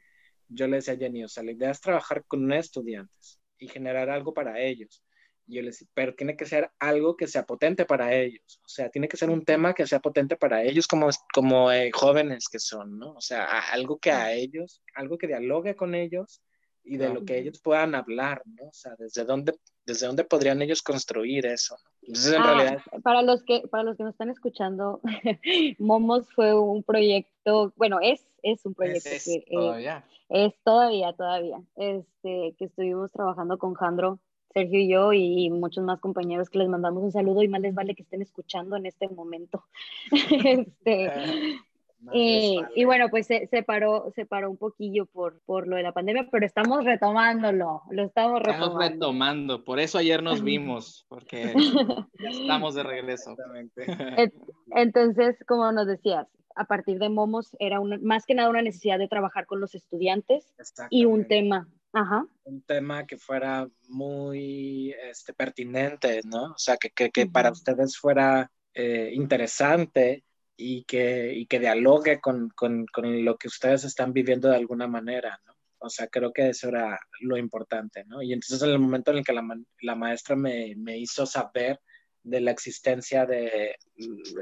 Yo 0.49 0.67
le 0.67 0.77
decía 0.77 0.93
a 0.93 0.97
Jenny, 0.97 1.23
o 1.23 1.27
sea, 1.27 1.43
la 1.43 1.51
idea 1.51 1.71
es 1.71 1.81
trabajar 1.81 2.23
con 2.25 2.51
estudiantes 2.53 3.39
y 3.57 3.67
generar 3.67 4.09
algo 4.09 4.33
para 4.33 4.59
ellos. 4.59 5.03
Y 5.47 5.55
yo 5.55 5.61
le 5.61 5.69
decía, 5.69 5.87
pero 5.93 6.13
tiene 6.15 6.35
que 6.35 6.45
ser 6.45 6.71
algo 6.79 7.15
que 7.15 7.27
sea 7.27 7.45
potente 7.45 7.85
para 7.85 8.13
ellos. 8.13 8.59
O 8.65 8.67
sea, 8.67 8.89
tiene 8.89 9.07
que 9.07 9.17
ser 9.17 9.29
un 9.29 9.43
tema 9.45 9.73
que 9.73 9.87
sea 9.87 9.99
potente 9.99 10.35
para 10.35 10.63
ellos 10.63 10.87
como, 10.87 11.09
como 11.33 11.71
eh, 11.71 11.91
jóvenes 11.93 12.49
que 12.49 12.59
son, 12.59 12.97
¿no? 12.99 13.13
O 13.13 13.21
sea, 13.21 13.45
algo 13.71 13.97
que 13.97 14.11
a 14.11 14.33
ellos, 14.33 14.81
algo 14.95 15.17
que 15.17 15.27
dialogue 15.27 15.75
con 15.75 15.95
ellos 15.95 16.41
y 16.87 16.97
de 16.97 17.13
lo 17.13 17.25
que 17.25 17.39
ellos 17.39 17.59
puedan 17.59 17.95
hablar, 17.95 18.41
¿no? 18.45 18.67
O 18.67 18.73
sea, 18.73 18.95
desde 18.97 19.25
dónde, 19.25 19.53
desde 19.85 20.07
dónde 20.07 20.23
podrían 20.23 20.61
ellos 20.61 20.81
construir 20.81 21.45
eso, 21.45 21.75
¿no? 21.83 21.91
Entonces, 22.01 22.33
en 22.33 22.41
ah, 22.41 22.53
realidad... 22.53 22.81
Para 23.03 23.21
los, 23.21 23.43
que, 23.43 23.67
para 23.69 23.83
los 23.83 23.97
que 23.97 24.03
nos 24.03 24.13
están 24.13 24.29
escuchando, 24.29 25.01
Momos 25.79 26.27
fue 26.33 26.53
un 26.53 26.83
proyecto, 26.83 27.73
bueno, 27.75 27.99
es, 28.01 28.25
es 28.41 28.65
un 28.65 28.73
proyecto 28.73 29.09
es, 29.09 29.25
que... 29.25 29.35
Es 29.35 29.45
todavía. 29.45 30.05
Eh, 30.29 30.45
es 30.45 30.53
todavía, 30.63 31.13
todavía, 31.13 31.61
este, 31.75 32.55
que 32.57 32.65
estuvimos 32.65 33.11
trabajando 33.11 33.57
con 33.57 33.73
Jandro, 33.73 34.19
Sergio 34.53 34.79
y 34.79 34.89
yo 34.89 35.13
y 35.13 35.49
muchos 35.49 35.83
más 35.83 35.99
compañeros 35.99 36.49
que 36.49 36.57
les 36.57 36.69
mandamos 36.69 37.03
un 37.03 37.11
saludo 37.11 37.43
y 37.43 37.47
más 37.47 37.61
les 37.61 37.75
vale 37.75 37.93
que 37.93 38.03
estén 38.03 38.21
escuchando 38.21 38.75
en 38.75 38.85
este 38.85 39.07
momento. 39.07 39.63
este, 40.11 41.11
y, 42.13 42.59
y, 42.75 42.85
bueno, 42.85 43.09
pues 43.09 43.27
se, 43.27 43.47
se, 43.47 43.63
paró, 43.63 44.11
se 44.15 44.25
paró 44.25 44.49
un 44.49 44.57
poquillo 44.57 45.07
por, 45.07 45.39
por 45.45 45.67
lo 45.67 45.75
de 45.75 45.83
la 45.83 45.93
pandemia, 45.93 46.27
pero 46.31 46.45
estamos 46.45 46.85
retomándolo, 46.85 47.81
lo 47.89 48.03
estamos 48.03 48.39
retomando. 48.39 48.65
Estamos 48.65 48.91
retomando, 48.91 49.63
por 49.63 49.79
eso 49.79 49.97
ayer 49.97 50.21
nos 50.21 50.41
vimos, 50.43 51.05
porque 51.09 51.53
estamos 52.19 52.75
de 52.75 52.83
regreso. 52.83 53.35
Entonces, 54.75 55.35
como 55.47 55.71
nos 55.71 55.87
decías, 55.87 56.27
a 56.55 56.65
partir 56.65 56.99
de 56.99 57.09
Momos 57.09 57.55
era 57.59 57.79
una, 57.79 57.97
más 58.01 58.25
que 58.25 58.35
nada 58.35 58.49
una 58.49 58.61
necesidad 58.61 58.99
de 58.99 59.07
trabajar 59.07 59.45
con 59.45 59.59
los 59.59 59.75
estudiantes 59.75 60.53
y 60.89 61.05
un 61.05 61.27
tema. 61.27 61.67
Ajá. 61.93 62.25
Un 62.43 62.61
tema 62.61 63.05
que 63.05 63.17
fuera 63.17 63.67
muy 63.87 64.93
este, 65.09 65.33
pertinente, 65.33 66.21
¿no? 66.25 66.51
O 66.51 66.57
sea, 66.57 66.77
que, 66.77 66.89
que, 66.89 67.09
que 67.09 67.25
para 67.27 67.51
ustedes 67.51 67.97
fuera 67.97 68.51
eh, 68.73 69.11
interesante 69.13 70.23
y 70.57 70.83
que, 70.85 71.33
y 71.33 71.45
que 71.45 71.59
dialogue 71.59 72.19
con, 72.19 72.49
con, 72.49 72.87
con, 72.87 73.23
lo 73.23 73.37
que 73.37 73.47
ustedes 73.47 73.83
están 73.83 74.11
viviendo 74.11 74.49
de 74.49 74.57
alguna 74.57 74.87
manera, 74.87 75.39
¿no? 75.45 75.53
O 75.79 75.89
sea, 75.89 76.07
creo 76.07 76.33
que 76.33 76.49
eso 76.49 76.69
era 76.69 76.99
lo 77.21 77.37
importante, 77.37 78.03
¿no? 78.05 78.23
Y 78.23 78.33
entonces 78.33 78.63
en 78.63 78.69
el 78.71 78.79
momento 78.79 79.11
en 79.11 79.19
el 79.19 79.23
que 79.23 79.33
la, 79.33 79.43
la 79.81 79.95
maestra 79.95 80.35
me, 80.35 80.73
me, 80.75 80.97
hizo 80.97 81.27
saber 81.27 81.79
de 82.23 82.41
la 82.41 82.49
existencia 82.49 83.27
de 83.27 83.75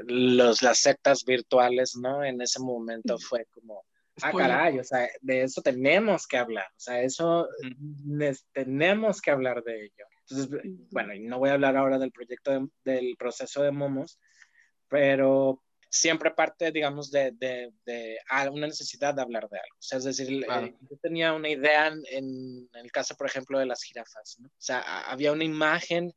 los, 0.06 0.62
las 0.62 0.78
sectas 0.78 1.24
virtuales, 1.26 1.94
¿no? 2.00 2.24
En 2.24 2.40
ese 2.40 2.58
momento 2.60 3.18
fue 3.18 3.44
como, 3.52 3.84
ah, 4.22 4.32
caray, 4.32 4.78
o 4.78 4.84
sea, 4.84 5.06
de 5.20 5.42
eso 5.42 5.60
tenemos 5.60 6.26
que 6.26 6.38
hablar, 6.38 6.66
o 6.68 6.80
sea, 6.80 7.02
eso 7.02 7.46
tenemos 8.52 9.20
que 9.20 9.30
hablar 9.30 9.62
de 9.62 9.84
ello. 9.84 10.06
Entonces, 10.28 10.62
bueno, 10.90 11.14
y 11.14 11.20
no 11.20 11.38
voy 11.38 11.50
a 11.50 11.52
hablar 11.52 11.76
ahora 11.76 11.98
del 11.98 12.10
proyecto 12.10 12.50
de, 12.50 12.68
del 12.84 13.16
proceso 13.18 13.62
de 13.62 13.70
Momos, 13.70 14.18
pero 14.88 15.62
siempre 15.88 16.30
parte, 16.30 16.72
digamos, 16.72 17.10
de, 17.10 17.32
de, 17.32 17.72
de, 17.84 18.18
una 18.50 18.66
necesidad 18.66 19.14
de 19.14 19.22
hablar 19.22 19.48
de 19.48 19.58
algo. 19.58 19.76
O 19.78 19.82
sea, 19.82 19.98
es 19.98 20.04
decir, 20.04 20.44
claro. 20.44 20.66
eh, 20.66 20.76
yo 20.88 20.96
tenía 20.98 21.32
una 21.32 21.48
idea 21.48 21.88
en, 21.88 22.02
en, 22.10 22.68
el 22.72 22.92
caso, 22.92 23.14
por 23.16 23.26
ejemplo, 23.26 23.58
de 23.58 23.66
las 23.66 23.82
jirafas. 23.82 24.36
¿no? 24.38 24.48
O 24.48 24.52
sea, 24.58 24.80
había 25.08 25.32
una 25.32 25.44
imagen 25.44 26.12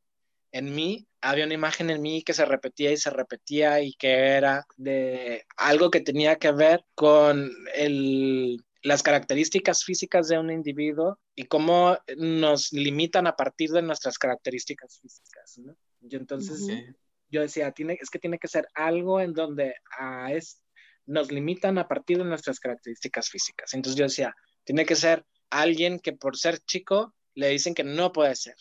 en 0.51 0.73
mí, 0.73 1.07
había 1.21 1.45
una 1.45 1.53
imagen 1.53 1.89
en 1.89 2.01
mí 2.01 2.23
que 2.23 2.33
se 2.33 2.45
repetía 2.45 2.91
y 2.91 2.97
se 2.97 3.11
repetía 3.11 3.81
y 3.81 3.93
que 3.93 4.11
era 4.11 4.65
de 4.77 5.45
algo 5.57 5.91
que 5.91 6.01
tenía 6.01 6.37
que 6.37 6.51
ver 6.51 6.83
con 6.95 7.51
el, 7.75 8.57
las 8.81 9.03
características 9.03 9.83
físicas 9.83 10.27
de 10.27 10.39
un 10.39 10.49
individuo 10.49 11.19
y 11.35 11.45
cómo 11.45 11.97
nos 12.17 12.73
limitan 12.73 13.27
a 13.27 13.35
partir 13.35 13.69
de 13.69 13.83
nuestras 13.83 14.17
características 14.17 14.99
físicas. 14.99 15.57
¿no? 15.59 15.75
Y 16.01 16.15
entonces... 16.15 16.61
Uh 16.61 16.67
-huh 16.69 16.95
yo 17.29 17.41
decía, 17.41 17.71
tiene, 17.71 17.97
es 18.01 18.09
que 18.09 18.19
tiene 18.19 18.39
que 18.39 18.47
ser 18.47 18.67
algo 18.73 19.19
en 19.21 19.33
donde 19.33 19.75
ah, 19.99 20.31
es, 20.31 20.61
nos 21.05 21.31
limitan 21.31 21.77
a 21.77 21.87
partir 21.87 22.17
de 22.17 22.23
nuestras 22.23 22.59
características 22.59 23.29
físicas. 23.29 23.73
Entonces 23.73 23.97
yo 23.97 24.05
decía, 24.05 24.35
tiene 24.63 24.85
que 24.85 24.95
ser 24.95 25.25
alguien 25.49 25.99
que 25.99 26.13
por 26.13 26.37
ser 26.37 26.59
chico 26.59 27.15
le 27.35 27.49
dicen 27.49 27.73
que 27.73 27.83
no 27.83 28.11
puede 28.11 28.35
ser. 28.35 28.55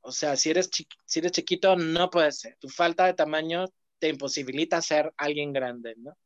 O 0.00 0.12
sea, 0.12 0.36
si 0.36 0.50
eres, 0.50 0.70
si 1.04 1.18
eres 1.18 1.32
chiquito, 1.32 1.76
no 1.76 2.10
puede 2.10 2.32
ser. 2.32 2.56
Tu 2.60 2.68
falta 2.68 3.06
de 3.06 3.14
tamaño 3.14 3.66
te 3.98 4.08
imposibilita 4.08 4.80
ser 4.80 5.12
alguien 5.16 5.52
grande, 5.52 5.94
¿no? 5.96 6.16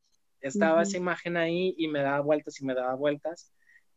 Estaba 0.40 0.74
uh 0.74 0.78
-huh. 0.80 0.82
esa 0.82 0.96
imagen 0.96 1.36
ahí 1.36 1.74
y 1.78 1.88
me 1.88 2.02
daba 2.02 2.20
vueltas 2.20 2.60
y 2.60 2.64
me 2.64 2.74
daba 2.74 2.94
vueltas. 2.94 3.52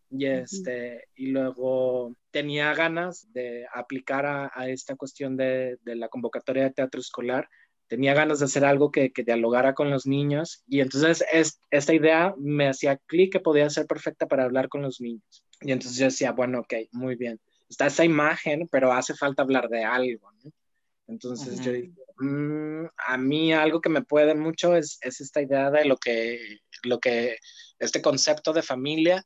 Y, 0.10 0.26
este, 0.28 0.96
uh 0.96 0.98
-huh. 0.98 1.02
y 1.16 1.26
luego 1.28 2.16
tenía 2.32 2.74
ganas 2.74 3.32
de 3.34 3.66
aplicar 3.74 4.26
a, 4.26 4.52
a 4.54 4.70
esta 4.70 4.96
cuestión 4.96 5.36
de, 5.36 5.78
de, 5.82 5.96
la 5.96 6.08
convocatoria 6.08 6.64
de 6.64 6.72
teatro 6.72 7.02
escolar 7.02 7.50
tenía 7.88 8.14
ganas 8.14 8.40
de 8.40 8.46
hacer 8.46 8.66
algo 8.66 8.92
que, 8.92 9.12
que 9.12 9.24
dialogara 9.24 9.74
con 9.74 9.90
los 9.90 10.06
niños 10.06 10.64
y 10.68 10.82
entonces 10.82 11.24
es, 11.32 11.60
esta 11.72 11.94
idea 11.94 12.34
me 12.38 12.68
hacía 12.68 12.98
clic 12.98 13.32
que 13.32 13.40
podía 13.40 13.70
ser 13.70 13.86
perfecta 13.86 14.28
para 14.28 14.44
hablar 14.44 14.70
con 14.70 14.82
los 14.82 15.02
niños. 15.02 15.44
Y 15.62 15.72
entonces 15.72 15.98
yo 15.98 16.06
decía, 16.06 16.32
bueno, 16.32 16.60
ok, 16.60 16.74
muy 16.92 17.16
bien. 17.16 17.40
Está 17.70 17.88
esa 17.88 18.06
imagen, 18.06 18.68
pero 18.70 18.92
hace 18.92 19.14
falta 19.14 19.42
hablar 19.42 19.70
de 19.70 19.84
algo, 19.84 20.32
¿no? 20.44 20.52
Entonces 21.08 21.60
yo 21.62 21.72
dije, 21.72 21.92
mmm, 22.18 22.86
a 23.08 23.18
mí 23.18 23.54
algo 23.54 23.82
que 23.82 23.90
me 23.90 24.02
puede 24.02 24.34
mucho 24.36 24.76
es, 24.76 24.98
es 25.02 25.22
esta 25.22 25.42
idea 25.42 25.70
de 25.70 25.86
lo 25.86 25.98
que, 25.98 26.60
lo 26.84 27.00
que, 27.00 27.38
este 27.80 28.02
concepto 28.02 28.54
de 28.54 28.62
familia 28.62 29.24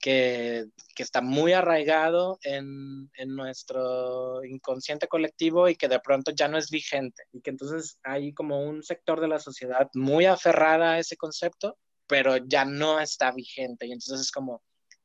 que, 0.00 0.66
que, 0.94 1.02
está 1.02 1.20
muy 1.20 1.52
arraigado 1.52 2.38
en, 2.42 3.10
en, 3.14 3.36
nuestro 3.36 4.44
inconsciente 4.44 5.06
colectivo 5.06 5.68
y 5.68 5.76
que 5.76 5.88
de 5.88 6.00
pronto 6.00 6.32
ya 6.32 6.48
no 6.48 6.58
es 6.58 6.70
vigente. 6.70 7.24
Y 7.32 7.40
que 7.42 7.50
entonces 7.50 7.98
hay 8.02 8.32
como 8.32 8.62
un 8.62 8.82
sector 8.82 9.20
de 9.20 9.28
la 9.28 9.38
sociedad 9.38 9.88
muy 9.94 10.26
aferrada 10.26 10.92
a 10.92 10.98
ese 10.98 11.16
concepto, 11.16 11.76
pero 12.06 12.36
ya 12.38 12.64
no 12.64 12.98
está 12.98 13.30
vigente. 13.32 13.86
Y 13.86 13.92
entonces 13.92 14.20
es 14.20 14.32
como 14.32 14.62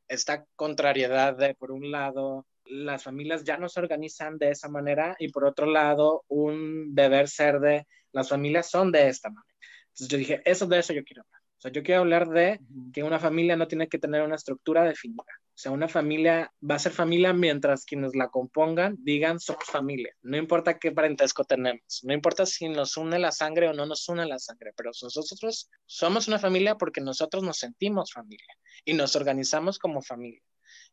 esta 0.08 0.46
contrariedad 0.56 1.36
de, 1.36 1.56
por 1.56 1.72
un 1.72 1.92
lado, 1.92 2.46
las 2.66 3.04
familias 3.04 3.44
ya 3.44 3.58
no 3.58 3.70
se 3.70 3.80
organizan 3.80 4.38
de 4.38 4.52
esa 4.52 4.70
manera 4.70 5.16
y 5.20 5.30
por 5.30 5.46
otro 5.46 5.66
lado, 5.66 6.24
un 6.28 6.96
deber 6.96 7.28
ser 7.28 7.60
de 7.60 7.86
las 8.12 8.30
familias 8.30 8.70
son 8.70 8.92
de 8.92 9.08
esta 9.08 9.30
manera. 9.30 9.56
Entonces 9.90 10.08
yo 10.08 10.18
dije, 10.18 10.42
eso 10.46 10.66
de 10.66 10.80
eso 10.80 10.94
yo 10.94 11.04
quiero 11.04 11.24
hablar. 11.24 11.42
Sea, 11.66 11.72
yo 11.72 11.82
quiero 11.82 12.02
hablar 12.02 12.30
de 12.30 12.60
que 12.94 13.02
una 13.02 13.20
familia 13.20 13.56
no 13.56 13.68
tiene 13.68 13.88
que 13.88 13.98
tener 13.98 14.22
una 14.22 14.36
estructura 14.36 14.84
definida. 14.84 15.24
O 15.24 15.58
sea, 15.58 15.72
una 15.72 15.88
familia 15.88 16.54
va 16.62 16.76
a 16.76 16.80
ser 16.80 16.92
familia 16.92 17.34
mientras 17.34 17.86
quienes 17.86 18.14
la 18.14 18.30
compongan 18.30 18.98
digan 19.00 19.40
somos 19.40 19.64
familia. 19.64 20.14
No 20.22 20.38
importa 20.38 20.78
qué 20.78 20.92
parentesco 20.92 21.44
tenemos, 21.44 22.02
no 22.04 22.14
importa 22.14 22.46
si 22.46 22.70
nos 22.70 22.98
une 22.98 23.18
la 23.18 23.32
sangre 23.32 23.70
o 23.70 23.74
no 23.74 23.88
nos 23.88 24.08
une 24.10 24.28
la 24.28 24.38
sangre, 24.38 24.74
pero 24.76 24.92
nosotros 25.02 25.72
somos 25.88 26.28
una 26.28 26.38
familia 26.38 26.76
porque 26.76 27.02
nosotros 27.02 27.42
nos 27.42 27.58
sentimos 27.58 28.12
familia 28.12 28.54
y 28.84 28.94
nos 28.94 29.16
organizamos 29.16 29.80
como 29.80 30.04
familia. 30.04 30.42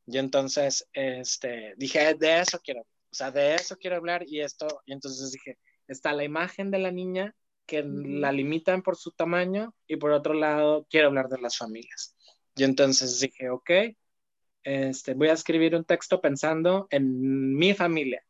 Y 0.07 0.16
entonces 0.16 0.89
este, 0.95 1.75
dije, 1.77 2.14
de 2.14 2.41
eso 2.41 2.61
quiero, 2.64 2.81
o 2.81 3.14
sea, 3.14 3.31
de 3.31 3.57
eso 3.57 3.77
quiero 3.77 3.97
hablar 3.97 4.25
y 4.27 4.41
esto, 4.41 4.68
y 4.87 4.93
entonces 4.93 5.33
dije, 5.33 5.59
está 5.87 6.12
la 6.12 6.25
imagen 6.25 6.70
de 6.70 6.79
la 6.79 6.91
niña 6.93 7.35
que 7.66 7.82
la 7.84 8.32
limitan 8.32 8.82
por 8.82 8.96
su 8.96 9.12
tamaño 9.12 9.74
y 9.86 9.96
por 9.96 10.12
otro 10.12 10.34
lado 10.34 10.86
quiero 10.90 11.08
hablar 11.08 11.28
de 11.28 11.40
las 11.40 11.56
familias. 11.56 12.16
Y 12.56 12.64
entonces 12.64 13.20
dije, 13.20 13.50
ok, 13.50 13.70
este, 14.64 15.14
voy 15.14 15.28
a 15.28 15.32
escribir 15.32 15.74
un 15.74 15.84
texto 15.84 16.20
pensando 16.20 16.86
en 16.90 17.56
mi 17.56 17.74
familia. 17.74 18.22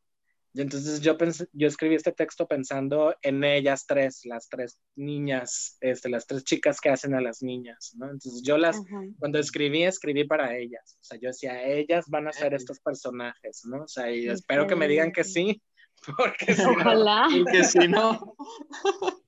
Y 0.54 0.60
entonces 0.60 1.00
yo, 1.00 1.16
pensé, 1.16 1.46
yo 1.54 1.66
escribí 1.66 1.94
este 1.94 2.12
texto 2.12 2.46
pensando 2.46 3.16
en 3.22 3.42
ellas 3.42 3.86
tres, 3.86 4.26
las 4.26 4.50
tres 4.50 4.78
niñas, 4.96 5.78
este, 5.80 6.10
las 6.10 6.26
tres 6.26 6.44
chicas 6.44 6.78
que 6.78 6.90
hacen 6.90 7.14
a 7.14 7.22
las 7.22 7.42
niñas, 7.42 7.94
¿no? 7.96 8.10
Entonces 8.10 8.42
yo 8.42 8.58
las, 8.58 8.78
cuando 9.18 9.38
escribí, 9.38 9.82
escribí 9.84 10.24
para 10.24 10.54
ellas. 10.58 10.98
O 11.00 11.04
sea, 11.04 11.18
yo 11.18 11.28
decía, 11.28 11.64
ellas 11.64 12.04
van 12.08 12.28
a 12.28 12.32
ser 12.32 12.52
estos 12.52 12.80
personajes, 12.80 13.62
¿no? 13.64 13.84
O 13.84 13.88
sea, 13.88 14.12
y 14.12 14.28
espero 14.28 14.66
que 14.66 14.76
me 14.76 14.88
digan 14.88 15.10
que 15.10 15.24
sí, 15.24 15.62
porque 16.18 16.54
si 16.54 16.62
Ojalá. 16.62 17.28
no, 17.28 17.44
que 17.46 17.64
si 17.64 17.88
no. 17.88 18.36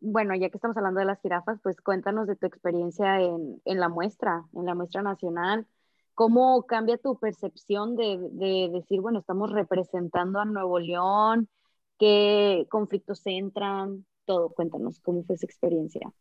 Bueno, 0.00 0.34
ya 0.34 0.48
que 0.48 0.56
estamos 0.56 0.76
hablando 0.76 1.00
de 1.00 1.06
las 1.06 1.20
jirafas, 1.20 1.58
pues 1.62 1.80
cuéntanos 1.80 2.26
de 2.26 2.36
tu 2.36 2.46
experiencia 2.46 3.20
en, 3.20 3.60
en 3.64 3.80
la 3.80 3.88
muestra, 3.88 4.44
en 4.54 4.64
la 4.64 4.74
muestra 4.74 5.02
nacional 5.02 5.66
¿Cómo 6.18 6.66
cambia 6.66 6.98
tu 6.98 7.16
percepción 7.16 7.94
de, 7.94 8.18
decir, 8.72 9.00
bueno, 9.00 9.20
estamos 9.20 9.52
representando 9.52 10.40
a 10.40 10.44
Nuevo 10.44 10.80
León? 10.80 11.48
¿Qué 11.96 12.66
conflictos 12.68 13.22
entran? 13.24 14.04
Todo, 14.24 14.48
cuéntanos, 14.48 14.98
¿cómo 14.98 15.22
fue 15.22 15.36
esa 15.36 15.46
experiencia? 15.46 16.12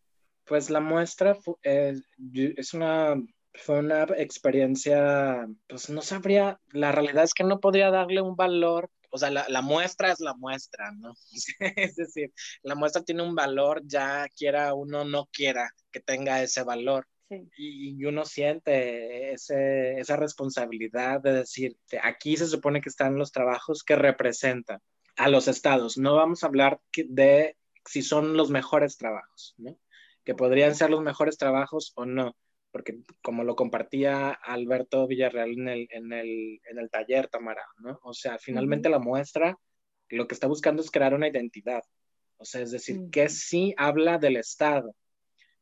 Pues 0.45 0.69
la 0.69 0.81
muestra 0.81 1.35
eh, 1.63 1.99
es 2.35 2.75
una, 2.75 3.15
fue 3.55 3.79
una 3.79 4.03
experiencia, 4.17 5.47
pues 5.67 5.89
no 5.89 6.03
sabría, 6.03 6.59
la 6.73 6.91
realidad 6.91 7.23
es 7.23 7.33
que 7.33 7.43
no 7.43 7.59
podría 7.59 7.89
darle 7.89 8.21
un 8.21 8.35
valor 8.35 8.91
o 9.17 9.19
sea, 9.19 9.31
la, 9.31 9.45
la, 9.49 9.61
muestra 9.61 10.11
es 10.11 10.19
la 10.19 10.35
muestra, 10.35 10.91
¿no? 10.91 11.13
es 11.75 11.95
decir, 11.95 12.31
la 12.61 12.75
muestra 12.75 13.03
tiene 13.03 13.23
un 13.23 13.35
valor, 13.35 13.81
ya 13.85 14.27
quiera 14.29 14.73
uno 14.73 15.03
no 15.03 15.27
quiera 15.31 15.71
que 15.91 15.99
tenga 15.99 16.41
ese 16.41 16.63
valor. 16.63 17.07
Y, 17.57 18.05
uno 18.05 18.23
siente 18.23 19.33
ese, 19.33 19.99
esa 19.99 20.15
responsabilidad 20.15 21.19
de 21.19 21.33
decir, 21.33 21.77
aquí 22.01 22.37
se 22.37 22.47
supone 22.47 22.79
que 22.79 22.87
están 22.89 23.17
los 23.17 23.33
trabajos 23.33 23.83
que 23.83 23.97
representan 23.97 24.79
a 25.17 25.27
los 25.27 25.49
estados. 25.49 25.97
No 25.97 26.15
vamos 26.15 26.43
a 26.43 26.47
hablar 26.47 26.79
de 26.95 27.57
si 27.85 28.01
son 28.01 28.37
los 28.37 28.49
mejores 28.49 28.97
trabajos, 28.97 29.55
¿no? 29.57 29.77
que 30.27 30.35
podrían 30.35 30.75
ser 30.75 30.89
los 30.89 31.01
mejores 31.01 31.37
trabajos 31.37 31.93
o 31.95 32.05
no, 32.05 32.35
porque 32.71 32.99
como 33.21 33.43
lo 33.43 33.55
compartía 33.55 34.31
Alberto 34.31 35.07
Villarreal 35.07 35.51
en 35.51 35.67
el, 35.67 35.87
en 35.91 36.13
el, 36.13 36.59
en 36.69 36.79
el 36.79 36.89
taller, 36.89 37.27
Tamara, 37.27 37.63
¿no? 37.77 37.99
O 38.03 38.13
sea, 38.13 38.37
finalmente 38.37 38.89
la 38.89 38.99
muestra 38.99 39.57
lo 40.09 40.27
que 40.27 40.33
está 40.33 40.47
buscando 40.47 40.81
es 40.81 40.91
crear 40.91 41.13
una 41.13 41.27
identidad, 41.27 41.83
o 42.37 42.45
sea, 42.45 42.61
es 42.61 42.71
decir, 42.71 43.09
que 43.11 43.29
sí 43.29 43.73
habla 43.77 44.17
del 44.17 44.37
Estado, 44.37 44.95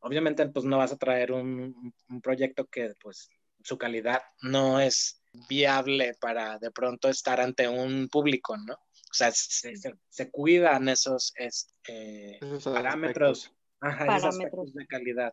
obviamente 0.00 0.48
pues 0.48 0.64
no 0.64 0.78
vas 0.78 0.92
a 0.92 0.98
traer 0.98 1.32
un, 1.32 1.92
proyecto 2.22 2.66
que 2.66 2.92
pues 3.02 3.28
su 3.62 3.76
calidad 3.78 4.22
no 4.42 4.78
es 4.80 5.22
viable 5.48 6.14
para 6.20 6.58
de 6.58 6.70
pronto 6.70 7.08
estar 7.08 7.40
ante 7.40 7.68
un 7.68 8.08
público, 8.08 8.56
¿no? 8.56 8.74
O 8.74 9.14
sea, 9.18 9.30
se, 9.32 10.30
cuidan 10.30 10.88
esos, 10.88 11.32
este, 11.36 12.38
parámetros, 12.62 13.52
parámetros. 13.78 14.74
de 14.74 14.86
calidad, 14.86 15.32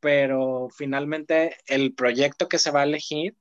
pero 0.00 0.68
finalmente 0.76 1.56
el 1.66 1.94
proyecto 1.94 2.48
que 2.48 2.58
se 2.58 2.70
va 2.70 2.80
a 2.80 2.84
elegir 2.84 3.36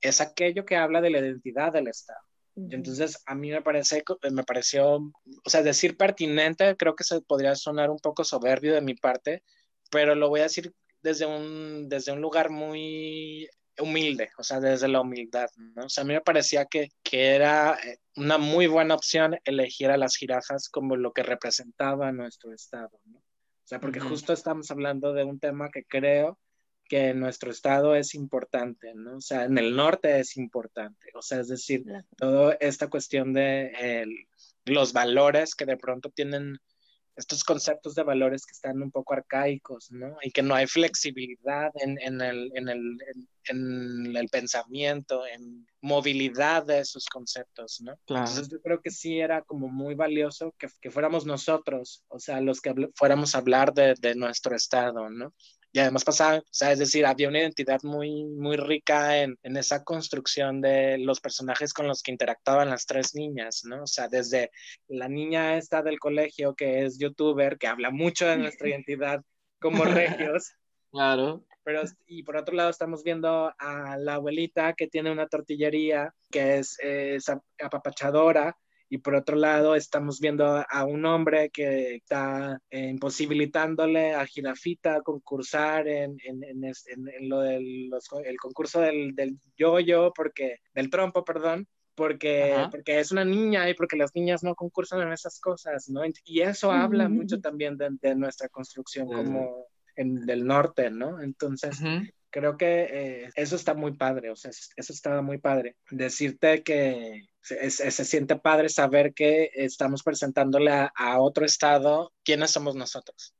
es 0.00 0.20
aquello 0.20 0.64
que 0.64 0.76
habla 0.76 1.00
de 1.00 1.10
la 1.10 1.18
identidad 1.18 1.72
del 1.72 1.88
Estado. 1.88 2.20
Y 2.56 2.74
entonces 2.74 3.20
a 3.26 3.34
mí 3.34 3.50
me 3.50 3.62
parece, 3.62 4.04
me 4.30 4.44
pareció, 4.44 4.96
o 4.96 5.50
sea, 5.50 5.62
decir 5.62 5.96
pertinente, 5.96 6.76
creo 6.76 6.94
que 6.94 7.02
se 7.02 7.20
podría 7.20 7.56
sonar 7.56 7.90
un 7.90 7.98
poco 7.98 8.22
soberbio 8.22 8.74
de 8.74 8.80
mi 8.80 8.94
parte, 8.94 9.42
pero 9.90 10.14
lo 10.14 10.28
voy 10.28 10.40
a 10.40 10.44
decir 10.44 10.72
desde 11.02 11.26
un, 11.26 11.88
desde 11.88 12.12
un 12.12 12.20
lugar 12.20 12.50
muy 12.50 13.48
humilde, 13.78 14.30
o 14.38 14.44
sea, 14.44 14.60
desde 14.60 14.86
la 14.86 15.00
humildad, 15.00 15.48
¿no? 15.56 15.86
O 15.86 15.88
sea, 15.88 16.02
a 16.02 16.06
mí 16.06 16.14
me 16.14 16.20
parecía 16.20 16.66
que, 16.66 16.90
que 17.02 17.34
era 17.34 17.76
eh, 17.84 17.98
una 18.14 18.38
muy 18.38 18.68
buena 18.68 18.94
opción 18.94 19.36
elegir 19.44 19.90
a 19.90 19.96
las 19.96 20.14
jirafas 20.16 20.68
como 20.68 20.94
lo 20.94 21.12
que 21.12 21.24
representaba 21.24 22.12
nuestro 22.12 22.52
estado, 22.52 23.00
¿no? 23.04 23.23
O 23.64 23.66
sea, 23.66 23.80
porque 23.80 24.00
justo 24.00 24.34
estamos 24.34 24.70
hablando 24.70 25.14
de 25.14 25.24
un 25.24 25.40
tema 25.40 25.70
que 25.70 25.84
creo 25.84 26.38
que 26.86 27.08
en 27.08 27.20
nuestro 27.20 27.50
estado 27.50 27.94
es 27.94 28.14
importante, 28.14 28.94
¿no? 28.94 29.16
O 29.16 29.20
sea, 29.22 29.44
en 29.44 29.56
el 29.56 29.74
norte 29.74 30.20
es 30.20 30.36
importante, 30.36 31.10
o 31.14 31.22
sea, 31.22 31.40
es 31.40 31.48
decir, 31.48 31.82
toda 32.18 32.58
esta 32.60 32.88
cuestión 32.88 33.32
de 33.32 34.06
los 34.66 34.92
valores 34.92 35.54
que 35.54 35.64
de 35.64 35.78
pronto 35.78 36.10
tienen 36.10 36.58
estos 37.16 37.44
conceptos 37.44 37.94
de 37.94 38.02
valores 38.02 38.44
que 38.44 38.52
están 38.52 38.82
un 38.82 38.90
poco 38.90 39.14
arcaicos, 39.14 39.90
¿no? 39.90 40.16
Y 40.22 40.30
que 40.30 40.42
no 40.42 40.54
hay 40.54 40.66
flexibilidad 40.66 41.70
en, 41.76 41.98
en, 42.00 42.20
el, 42.20 42.50
en, 42.54 42.68
el, 42.68 42.98
en, 43.48 44.16
el, 44.16 44.28
pensamiento, 44.28 45.24
en 45.26 45.66
movilidad 45.80 46.64
de 46.64 46.80
esos 46.80 47.06
conceptos, 47.06 47.80
¿no? 47.82 47.92
Entonces 47.92 48.48
yo 48.48 48.60
creo 48.60 48.80
que 48.80 48.90
sí 48.90 49.20
era 49.20 49.42
como 49.42 49.68
muy 49.68 49.94
valioso 49.94 50.54
que, 50.58 50.68
que 50.80 50.90
fuéramos 50.90 51.24
nosotros, 51.24 52.04
o 52.08 52.18
sea, 52.18 52.40
los 52.40 52.60
que 52.60 52.74
fuéramos 52.96 53.34
a 53.34 53.38
hablar 53.38 53.72
de, 53.72 53.94
de 54.00 54.14
nuestro 54.14 54.56
estado, 54.56 55.08
¿no? 55.08 55.32
Y 55.74 55.80
además 55.80 56.04
pasaba, 56.04 56.38
o 56.38 56.42
sea, 56.52 56.70
es 56.70 56.78
decir, 56.78 57.04
había 57.04 57.28
una 57.28 57.40
identidad 57.40 57.82
muy, 57.82 58.24
muy 58.26 58.56
rica 58.56 59.18
en, 59.20 59.36
en, 59.42 59.56
esa 59.56 59.82
construcción 59.82 60.60
de 60.60 60.98
los 60.98 61.20
personajes 61.20 61.74
con 61.74 61.88
los 61.88 62.00
que 62.00 62.12
interactuaban 62.12 62.70
las 62.70 62.86
tres 62.86 63.16
niñas, 63.16 63.62
¿no? 63.64 63.82
O 63.82 63.86
sea, 63.88 64.06
desde 64.06 64.52
la 64.86 65.08
niña 65.08 65.56
esta 65.58 65.82
del 65.82 65.98
colegio 65.98 66.54
que 66.54 66.84
es 66.84 66.96
youtuber, 66.96 67.58
que 67.58 67.66
habla 67.66 67.90
mucho 67.90 68.24
de 68.24 68.36
nuestra 68.36 68.68
identidad 68.70 69.22
como 69.60 69.84
regios. 69.84 70.52
Claro. 70.92 71.44
Pero, 71.64 71.82
y 72.06 72.22
por 72.22 72.36
otro 72.36 72.54
lado 72.54 72.70
estamos 72.70 73.02
viendo 73.02 73.52
a 73.58 73.96
la 73.98 74.14
abuelita 74.14 74.74
que 74.74 74.86
tiene 74.86 75.10
una 75.10 75.26
tortillería, 75.26 76.14
que 76.30 76.58
es, 76.58 76.78
es 76.78 77.28
apapachadora, 77.60 78.56
y 78.94 78.98
por 78.98 79.16
otro 79.16 79.36
lado 79.36 79.74
estamos 79.74 80.20
viendo 80.20 80.46
a 80.46 80.84
un 80.84 81.04
hombre 81.04 81.50
que 81.50 81.96
está 81.96 82.60
eh, 82.70 82.90
imposibilitándole 82.90 84.14
a 84.14 84.24
Girafita 84.24 85.00
concursar 85.00 85.88
en, 85.88 86.16
en, 86.22 86.44
en, 86.44 86.64
en 86.64 87.28
lo 87.28 87.40
del 87.40 87.90
el 88.24 88.36
concurso 88.36 88.80
del, 88.80 89.12
del 89.16 89.36
yo-yo, 89.56 90.12
porque, 90.14 90.58
del 90.72 90.90
trompo, 90.90 91.24
perdón, 91.24 91.66
porque, 91.96 92.54
porque 92.70 93.00
es 93.00 93.10
una 93.10 93.24
niña 93.24 93.68
y 93.68 93.74
porque 93.74 93.96
las 93.96 94.14
niñas 94.14 94.44
no 94.44 94.54
concursan 94.54 95.00
en 95.00 95.12
esas 95.12 95.40
cosas, 95.40 95.88
¿no? 95.88 96.02
Y 96.24 96.42
eso 96.42 96.70
habla 96.70 97.08
mucho 97.08 97.40
también 97.40 97.76
de, 97.76 97.88
de 98.00 98.14
nuestra 98.14 98.48
construcción 98.48 99.08
como 99.08 99.66
en, 99.96 100.24
del 100.24 100.46
norte, 100.46 100.88
¿no? 100.88 101.20
Entonces, 101.20 101.80
creo 102.30 102.56
que 102.56 102.86
eh, 102.92 103.28
eso 103.34 103.56
está 103.56 103.74
muy 103.74 103.96
padre, 103.96 104.30
o 104.30 104.36
sea, 104.36 104.52
eso 104.52 104.92
está 104.92 105.20
muy 105.20 105.38
padre. 105.38 105.74
Decirte 105.90 106.62
que 106.62 107.26
se, 107.44 107.70
se, 107.70 108.04
siente 108.04 108.36
padre 108.36 108.70
saber 108.70 109.12
que 109.12 109.50
estamos 109.54 110.02
presentándole 110.02 110.70
a, 110.70 111.20
otro 111.20 111.44
estado 111.44 112.12
quiénes 112.24 112.50
somos 112.50 112.74
nosotros. 112.74 113.34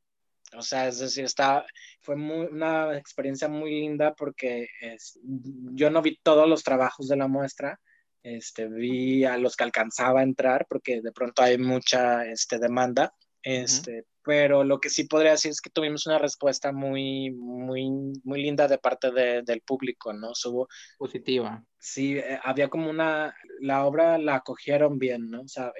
O 0.55 0.61
sea, 0.63 0.87
es 0.89 0.99
decir, 0.99 1.25
está, 1.25 1.65
fue 2.03 2.15
una 2.15 2.99
experiencia 2.99 3.49
muy 3.49 3.71
linda 3.71 4.15
porque 4.15 4.69
es, 4.81 5.19
yo 5.23 5.91
no 5.91 6.03
vi 6.03 6.19
todos 6.23 6.47
los 6.47 6.63
trabajos 6.63 7.09
de 7.09 7.17
la 7.17 7.29
muestra, 7.29 7.81
este, 8.23 8.69
vi 8.69 9.25
a 9.25 9.39
los 9.39 9.57
que 9.57 9.65
alcanzaba 9.65 10.21
a 10.21 10.25
entrar 10.25 10.67
porque 10.69 11.01
de 11.01 11.13
pronto 11.13 11.43
hay 11.43 11.57
mucha 11.57 12.27
este, 12.27 12.59
demanda, 12.59 13.15
este, 13.45 14.07
pero 14.25 14.65
lo 14.65 14.81
que 14.81 14.89
sí 14.89 15.05
podría 15.05 15.33
decir 15.33 15.51
es 15.51 15.61
que 15.61 15.71
tuvimos 15.71 16.07
una 16.07 16.19
respuesta 16.19 16.73
muy, 16.73 17.31
muy, 17.31 17.91
muy 18.25 18.43
linda 18.43 18.67
de 18.67 18.79
parte 18.79 19.13
del 19.13 19.61
público, 19.61 20.13
¿no? 20.13 20.35
Subo, 20.35 20.67
Positiva. 20.99 21.63
Sí, 21.79 22.17
eh, 22.17 22.41
había 22.43 22.69
como 22.69 22.89
una, 22.89 23.35
la 23.61 23.85
obra 23.85 24.17
la 24.19 24.37
acogieron 24.37 24.99
bien, 24.99 25.31
¿no? 25.31 25.43
O 25.43 25.49
sea, 25.49 25.73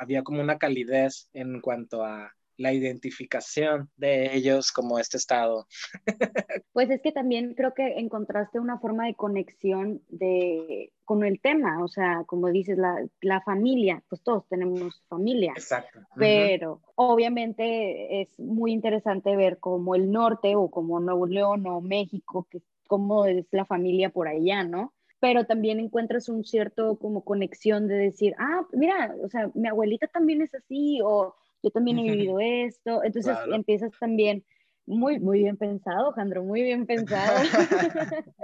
había 0.00 0.22
como 0.22 0.40
una 0.40 0.58
calidez 0.58 1.28
en 1.32 1.60
cuanto 1.60 2.04
a 2.04 2.34
la 2.58 2.72
identificación 2.72 3.88
de 3.96 4.34
ellos 4.36 4.72
como 4.72 4.98
este 4.98 5.16
estado. 5.16 5.66
Pues 6.72 6.90
es 6.90 7.00
que 7.02 7.10
también 7.10 7.54
creo 7.54 7.74
que 7.74 7.98
encontraste 7.98 8.60
una 8.60 8.78
forma 8.78 9.06
de 9.06 9.14
conexión 9.14 10.00
de, 10.08 10.92
con 11.04 11.24
el 11.24 11.40
tema, 11.40 11.82
o 11.82 11.88
sea, 11.88 12.22
como 12.24 12.48
dices, 12.50 12.78
la, 12.78 13.04
la 13.20 13.40
familia, 13.40 14.04
pues 14.08 14.22
todos 14.22 14.46
tenemos 14.48 15.02
familia. 15.08 15.54
Exacto. 15.56 15.98
Pero 16.14 16.80
obviamente 16.94 18.20
es 18.20 18.38
muy 18.38 18.72
interesante 18.72 19.34
ver 19.34 19.58
cómo 19.58 19.96
el 19.96 20.12
norte 20.12 20.54
o 20.54 20.70
como 20.70 21.00
Nuevo 21.00 21.26
León 21.26 21.66
o 21.66 21.80
México, 21.80 22.46
que 22.48 22.60
cómo 22.86 23.26
es 23.26 23.46
la 23.52 23.64
familia 23.64 24.10
por 24.10 24.26
allá, 24.26 24.64
¿no? 24.64 24.92
Pero 25.20 25.46
también 25.46 25.80
encuentras 25.80 26.28
un 26.28 26.44
cierto 26.44 26.96
como 26.98 27.24
conexión 27.24 27.88
de 27.88 27.96
decir, 27.96 28.34
ah, 28.38 28.66
mira, 28.72 29.14
o 29.22 29.28
sea, 29.28 29.50
mi 29.54 29.68
abuelita 29.68 30.06
también 30.08 30.42
es 30.42 30.54
así, 30.54 31.00
o 31.04 31.34
yo 31.62 31.70
también 31.70 31.98
he 31.98 32.02
vivido 32.10 32.40
esto. 32.40 33.02
Entonces 33.04 33.36
empiezas 33.52 33.92
también 33.98 34.44
muy, 34.86 35.18
muy 35.20 35.40
bien 35.40 35.56
pensado, 35.56 36.12
Jandro, 36.12 36.42
muy 36.42 36.62
bien 36.62 36.86
pensado. 36.86 37.38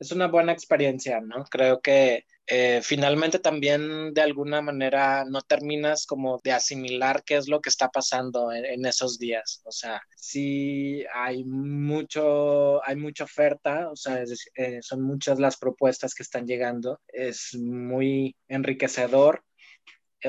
es 0.00 0.12
una 0.12 0.28
buena 0.28 0.52
experiencia, 0.52 1.20
¿no? 1.20 1.44
Creo 1.44 1.80
que 1.80 2.24
eh, 2.46 2.80
finalmente 2.82 3.38
también 3.38 4.14
de 4.14 4.22
alguna 4.22 4.62
manera 4.62 5.24
no 5.24 5.42
terminas 5.42 6.06
como 6.06 6.40
de 6.42 6.52
asimilar 6.52 7.22
qué 7.24 7.36
es 7.36 7.48
lo 7.48 7.60
que 7.60 7.68
está 7.68 7.90
pasando 7.90 8.50
en, 8.50 8.84
esos 8.86 9.18
días. 9.18 9.60
O 9.64 9.70
sea, 9.70 10.00
sí 10.16 11.04
hay 11.14 11.44
mucho, 11.44 12.84
hay 12.84 12.96
mucha 12.96 13.24
oferta, 13.24 13.90
o 13.90 13.96
sea, 13.96 14.24
eh, 14.56 14.80
son 14.82 15.02
muchas 15.02 15.38
las 15.38 15.58
propuestas 15.58 16.14
que 16.14 16.22
están 16.22 16.46
llegando. 16.46 16.98
Es 17.06 17.54
muy 17.54 18.34
enriquecedor 18.48 19.44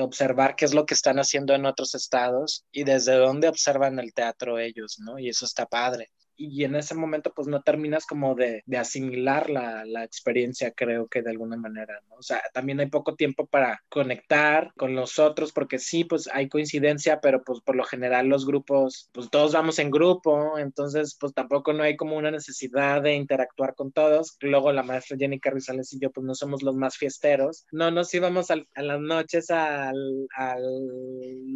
observar 0.00 0.56
qué 0.56 0.64
es 0.64 0.74
lo 0.74 0.86
que 0.86 0.94
están 0.94 1.18
haciendo 1.18 1.54
en 1.54 1.66
otros 1.66 1.94
estados 1.94 2.64
y 2.72 2.84
desde 2.84 3.14
dónde 3.14 3.48
observan 3.48 3.98
el 3.98 4.14
teatro 4.14 4.58
ellos, 4.58 4.98
¿no? 4.98 5.18
Y 5.18 5.28
eso 5.28 5.44
está 5.44 5.66
padre 5.66 6.10
y 6.36 6.64
en 6.64 6.74
ese 6.76 6.94
momento 6.94 7.32
pues 7.34 7.48
no 7.48 7.62
terminas 7.62 8.06
como 8.06 8.34
de, 8.34 8.62
de 8.66 8.78
asimilar 8.78 9.50
la, 9.50 9.84
la, 9.84 10.04
experiencia, 10.04 10.72
creo 10.72 11.06
que 11.06 11.22
de 11.22 11.30
alguna 11.30 11.56
manera, 11.56 12.00
¿no? 12.08 12.16
O 12.16 12.22
sea, 12.22 12.42
también 12.52 12.80
hay 12.80 12.86
poco 12.86 13.14
tiempo 13.14 13.46
para 13.46 13.82
conectar 13.88 14.72
con 14.76 14.94
los 14.94 15.18
otros, 15.18 15.52
porque 15.52 15.78
sí, 15.78 16.04
pues 16.04 16.28
hay 16.32 16.48
coincidencia, 16.48 17.20
pero 17.20 17.42
pues 17.44 17.60
por 17.60 17.76
lo 17.76 17.84
general 17.84 18.26
los 18.28 18.46
grupos, 18.46 19.10
pues 19.12 19.30
todos 19.30 19.52
vamos 19.52 19.78
en 19.78 19.90
grupo, 19.90 20.58
entonces 20.58 21.16
pues 21.18 21.32
tampoco 21.34 21.72
no 21.72 21.82
hay 21.82 21.96
como 21.96 22.16
una 22.16 22.30
necesidad 22.30 23.02
de 23.02 23.14
interactuar 23.14 23.74
con 23.74 23.92
todos. 23.92 24.36
Luego 24.40 24.72
la 24.72 24.82
maestra 24.82 25.16
Jenny 25.18 25.40
Carrizales 25.40 25.92
y 25.92 26.00
yo 26.00 26.10
pues 26.10 26.24
no 26.24 26.34
somos 26.34 26.62
los 26.62 26.74
más 26.74 26.96
fiesteros, 26.96 27.66
no 27.72 27.90
nos 27.90 28.12
íbamos 28.14 28.50
a 28.50 28.56
las 28.76 29.00
noches 29.00 29.50
al, 29.50 30.26
al, 30.36 30.62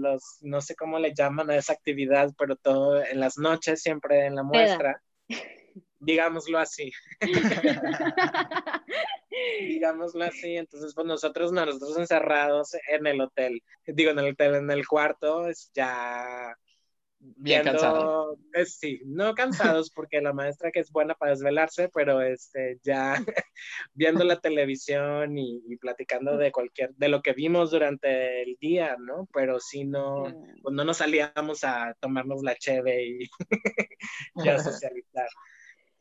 los, 0.01 0.39
no 0.43 0.61
sé 0.61 0.75
cómo 0.75 0.99
le 0.99 1.15
llaman 1.15 1.51
a 1.51 1.57
esa 1.57 1.73
actividad, 1.73 2.33
pero 2.39 2.57
todo 2.57 3.05
en 3.05 3.21
las 3.21 3.39
noches 3.39 3.83
siempre 3.83 4.27
en 4.27 4.37
la 4.37 4.43
digámoslo 6.01 6.59
así. 6.59 6.93
digámoslo 9.61 10.25
así, 10.25 10.57
entonces 10.57 10.95
pues 10.95 11.07
nosotros, 11.07 11.53
nosotros 11.53 11.99
encerrados 11.99 12.75
en 12.89 13.07
el 13.07 13.21
hotel, 13.21 13.63
digo 13.87 14.11
en 14.11 14.19
el 14.19 14.33
hotel, 14.33 14.55
en 14.55 14.71
el 14.71 14.87
cuarto, 14.87 15.49
es 15.49 15.71
ya 15.75 16.57
bien 17.19 17.65
cansado. 17.65 18.39
sí, 18.65 19.01
no 19.05 19.35
cansados 19.35 19.91
porque 19.91 20.21
la 20.21 20.33
maestra 20.33 20.71
que 20.71 20.81
es 20.81 20.91
buena 20.91 21.15
para 21.15 21.33
desvelarse, 21.33 21.89
pero 21.93 22.21
este 22.23 22.79
ya 22.83 23.15
viendo 23.95 24.25
la 24.25 24.41
televisión 24.41 25.37
y, 25.39 25.77
platicando 25.77 26.37
de 26.37 26.53
cualquier 26.53 26.95
de 26.95 27.09
lo 27.09 27.23
que 27.23 27.33
vimos 27.33 27.71
durante 27.71 28.43
el 28.43 28.57
día, 28.61 28.97
¿no? 28.99 29.29
Pero 29.33 29.61
si 29.61 29.85
no 29.85 30.25
pues 30.63 30.75
no 30.75 30.85
nos 30.85 30.99
salíamos 30.99 31.65
a 31.65 31.95
tomarnos 32.01 32.43
la 32.43 32.57
cheve 32.57 33.07
y, 33.07 33.31
ya 34.45 34.59
socializar. 34.59 35.29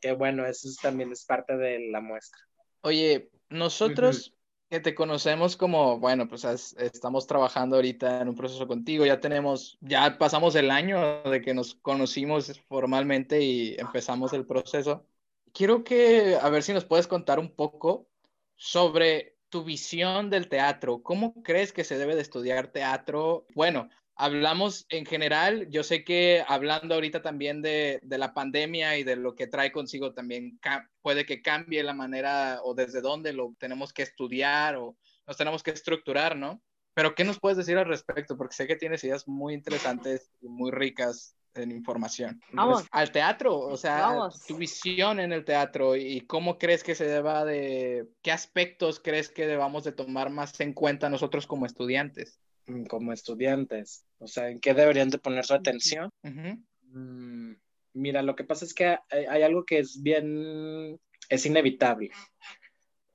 Que 0.00 0.12
bueno, 0.12 0.46
eso 0.46 0.68
también 0.82 1.10
es 1.12 1.24
parte 1.24 1.56
de 1.56 1.88
la 1.90 2.00
muestra. 2.00 2.40
Oye, 2.82 3.30
nosotros 3.48 4.35
que 4.68 4.80
te 4.80 4.94
conocemos 4.94 5.56
como, 5.56 5.98
bueno, 5.98 6.28
pues 6.28 6.44
estamos 6.78 7.26
trabajando 7.26 7.76
ahorita 7.76 8.20
en 8.20 8.28
un 8.28 8.34
proceso 8.34 8.66
contigo, 8.66 9.06
ya 9.06 9.20
tenemos, 9.20 9.78
ya 9.80 10.18
pasamos 10.18 10.56
el 10.56 10.70
año 10.70 11.22
de 11.22 11.40
que 11.40 11.54
nos 11.54 11.74
conocimos 11.76 12.60
formalmente 12.68 13.40
y 13.40 13.76
empezamos 13.78 14.32
el 14.32 14.44
proceso. 14.44 15.06
Quiero 15.52 15.84
que, 15.84 16.36
a 16.40 16.48
ver 16.50 16.62
si 16.62 16.72
nos 16.72 16.84
puedes 16.84 17.06
contar 17.06 17.38
un 17.38 17.54
poco 17.54 18.08
sobre 18.56 19.36
tu 19.48 19.62
visión 19.62 20.30
del 20.30 20.48
teatro. 20.48 21.02
¿Cómo 21.02 21.42
crees 21.42 21.72
que 21.72 21.84
se 21.84 21.96
debe 21.96 22.16
de 22.16 22.22
estudiar 22.22 22.68
teatro? 22.68 23.46
Bueno, 23.54 23.88
hablamos 24.16 24.86
en 24.88 25.04
general, 25.04 25.68
yo 25.70 25.82
sé 25.82 26.02
que 26.02 26.42
hablando 26.48 26.94
ahorita 26.94 27.22
también 27.22 27.62
de, 27.62 28.00
la 28.02 28.32
pandemia 28.32 28.96
y 28.96 29.04
de 29.04 29.16
lo 29.16 29.34
que 29.34 29.46
trae 29.46 29.70
consigo 29.70 30.14
también 30.14 30.58
puede 31.02 31.26
que 31.26 31.42
cambie 31.42 31.82
la 31.82 31.92
manera 31.92 32.60
o 32.64 32.74
desde 32.74 33.02
dónde 33.02 33.32
lo 33.32 33.54
tenemos 33.58 33.92
que 33.92 34.02
estudiar 34.02 34.76
o 34.76 34.96
nos 35.26 35.36
tenemos 35.36 35.62
que 35.62 35.72
estructurar, 35.72 36.36
¿no? 36.36 36.62
Pero 36.94 37.14
¿qué 37.14 37.24
nos 37.24 37.38
puedes 37.38 37.58
decir 37.58 37.76
al 37.76 37.86
respecto? 37.86 38.38
Porque 38.38 38.56
sé 38.56 38.66
que 38.66 38.76
tienes 38.76 39.04
ideas 39.04 39.28
muy 39.28 39.52
interesantes 39.52 40.30
y 40.40 40.48
muy 40.48 40.70
ricas 40.70 41.36
en 41.54 41.70
información. 41.70 42.40
Vamos. 42.52 42.86
al 42.90 43.10
teatro, 43.12 43.58
o 43.58 43.76
sea, 43.76 44.28
tu 44.46 44.56
visión 44.56 45.20
en 45.20 45.32
el 45.32 45.44
teatro 45.44 45.96
y 45.96 46.22
cómo 46.22 46.58
crees 46.58 46.82
que 46.82 46.94
se 46.94 47.06
deba 47.06 47.44
de, 47.44 48.06
qué 48.22 48.32
aspectos 48.32 49.00
crees 49.00 49.30
que 49.30 49.46
debamos 49.46 49.84
de 49.84 49.92
tomar 49.92 50.30
más 50.30 50.58
en 50.60 50.72
cuenta 50.72 51.10
nosotros 51.10 51.46
como 51.46 51.66
estudiantes. 51.66 52.40
Mm, 52.66 52.84
como 52.84 53.12
estudiantes? 53.12 54.04
O 54.18 54.26
sea, 54.26 54.48
¿en 54.50 54.60
qué 54.60 54.74
deberían 54.74 55.10
de 55.10 55.18
poner 55.18 55.44
su 55.44 55.54
atención? 55.54 56.10
Mm, 56.22 57.52
mira, 57.94 58.22
lo 58.22 58.34
que 58.34 58.44
pasa 58.44 58.64
es 58.64 58.74
que 58.74 58.96
hay, 59.10 59.42
algo 59.42 59.64
que 59.64 59.78
es 59.78 60.02
bien, 60.02 60.98
es 61.28 61.46
inevitable 61.46 62.10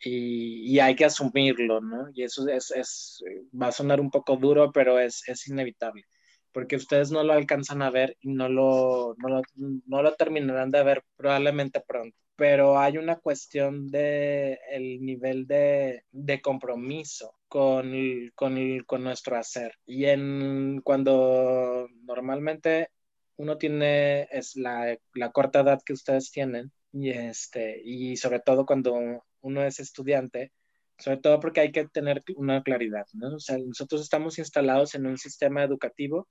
y, 0.03 0.79
hay 0.79 0.95
que 0.95 1.05
asumirlo, 1.05 1.81
¿no? 1.81 2.09
Y 2.13 2.23
eso 2.23 2.47
es, 2.47 2.71
es, 2.71 3.23
va 3.59 3.67
a 3.67 3.71
sonar 3.71 4.01
un 4.01 4.09
poco 4.09 4.35
duro, 4.37 4.71
pero 4.71 4.99
es, 4.99 5.27
es 5.27 5.47
inevitable 5.47 6.05
porque 6.51 6.75
ustedes 6.75 7.11
no 7.11 7.23
lo 7.23 7.33
alcanzan 7.33 7.81
a 7.81 7.89
ver 7.89 8.17
y 8.19 8.29
no 8.29 8.49
lo, 8.49 9.15
no 9.17 9.29
lo, 9.29 9.41
no 9.55 10.01
lo 10.01 10.13
terminarán 10.15 10.69
de 10.69 10.83
ver 10.83 11.03
probablemente 11.15 11.81
pronto 11.81 12.17
pero 12.41 12.79
hay 12.79 12.97
una 12.97 13.17
cuestión 13.17 13.87
de 13.91 14.57
el 14.71 15.05
nivel 15.05 15.45
de, 15.45 16.03
compromiso 16.41 17.35
con, 17.47 17.93
con, 18.33 18.79
con, 18.87 19.03
nuestro 19.03 19.37
hacer. 19.37 19.75
Y 19.85 20.05
en 20.05 20.81
cuando 20.83 21.87
normalmente 22.03 22.89
uno 23.35 23.59
tiene 23.59 24.23
es 24.31 24.55
la, 24.55 24.97
la, 25.13 25.31
corta 25.31 25.59
edad 25.59 25.83
que 25.85 25.93
ustedes 25.93 26.31
tienen, 26.31 26.71
y, 26.91 27.11
este, 27.11 27.79
y 27.85 28.17
sobre 28.17 28.39
todo 28.39 28.65
cuando 28.65 29.23
uno 29.41 29.63
es 29.63 29.79
estudiante, 29.79 30.51
sobre 30.97 31.17
todo 31.17 31.39
porque 31.39 31.59
hay 31.61 31.71
que 31.71 31.87
tener 31.89 32.23
una 32.37 32.63
claridad, 32.63 33.05
¿no? 33.13 33.35
O 33.35 33.39
sea, 33.39 33.59
nosotros 33.59 34.01
estamos 34.01 34.39
instalados 34.39 34.95
en 34.95 35.05
un 35.05 35.19
sistema 35.19 35.63
educativo 35.63 36.27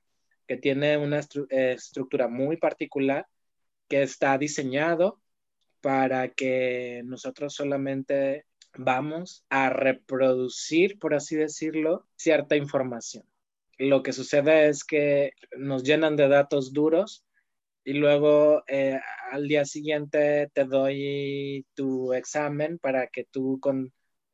que 0.49 0.57
tiene 0.57 0.97
una 0.99 1.21
estructura 1.21 2.27
muy 2.27 2.57
particular, 2.57 3.29
que 3.89 4.03
está 4.03 4.37
diseñado 4.39 5.21
para 5.81 6.29
que 6.29 7.03
nosotros 7.05 7.55
solamente 7.55 8.47
vamos 8.77 9.45
a 9.49 9.71
reproducir, 9.71 10.99
por 10.99 11.15
así 11.15 11.37
decirlo, 11.37 12.07
cierta 12.17 12.57
información. 12.57 13.25
Lo 13.79 14.03
que 14.03 14.13
sucede 14.13 14.69
es 14.69 14.85
que 14.85 15.33
nos 15.57 15.83
llenan 15.83 16.17
de 16.17 16.29
datos 16.29 16.73
duros 16.73 17.25
y 17.85 17.95
luego 17.95 18.63
eh, 18.69 19.01
al 19.31 19.49
día 19.49 19.65
siguiente 19.65 20.51
te 20.53 20.65
doy 20.65 21.67
tu 21.75 22.13
examen 22.13 22.79
para 22.79 23.07
que 23.07 23.25
tú 23.25 23.59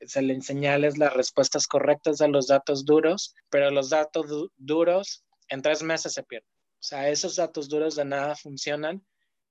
se 0.00 0.22
le 0.22 0.40
señales 0.40 0.98
las 0.98 1.14
respuestas 1.14 1.66
correctas 1.66 2.20
a 2.20 2.28
los 2.28 2.48
datos 2.48 2.84
duros, 2.84 3.34
pero 3.48 3.70
los 3.70 3.90
datos 3.90 4.50
duros 4.56 5.24
en 5.48 5.62
tres 5.62 5.82
meses 5.82 6.12
se 6.12 6.24
pierden. 6.24 6.50
O 6.78 6.82
sea, 6.82 7.08
esos 7.08 7.36
datos 7.36 7.68
duros 7.68 7.96
de 7.96 8.04
nada 8.04 8.34
funcionan 8.34 9.02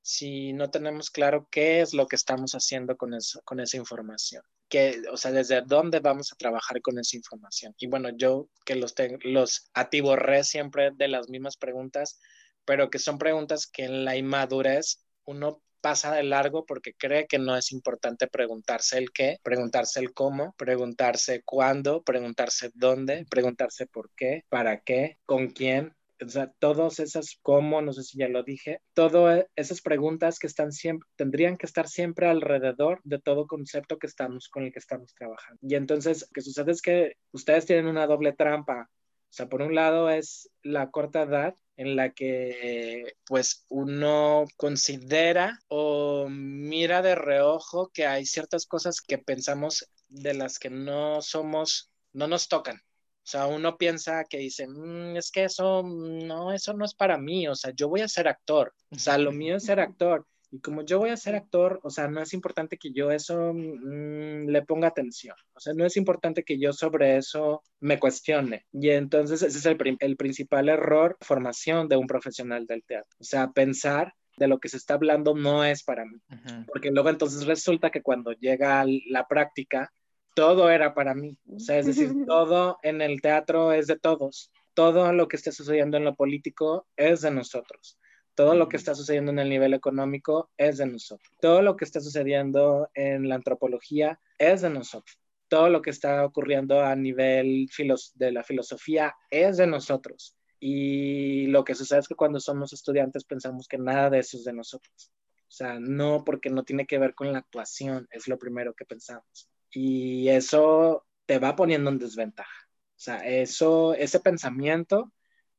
si 0.05 0.53
no 0.53 0.69
tenemos 0.69 1.09
claro 1.09 1.47
qué 1.49 1.81
es 1.81 1.95
lo 1.95 2.05
que 2.05 2.15
estamos 2.15 2.51
haciendo 2.51 2.95
con, 2.95 3.15
eso, 3.15 3.41
con 3.43 3.59
esa 3.59 3.77
información. 3.77 4.43
Que, 4.69 5.01
o 5.11 5.17
sea, 5.17 5.31
desde 5.31 5.63
dónde 5.63 5.99
vamos 5.99 6.31
a 6.31 6.35
trabajar 6.35 6.79
con 6.83 6.99
esa 6.99 7.17
información. 7.17 7.73
Y 7.79 7.87
bueno, 7.87 8.09
yo 8.15 8.47
que 8.65 8.75
los, 8.75 8.93
los 9.23 9.71
atiborré 9.73 10.43
siempre 10.43 10.91
de 10.93 11.07
las 11.07 11.27
mismas 11.27 11.57
preguntas, 11.57 12.19
pero 12.65 12.91
que 12.91 12.99
son 12.99 13.17
preguntas 13.17 13.65
que 13.65 13.85
en 13.85 14.05
la 14.05 14.15
inmadurez 14.15 15.03
uno 15.25 15.63
pasa 15.81 16.13
de 16.13 16.21
largo 16.21 16.67
porque 16.67 16.93
cree 16.93 17.25
que 17.25 17.39
no 17.39 17.57
es 17.57 17.71
importante 17.71 18.27
preguntarse 18.27 18.99
el 18.99 19.11
qué, 19.11 19.39
preguntarse 19.41 20.01
el 20.01 20.13
cómo, 20.13 20.53
preguntarse 20.55 21.41
cuándo, 21.43 22.03
preguntarse 22.03 22.69
dónde, 22.75 23.25
preguntarse 23.27 23.87
por 23.87 24.11
qué, 24.15 24.45
para 24.49 24.81
qué, 24.81 25.17
con 25.25 25.47
quién, 25.47 25.95
o 26.23 26.29
sea, 26.29 26.51
todas 26.59 26.99
esas 26.99 27.37
cómo, 27.41 27.81
no 27.81 27.93
sé 27.93 28.03
si 28.03 28.17
ya 28.17 28.27
lo 28.27 28.43
dije, 28.43 28.81
todas 28.93 29.45
esas 29.55 29.81
preguntas 29.81 30.39
que 30.39 30.47
están 30.47 30.71
siempre, 30.71 31.07
tendrían 31.15 31.57
que 31.57 31.65
estar 31.65 31.87
siempre 31.87 32.27
alrededor 32.27 33.01
de 33.03 33.19
todo 33.19 33.47
concepto 33.47 33.97
que 33.97 34.07
estamos, 34.07 34.49
con 34.49 34.63
el 34.63 34.71
que 34.71 34.79
estamos 34.79 35.13
trabajando. 35.13 35.59
Y 35.61 35.75
entonces, 35.75 36.21
lo 36.21 36.27
que 36.33 36.41
sucede 36.41 36.71
es 36.71 36.81
que 36.81 37.17
ustedes 37.31 37.65
tienen 37.65 37.87
una 37.87 38.07
doble 38.07 38.33
trampa. 38.33 38.89
O 38.91 39.33
sea, 39.35 39.49
por 39.49 39.61
un 39.61 39.75
lado 39.75 40.09
es 40.09 40.49
la 40.63 40.91
corta 40.91 41.23
edad 41.23 41.55
en 41.75 41.97
la 41.97 42.13
que 42.13 43.15
pues 43.25 43.65
uno 43.67 44.45
considera 44.55 45.59
o 45.67 46.27
mira 46.29 47.01
de 47.01 47.15
reojo 47.15 47.89
que 47.93 48.05
hay 48.05 48.25
ciertas 48.25 48.65
cosas 48.65 49.01
que 49.01 49.17
pensamos 49.17 49.89
de 50.07 50.35
las 50.35 50.57
que 50.57 50.69
no 50.69 51.21
somos, 51.21 51.91
no 52.13 52.27
nos 52.27 52.47
tocan. 52.47 52.81
O 53.25 53.27
sea, 53.27 53.47
uno 53.47 53.75
piensa 53.75 54.23
que 54.25 54.37
dice, 54.37 54.67
mm, 54.67 55.17
es 55.17 55.31
que 55.31 55.45
eso 55.45 55.81
no, 55.83 56.53
eso 56.53 56.73
no 56.73 56.85
es 56.85 56.93
para 56.93 57.17
mí, 57.17 57.47
o 57.47 57.55
sea, 57.55 57.71
yo 57.75 57.89
voy 57.89 58.01
a 58.01 58.07
ser 58.07 58.27
actor, 58.27 58.71
o 58.91 58.99
sea, 58.99 59.17
lo 59.17 59.31
mío 59.31 59.55
es 59.55 59.65
ser 59.65 59.79
actor. 59.97 60.27
Y 60.51 60.59
como 60.59 60.83
yo 60.83 60.99
voy 60.99 61.09
a 61.09 61.17
ser 61.17 61.35
actor, 61.35 61.79
o 61.81 61.89
sea, 61.89 62.07
no 62.07 62.21
es 62.21 62.33
importante 62.33 62.77
que 62.77 62.91
yo 62.93 63.09
eso 63.09 63.51
mm, 63.51 64.47
le 64.47 64.61
ponga 64.61 64.89
atención. 64.89 65.35
O 65.55 65.59
sea, 65.59 65.73
no 65.73 65.85
es 65.85 65.97
importante 65.97 66.43
que 66.43 66.59
yo 66.59 66.71
sobre 66.71 67.17
eso 67.17 67.63
me 67.79 67.99
cuestione. 67.99 68.67
Y 68.71 68.91
entonces 68.91 69.41
ese 69.41 69.57
es 69.57 69.65
el, 69.65 69.97
el 69.99 70.17
principal 70.17 70.69
error, 70.69 71.17
formación 71.19 71.89
de 71.89 71.97
un 71.97 72.05
profesional 72.05 72.67
del 72.67 72.83
teatro. 72.83 73.09
O 73.19 73.23
sea, 73.23 73.51
pensar 73.51 74.13
de 74.37 74.47
lo 74.47 74.59
que 74.59 74.69
se 74.69 74.77
está 74.77 74.93
hablando 74.93 75.33
no 75.33 75.63
es 75.63 75.83
para 75.83 76.05
mí. 76.05 76.19
Porque 76.67 76.91
luego 76.91 77.09
entonces 77.09 77.47
resulta 77.47 77.89
que 77.89 78.03
cuando 78.03 78.33
llega 78.33 78.85
la 79.07 79.27
práctica, 79.27 79.91
todo 80.35 80.69
era 80.69 80.93
para 80.93 81.15
mí. 81.15 81.35
O 81.51 81.59
sea, 81.59 81.79
es 81.79 81.87
decir, 81.87 82.13
todo 82.27 82.77
en 82.83 83.01
el 83.01 83.21
teatro 83.21 83.71
es 83.71 83.87
de 83.87 83.97
todos. 83.97 84.51
Todo 84.75 85.11
lo 85.13 85.27
que 85.27 85.37
está 85.37 85.51
sucediendo 85.51 85.97
en 85.97 86.03
lo 86.03 86.15
político 86.15 86.85
es 86.95 87.21
de 87.21 87.31
nosotros. 87.31 87.97
Todo 88.35 88.53
lo 88.53 88.67
que 88.67 88.75
está 88.75 88.93
sucediendo 88.93 89.31
en 89.31 89.39
el 89.39 89.49
nivel 89.49 89.73
económico 89.73 90.51
es 90.57 90.77
de 90.77 90.85
nosotros. 90.85 91.33
Todo 91.39 91.61
lo 91.61 91.77
que 91.77 91.85
está 91.85 92.01
sucediendo 92.01 92.89
en 92.93 93.29
la 93.29 93.35
antropología 93.35 94.19
es 94.37 94.61
de 94.61 94.69
nosotros. 94.69 95.17
Todo 95.47 95.69
lo 95.69 95.81
que 95.81 95.91
está 95.91 96.25
ocurriendo 96.25 96.81
a 96.81 96.95
nivel 96.97 97.69
de 98.15 98.31
la 98.33 98.43
filosofía 98.43 99.15
es 99.31 99.55
de 99.55 99.67
nosotros. 99.67 100.35
Y 100.59 101.47
lo 101.47 101.63
que 101.63 101.75
sucede 101.75 101.99
es 101.99 102.07
que 102.09 102.15
cuando 102.15 102.41
somos 102.41 102.73
estudiantes 102.73 103.23
pensamos 103.23 103.67
que 103.69 103.77
nada 103.77 104.09
de 104.09 104.19
eso 104.19 104.35
es 104.35 104.43
de 104.43 104.53
nosotros. 104.53 105.11
O 105.47 105.51
sea, 105.51 105.79
no 105.79 106.25
porque 106.25 106.49
no 106.49 106.63
tiene 106.63 106.85
que 106.85 106.97
ver 106.97 107.15
con 107.15 107.31
la 107.31 107.39
actuación, 107.39 108.07
es 108.11 108.27
lo 108.27 108.37
primero 108.37 108.73
que 108.73 108.83
pensamos. 108.83 109.49
Y 109.75 110.29
eso 110.29 111.05
te 111.25 111.37
va 111.37 111.57
poniendo 111.57 111.89
en 111.89 111.99
desventaja. 111.99 112.67
O 112.69 112.97
sea, 112.97 113.17
eso, 113.17 113.93
ese 113.93 114.21
pensamiento 114.21 115.11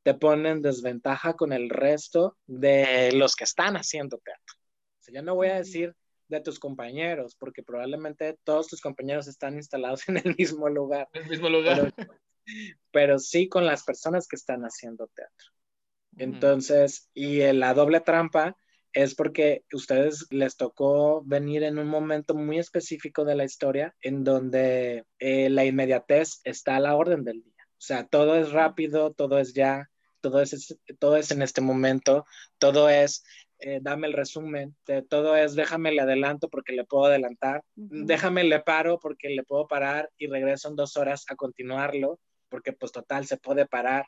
te 0.02 0.14
pone 0.14 0.48
en 0.48 0.62
desventaja 0.62 1.34
con 1.34 1.52
el 1.52 1.68
resto 1.68 2.38
de 2.46 3.12
los 3.12 3.36
que 3.36 3.44
están 3.44 3.76
haciendo 3.76 4.16
teatro. 4.16 4.54
O 5.00 5.02
sea, 5.02 5.14
yo 5.16 5.22
no 5.22 5.34
voy 5.34 5.48
a 5.48 5.56
decir 5.56 5.94
de 6.28 6.40
tus 6.40 6.58
compañeros, 6.58 7.36
porque 7.36 7.62
probablemente 7.62 8.38
todos 8.42 8.68
tus 8.68 8.80
compañeros 8.80 9.28
están 9.28 9.56
instalados 9.56 10.08
en 10.08 10.16
el 10.16 10.34
mismo 10.34 10.70
lugar. 10.70 11.08
En 11.12 11.24
el 11.24 11.28
mismo 11.28 11.50
lugar. 11.50 11.92
Pero, 12.92 13.18
sí 13.18 13.50
con 13.50 13.66
las 13.66 13.84
personas 13.84 14.26
que 14.26 14.36
están 14.36 14.62
haciendo 14.62 15.08
teatro. 15.08 15.50
Entonces, 16.16 17.10
y 17.12 17.40
la 17.52 17.74
doble 17.74 18.00
trampa 18.00 18.56
es 18.96 19.14
porque 19.14 19.62
a 19.70 19.76
ustedes 19.76 20.26
les 20.30 20.56
tocó 20.56 21.22
venir 21.22 21.62
en 21.64 21.78
un 21.78 21.86
momento 21.86 22.34
muy 22.34 22.58
específico 22.58 23.26
de 23.26 23.34
la 23.34 23.44
historia 23.44 23.94
en 24.00 24.24
donde 24.24 25.04
eh, 25.18 25.50
la 25.50 25.66
inmediatez 25.66 26.40
está 26.44 26.76
a 26.76 26.80
la 26.80 26.96
orden 26.96 27.22
del 27.22 27.42
día. 27.42 27.64
O 27.72 27.82
sea, 27.86 28.06
todo 28.06 28.36
es 28.36 28.52
rápido, 28.52 29.12
todo 29.12 29.38
es 29.38 29.52
ya, 29.52 29.90
todo 30.22 30.40
es, 30.40 30.78
todo 30.98 31.18
es 31.18 31.30
en 31.30 31.42
este 31.42 31.60
momento, 31.60 32.24
todo 32.56 32.88
es, 32.88 33.22
eh, 33.58 33.80
dame 33.82 34.06
el 34.06 34.14
resumen, 34.14 34.74
de, 34.86 35.02
todo 35.02 35.36
es, 35.36 35.54
déjame 35.54 35.92
le 35.92 36.00
adelanto 36.00 36.48
porque 36.48 36.72
le 36.72 36.86
puedo 36.86 37.04
adelantar, 37.04 37.62
déjame 37.74 38.44
le 38.44 38.60
paro 38.60 38.98
porque 38.98 39.28
le 39.28 39.42
puedo 39.42 39.68
parar 39.68 40.10
y 40.16 40.26
regreso 40.26 40.70
en 40.70 40.76
dos 40.76 40.96
horas 40.96 41.26
a 41.28 41.36
continuarlo, 41.36 42.18
porque 42.48 42.72
pues 42.72 42.92
total 42.92 43.26
se 43.26 43.36
puede 43.36 43.66
parar. 43.66 44.06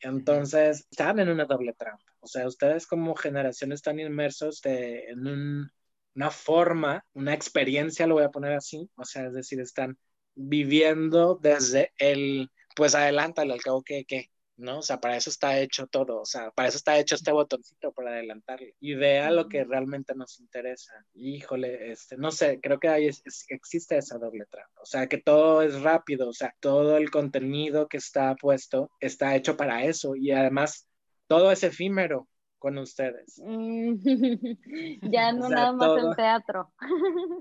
Entonces, 0.00 0.86
están 0.90 1.18
en 1.20 1.28
una 1.28 1.44
doble 1.44 1.74
trampa. 1.74 2.04
O 2.20 2.26
sea, 2.26 2.46
ustedes 2.46 2.86
como 2.86 3.14
generación 3.14 3.72
están 3.72 3.98
inmersos 4.00 4.60
en 4.64 5.70
una 6.14 6.30
forma, 6.30 7.04
una 7.14 7.34
experiencia, 7.34 8.06
lo 8.06 8.14
voy 8.14 8.24
a 8.24 8.30
poner 8.30 8.52
así, 8.52 8.90
o 8.96 9.04
sea, 9.04 9.26
es 9.26 9.34
decir, 9.34 9.60
están 9.60 9.98
viviendo 10.34 11.38
desde 11.40 11.92
el, 11.98 12.50
pues 12.76 12.94
adelántale 12.94 13.52
al 13.52 13.62
cabo 13.62 13.82
que, 13.82 14.04
que 14.04 14.30
¿no? 14.60 14.78
O 14.78 14.82
sea, 14.82 15.00
para 15.00 15.16
eso 15.16 15.30
está 15.30 15.58
hecho 15.58 15.86
todo, 15.86 16.20
o 16.20 16.24
sea, 16.24 16.50
para 16.52 16.68
eso 16.68 16.76
está 16.76 16.98
hecho 16.98 17.14
este 17.14 17.32
botoncito 17.32 17.92
para 17.92 18.12
adelantarle. 18.12 18.74
Y 18.80 18.94
vea 18.94 19.30
lo 19.30 19.48
que 19.48 19.64
realmente 19.64 20.14
nos 20.14 20.38
interesa. 20.40 20.92
Híjole, 21.14 21.92
este, 21.92 22.16
no 22.16 22.30
sé, 22.30 22.60
creo 22.60 22.78
que 22.78 22.88
ahí 22.88 23.08
existe 23.48 23.96
esa 23.98 24.18
doble 24.18 24.46
trampa. 24.50 24.80
O 24.80 24.86
sea, 24.86 25.06
que 25.06 25.18
todo 25.18 25.62
es 25.62 25.80
rápido, 25.80 26.28
o 26.28 26.32
sea, 26.32 26.54
todo 26.60 26.96
el 26.96 27.10
contenido 27.10 27.88
que 27.88 27.96
está 27.96 28.34
puesto 28.36 28.90
está 29.00 29.36
hecho 29.36 29.56
para 29.56 29.84
eso 29.84 30.14
y 30.16 30.30
además 30.30 30.88
todo 31.26 31.52
es 31.52 31.62
efímero 31.62 32.28
con 32.60 32.78
ustedes. 32.78 33.36
ya 35.02 35.32
no 35.32 35.48
nada 35.48 35.72
más 35.72 35.98
en 35.98 36.14
teatro. 36.14 36.72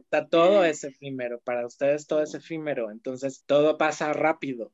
Está 0.03 0.27
todo 0.27 0.63
es 0.65 0.83
efímero, 0.83 1.39
para 1.41 1.67
ustedes 1.67 2.07
todo 2.07 2.23
es 2.23 2.33
efímero, 2.33 2.89
entonces 2.89 3.43
todo 3.45 3.77
pasa 3.77 4.11
rápido. 4.13 4.71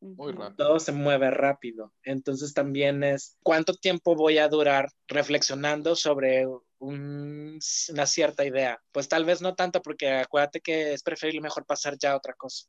Muy 0.00 0.32
rápido. 0.32 0.56
Todo 0.56 0.80
se 0.80 0.92
mueve 0.92 1.30
rápido. 1.30 1.92
Entonces 2.02 2.54
también 2.54 3.02
es 3.04 3.36
cuánto 3.42 3.74
tiempo 3.74 4.16
voy 4.16 4.38
a 4.38 4.48
durar 4.48 4.88
reflexionando 5.08 5.94
sobre 5.94 6.46
una 6.78 8.06
cierta 8.06 8.44
idea. 8.44 8.80
Pues 8.92 9.08
tal 9.08 9.24
vez 9.24 9.42
no 9.42 9.54
tanto 9.54 9.82
porque 9.82 10.10
acuérdate 10.10 10.60
que 10.60 10.94
es 10.94 11.02
preferible 11.02 11.42
mejor 11.42 11.66
pasar 11.66 11.98
ya 11.98 12.12
a 12.12 12.16
otra 12.16 12.34
cosa. 12.34 12.66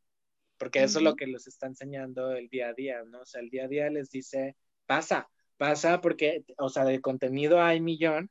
Porque 0.58 0.84
eso 0.84 1.00
es 1.00 1.04
lo 1.04 1.16
que 1.16 1.26
les 1.26 1.48
está 1.48 1.66
enseñando 1.68 2.34
el 2.34 2.48
día 2.50 2.68
a 2.68 2.74
día, 2.74 3.04
¿no? 3.04 3.22
O 3.22 3.26
sea, 3.26 3.42
el 3.42 3.50
día 3.50 3.66
a 3.66 3.68
día 3.68 3.90
les 3.90 4.12
dice, 4.12 4.56
pasa, 4.86 5.28
pasa 5.58 6.02
porque, 6.02 6.44
o 6.58 6.70
sea, 6.70 6.86
de 6.86 7.02
contenido 7.02 7.62
hay 7.62 7.80
millón 7.80 8.30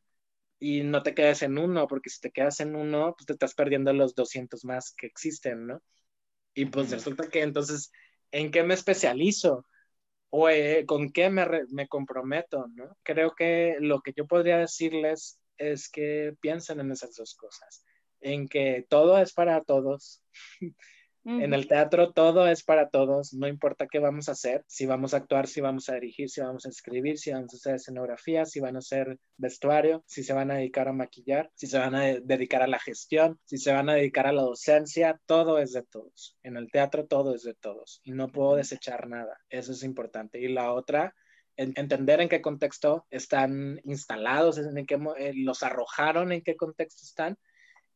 y 0.61 0.83
no 0.83 1.03
te 1.03 1.15
quedes 1.15 1.43
en 1.43 1.59
uno, 1.59 1.89
porque 1.89 2.11
si 2.11 2.21
te 2.21 2.31
quedas 2.31 2.61
en 2.61 2.77
uno, 2.77 3.15
pues 3.17 3.27
te 3.27 3.33
estás 3.33 3.55
perdiendo 3.55 3.93
los 3.93 4.15
200 4.15 4.65
más 4.65 4.93
que 4.93 5.07
existen, 5.07 5.67
¿no? 5.67 5.83
Y 6.55 6.67
pues 6.67 6.91
resulta 6.91 7.29
que 7.29 7.43
entonces 7.43 7.91
en 8.33 8.51
qué 8.51 8.63
me 8.63 8.75
especializo 8.75 9.67
o 10.31 10.49
eh, 10.49 10.85
con 10.87 11.11
qué 11.13 11.31
me, 11.31 11.47
me, 11.71 11.89
comprometo, 11.89 12.67
¿no? 12.75 12.97
Creo 13.03 13.35
que 13.35 13.77
lo 13.81 14.01
que 14.01 14.13
yo 14.17 14.27
podría 14.27 14.59
decirles 14.59 15.41
es 15.57 15.91
que 15.91 16.35
piensen 16.41 16.81
en 16.81 16.93
esas 16.93 17.15
dos 17.17 17.35
cosas, 17.35 17.85
en 18.21 18.49
que 18.49 18.87
todo 18.89 19.19
es 19.19 19.33
para 19.33 19.63
todos, 19.63 20.23
en 21.25 21.53
el 21.53 21.67
teatro 21.67 22.13
todo 22.13 22.47
es 22.47 22.63
para 22.65 22.89
todos, 22.89 23.35
no 23.35 23.47
importa 23.47 23.87
qué 23.87 23.99
vamos 23.99 24.29
a 24.29 24.33
hacer, 24.33 24.65
si 24.67 24.87
vamos 24.87 25.13
a 25.13 25.19
actuar, 25.19 25.47
si 25.47 25.61
vamos 25.61 25.89
a 25.89 25.95
dirigir, 25.95 26.31
si 26.31 26.41
vamos 26.41 26.65
a 26.65 26.71
escribir, 26.71 27.19
si 27.19 27.31
vamos 27.31 27.53
a 27.53 27.57
hacer 27.57 27.75
escenografía, 27.75 28.47
si 28.47 28.61
van 28.61 28.77
a 28.77 28.79
hacer 28.79 29.19
vestuario, 29.37 30.03
si 30.07 30.23
se 30.23 30.33
van 30.33 30.51
a 30.51 30.55
dedicar 30.55 30.89
a 30.89 30.93
maquillar, 30.93 31.51
si 31.55 31.67
se 31.67 31.79
van 31.79 31.95
a 31.95 32.05
dedicar 32.05 32.63
a 32.63 32.67
la 32.67 32.79
gestión, 32.79 33.39
si 33.45 33.59
se 33.59 33.73
van 33.73 33.91
a 33.91 33.95
dedicar 33.95 34.27
a 34.27 34.33
la 34.33 34.43
docencia, 34.43 35.21
todo 35.27 35.59
es 35.59 35.73
de 35.73 35.83
todos. 35.83 36.37
En 36.43 36.57
el 36.57 36.71
teatro 36.71 37.07
todo 37.07 37.35
es 37.35 37.43
de 37.43 37.55
todos 37.55 38.01
y 38.03 38.13
no 38.13 38.29
puedo 38.29 38.57
desechar 38.57 39.07
nada, 39.09 39.37
eso 39.51 39.73
es 39.73 39.83
importante. 39.83 40.41
Y 40.41 40.49
la 40.49 40.73
otra 40.73 41.15
entender 41.57 42.21
en 42.23 42.29
qué 42.29 42.41
contexto 42.41 43.07
están 43.11 43.81
instalados, 43.85 44.57
en 44.57 44.87
qué 44.87 44.99
eh, 45.19 45.33
los 45.35 45.63
arrojaron, 45.63 46.33
en 46.33 46.43
qué 46.43 46.57
contexto 46.57 47.03
están 47.05 47.37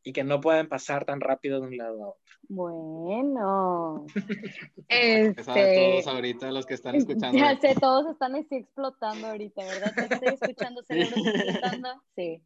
y 0.05 0.13
que 0.13 0.23
no 0.23 0.39
pueden 0.39 0.69
pasar 0.69 1.03
tan 1.03 1.19
rápido 1.19 1.59
de 1.59 1.67
un 1.67 1.77
lado 1.77 2.03
a 2.03 2.07
otro. 2.09 2.21
Bueno. 2.47 4.05
este... 4.87 6.03
todos 6.03 6.07
ahorita 6.07 6.51
los 6.51 6.67
que 6.67 6.75
están 6.75 6.93
escuchando. 6.93 7.35
Ya 7.35 7.59
sé, 7.59 7.73
todos 7.73 8.11
están 8.11 8.35
así 8.35 8.55
explotando 8.55 9.27
ahorita, 9.27 9.63
¿verdad? 9.63 10.11
Estoy 10.11 10.33
escuchando, 10.35 10.83
cerebros 10.83 11.25
explotando. 11.25 11.89
Sí. 12.15 12.39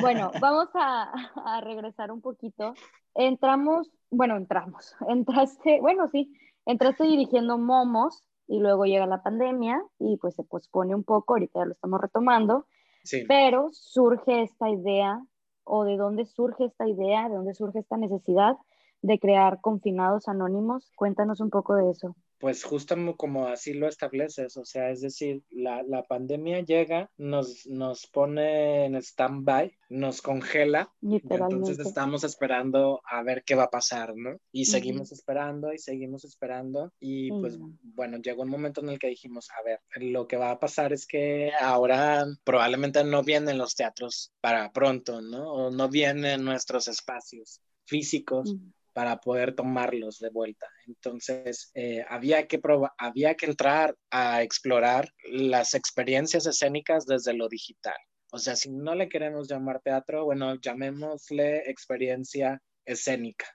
Bueno, 0.00 0.32
vamos 0.40 0.70
a, 0.74 1.12
a, 1.36 1.60
regresar 1.60 2.10
un 2.10 2.20
poquito. 2.20 2.74
Entramos, 3.14 3.88
bueno, 4.10 4.36
entramos. 4.36 4.96
Entraste, 5.08 5.80
bueno, 5.80 6.08
sí, 6.10 6.34
entraste 6.66 7.04
dirigiendo 7.04 7.58
Momos 7.58 8.24
y 8.48 8.58
luego 8.58 8.86
llega 8.86 9.06
la 9.06 9.22
pandemia 9.22 9.80
y 10.00 10.16
pues 10.16 10.34
se 10.34 10.42
pospone 10.42 10.96
un 10.96 11.04
poco, 11.04 11.34
ahorita 11.34 11.60
ya 11.60 11.66
lo 11.66 11.72
estamos 11.74 12.00
retomando. 12.00 12.66
Sí. 13.04 13.24
Pero 13.28 13.68
surge 13.72 14.42
esta 14.42 14.68
idea 14.68 15.24
o 15.64 15.84
de 15.84 15.96
dónde 15.96 16.24
surge 16.26 16.64
esta 16.64 16.88
idea, 16.88 17.28
de 17.28 17.36
dónde 17.36 17.54
surge 17.54 17.80
esta 17.80 17.96
necesidad 17.96 18.56
de 19.02 19.18
crear 19.18 19.60
confinados 19.60 20.28
anónimos. 20.28 20.92
Cuéntanos 20.96 21.40
un 21.40 21.50
poco 21.50 21.74
de 21.74 21.90
eso. 21.90 22.14
Pues 22.42 22.64
justo 22.64 22.96
como 23.16 23.46
así 23.46 23.72
lo 23.72 23.86
estableces, 23.86 24.56
o 24.56 24.64
sea, 24.64 24.90
es 24.90 25.00
decir, 25.00 25.44
la, 25.48 26.02
pandemia 26.08 26.58
llega, 26.62 27.08
nos, 27.16 27.68
nos 27.68 28.08
pone 28.08 28.86
en 28.86 28.96
stand-by, 28.96 29.72
nos 29.90 30.20
congela, 30.22 30.92
entonces 31.00 31.78
estamos 31.78 32.24
esperando 32.24 33.00
a 33.08 33.22
ver 33.22 33.44
qué 33.44 33.54
va 33.54 33.62
a 33.62 33.70
pasar, 33.70 34.16
¿no? 34.16 34.40
Y 34.50 34.64
seguimos 34.64 35.12
esperando 35.12 35.72
y 35.72 35.78
seguimos 35.78 36.24
esperando 36.24 36.92
y 36.98 37.30
pues 37.30 37.60
bueno, 37.60 38.18
llegó 38.18 38.42
un 38.42 38.50
momento 38.50 38.80
en 38.80 38.88
el 38.88 38.98
que 38.98 39.06
dijimos, 39.06 39.48
a 39.56 39.62
ver, 39.62 39.78
lo 40.02 40.26
que 40.26 40.36
va 40.36 40.50
a 40.50 40.58
pasar 40.58 40.92
es 40.92 41.06
que 41.06 41.52
ahora 41.60 42.26
probablemente 42.42 43.04
no 43.04 43.22
vienen 43.22 43.56
los 43.56 43.76
teatros 43.76 44.32
para 44.40 44.72
pronto, 44.72 45.22
¿no? 45.22 45.48
O 45.48 45.70
no 45.70 45.88
vienen 45.88 46.44
nuestros 46.44 46.88
espacios 46.88 47.60
físicos 47.84 48.56
para 48.92 49.18
poder 49.18 49.54
tomarlos 49.54 50.18
de 50.18 50.30
vuelta. 50.30 50.66
Entonces, 50.86 51.70
eh, 51.74 52.04
había, 52.08 52.46
que 52.46 52.60
había 52.98 53.34
que 53.34 53.46
entrar 53.46 53.96
a 54.10 54.42
explorar 54.42 55.12
las 55.30 55.74
experiencias 55.74 56.46
escénicas 56.46 57.06
desde 57.06 57.34
lo 57.34 57.48
digital. 57.48 57.96
O 58.32 58.38
sea, 58.38 58.56
si 58.56 58.70
no 58.70 58.94
le 58.94 59.08
queremos 59.08 59.48
llamar 59.48 59.80
teatro, 59.80 60.24
bueno, 60.24 60.54
llamémosle 60.54 61.70
experiencia 61.70 62.62
escénica, 62.84 63.46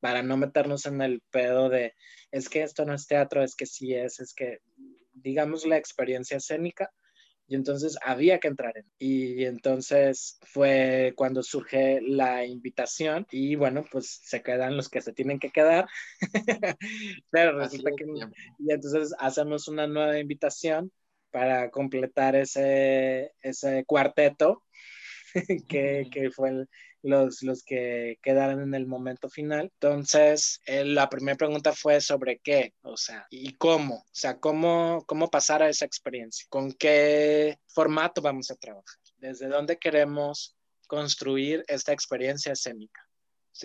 para 0.00 0.22
no 0.22 0.36
meternos 0.36 0.86
en 0.86 1.00
el 1.00 1.22
pedo 1.30 1.68
de, 1.68 1.94
es 2.30 2.48
que 2.48 2.62
esto 2.62 2.84
no 2.84 2.94
es 2.94 3.06
teatro, 3.06 3.42
es 3.42 3.54
que 3.54 3.66
sí 3.66 3.94
es, 3.94 4.20
es 4.20 4.34
que, 4.34 4.58
digamos, 5.12 5.64
la 5.64 5.76
experiencia 5.76 6.36
escénica 6.36 6.90
y 7.46 7.56
entonces 7.56 7.96
había 8.02 8.38
que 8.40 8.48
entrar 8.48 8.76
en. 8.76 8.86
Y 8.98 9.44
entonces 9.44 10.38
fue 10.42 11.12
cuando 11.16 11.42
surge 11.42 12.00
la 12.02 12.44
invitación 12.46 13.26
y 13.30 13.54
bueno, 13.56 13.84
pues 13.90 14.20
se 14.24 14.42
quedan 14.42 14.76
los 14.76 14.88
que 14.88 15.00
se 15.00 15.12
tienen 15.12 15.38
que 15.38 15.50
quedar. 15.50 15.86
Pero 17.30 17.58
resulta 17.58 17.90
que... 17.96 18.04
Y 18.58 18.72
entonces 18.72 19.14
hacemos 19.18 19.68
una 19.68 19.86
nueva 19.86 20.18
invitación 20.18 20.90
para 21.30 21.70
completar 21.70 22.36
ese, 22.36 23.32
ese 23.42 23.84
cuarteto 23.84 24.62
que, 25.68 26.06
que, 26.10 26.30
fue 26.30 26.66
los, 27.04 27.42
los 27.42 27.62
que 27.62 28.18
quedaron 28.22 28.62
en 28.62 28.74
el 28.74 28.86
momento 28.86 29.28
final. 29.28 29.70
Entonces, 29.74 30.60
eh, 30.66 30.84
la 30.84 31.08
primera 31.08 31.36
pregunta 31.36 31.72
fue 31.72 32.00
sobre 32.00 32.38
qué, 32.38 32.74
o 32.82 32.96
sea, 32.96 33.26
y 33.30 33.54
cómo, 33.56 33.96
o 33.96 34.04
sea, 34.12 34.40
cómo, 34.40 35.04
cómo 35.06 35.28
pasar 35.28 35.62
a 35.62 35.68
esa 35.68 35.84
experiencia, 35.84 36.46
con 36.48 36.72
qué 36.72 37.58
formato 37.68 38.22
vamos 38.22 38.50
a 38.50 38.56
trabajar, 38.56 38.98
desde 39.18 39.48
dónde 39.48 39.78
queremos 39.78 40.56
construir 40.86 41.64
esta 41.68 41.92
experiencia 41.92 42.52
escénica. 42.52 43.00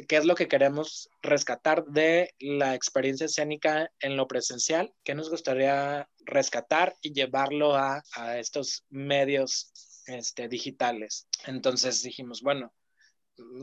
¿Qué 0.07 0.17
es 0.17 0.25
lo 0.25 0.35
que 0.35 0.47
queremos 0.47 1.09
rescatar 1.23 1.83
de 1.85 2.35
la 2.39 2.75
experiencia 2.75 3.25
escénica 3.25 3.91
en 3.99 4.17
lo 4.17 4.27
presencial? 4.27 4.93
¿Qué 5.03 5.15
nos 5.15 5.31
gustaría 5.31 6.07
rescatar 6.19 6.95
y 7.01 7.11
llevarlo 7.11 7.75
a, 7.75 8.03
a 8.15 8.37
estos 8.37 8.85
medios 8.89 9.71
este, 10.05 10.47
digitales? 10.47 11.27
Entonces 11.47 12.03
dijimos, 12.03 12.41
bueno, 12.43 12.71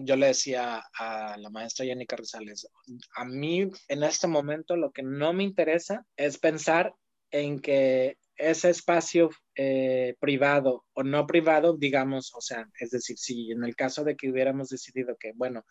yo 0.02 0.16
le 0.16 0.28
decía 0.28 0.82
a 0.98 1.36
la 1.38 1.50
maestra 1.50 1.86
Jenny 1.86 2.06
Carrizales, 2.06 2.68
a 3.14 3.24
mí 3.24 3.70
en 3.88 4.02
este 4.02 4.26
momento 4.26 4.76
lo 4.76 4.92
que 4.92 5.02
no 5.02 5.32
me 5.32 5.44
interesa 5.44 6.04
es 6.16 6.38
pensar 6.38 6.94
en 7.30 7.60
que 7.60 8.16
ese 8.36 8.70
espacio 8.70 9.30
eh, 9.54 10.14
privado 10.20 10.84
o 10.92 11.02
no 11.02 11.26
privado, 11.26 11.76
digamos, 11.76 12.32
o 12.34 12.40
sea, 12.40 12.68
es 12.78 12.90
decir, 12.90 13.16
si 13.18 13.50
en 13.50 13.64
el 13.64 13.74
caso 13.74 14.04
de 14.04 14.16
que 14.16 14.30
hubiéramos 14.30 14.68
decidido 14.68 15.16
que, 15.18 15.32
bueno, 15.34 15.64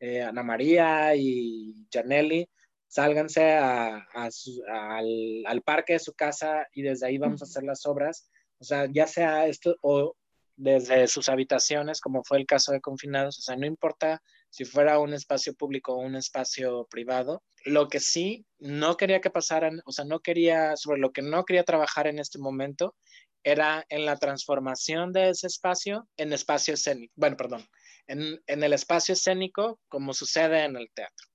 eh, 0.00 0.20
Ana 0.20 0.42
María 0.42 1.14
y 1.16 1.86
Janelli, 1.92 2.48
sálganse 2.88 3.54
al, 3.54 5.62
parque 5.64 5.94
de 5.94 5.98
su 5.98 6.12
casa 6.12 6.66
y 6.74 6.82
desde 6.82 7.06
ahí 7.06 7.18
vamos 7.18 7.40
a 7.40 7.46
hacer 7.46 7.62
las 7.62 7.86
obras. 7.86 8.30
O 8.58 8.64
sea, 8.64 8.86
ya 8.92 9.06
sea 9.06 9.46
esto 9.46 9.76
o 9.80 10.14
desde 10.56 11.06
sus 11.08 11.28
habitaciones, 11.28 12.00
como 12.00 12.22
fue 12.24 12.38
el 12.38 12.46
caso 12.46 12.72
de 12.72 12.80
confinados, 12.80 13.38
o 13.38 13.42
sea, 13.42 13.56
no 13.56 13.66
importa 13.66 14.22
si 14.50 14.64
fuera 14.64 14.98
un 14.98 15.14
espacio 15.14 15.54
público 15.54 15.94
o 15.94 16.00
un 16.00 16.14
espacio 16.14 16.86
privado. 16.90 17.42
Lo 17.64 17.88
que 17.88 18.00
sí 18.00 18.44
no 18.58 18.96
quería 18.96 19.20
que 19.20 19.30
pasaran, 19.30 19.80
o 19.86 19.92
sea, 19.92 20.04
no 20.04 20.20
quería, 20.20 20.76
sobre 20.76 21.00
lo 21.00 21.10
que 21.10 21.22
no 21.22 21.44
quería 21.44 21.64
trabajar 21.64 22.06
en 22.06 22.18
este 22.18 22.38
momento, 22.38 22.94
era 23.44 23.84
en 23.88 24.04
la 24.04 24.16
transformación 24.16 25.12
de 25.12 25.30
ese 25.30 25.46
espacio 25.46 26.06
en 26.16 26.32
espacio 26.32 26.74
escénico. 26.74 27.12
Bueno, 27.16 27.36
perdón, 27.36 27.66
en, 28.06 28.38
el 28.46 28.72
espacio 28.72 29.14
escénico 29.14 29.80
como 29.88 30.12
sucede 30.12 30.64
en 30.64 30.76
el 30.76 30.90
teatro. 30.92 31.26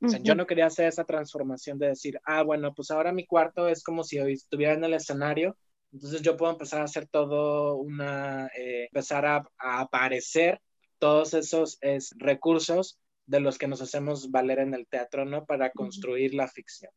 O 0.00 0.08
sea, 0.08 0.20
yo 0.22 0.36
no 0.36 0.46
quería 0.46 0.66
hacer 0.66 0.86
esa 0.86 1.04
transformación 1.04 1.78
de 1.78 1.88
decir, 1.88 2.20
ah, 2.24 2.42
bueno, 2.44 2.72
pues 2.72 2.92
ahora 2.92 3.12
mi 3.12 3.26
cuarto 3.26 3.66
es 3.66 3.82
como 3.82 4.04
si 4.04 4.20
hoy 4.20 4.34
estuviera 4.34 4.74
en 4.74 4.84
el 4.84 4.94
escenario, 4.94 5.56
entonces 5.92 6.22
yo 6.22 6.36
puedo 6.36 6.52
empezar 6.52 6.80
a 6.80 6.84
hacer 6.84 7.06
todo 7.06 7.76
una, 7.76 8.48
eh, 8.56 8.84
empezar 8.84 9.26
a, 9.26 9.48
aparecer 9.58 10.60
todos 10.98 11.34
esos 11.34 11.78
recursos 12.16 12.98
de 13.26 13.40
los 13.40 13.58
que 13.58 13.68
nos 13.68 13.80
hacemos 13.82 14.30
valer 14.30 14.58
en 14.58 14.74
el 14.74 14.86
teatro, 14.86 15.24
¿no? 15.24 15.44
Para 15.44 15.70
construir 15.70 16.34
la 16.34 16.48
ficción. 16.48 16.90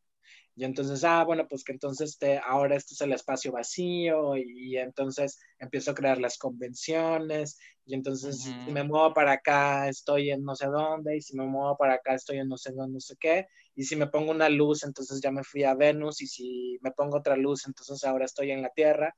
Y 0.54 0.64
entonces, 0.64 1.02
ah, 1.04 1.24
bueno, 1.24 1.46
pues 1.48 1.64
que 1.64 1.72
entonces 1.72 2.18
te, 2.18 2.38
ahora 2.38 2.76
este 2.76 2.94
es 2.94 3.00
el 3.00 3.12
espacio 3.12 3.52
vacío 3.52 4.36
y, 4.36 4.76
entonces 4.76 5.38
empiezo 5.58 5.92
a 5.92 5.94
crear 5.94 6.18
las 6.18 6.36
convenciones 6.36 7.58
y 7.86 7.94
entonces 7.94 8.42
si 8.42 8.70
me 8.70 8.84
muevo 8.84 9.14
para 9.14 9.32
acá 9.32 9.88
estoy 9.88 10.30
en 10.30 10.44
no 10.44 10.54
sé 10.54 10.66
dónde 10.66 11.16
y 11.16 11.22
si 11.22 11.36
me 11.36 11.46
muevo 11.46 11.76
para 11.76 11.94
acá 11.94 12.14
estoy 12.14 12.38
en 12.38 12.48
no 12.48 12.58
sé 12.58 12.72
dónde, 12.72 12.94
no 12.94 13.00
sé 13.00 13.16
qué. 13.18 13.46
Y 13.74 13.84
si 13.84 13.96
me 13.96 14.06
pongo 14.06 14.30
una 14.30 14.48
luz, 14.48 14.84
entonces 14.84 15.20
ya 15.22 15.30
me 15.30 15.44
fui 15.44 15.64
a 15.64 15.74
Venus 15.74 16.20
y 16.20 16.26
si 16.26 16.78
me 16.82 16.90
pongo 16.92 17.18
otra 17.18 17.36
luz, 17.36 17.66
entonces 17.66 18.04
ahora 18.04 18.24
estoy 18.24 18.50
en 18.50 18.62
la 18.62 18.70
Tierra. 18.70 19.14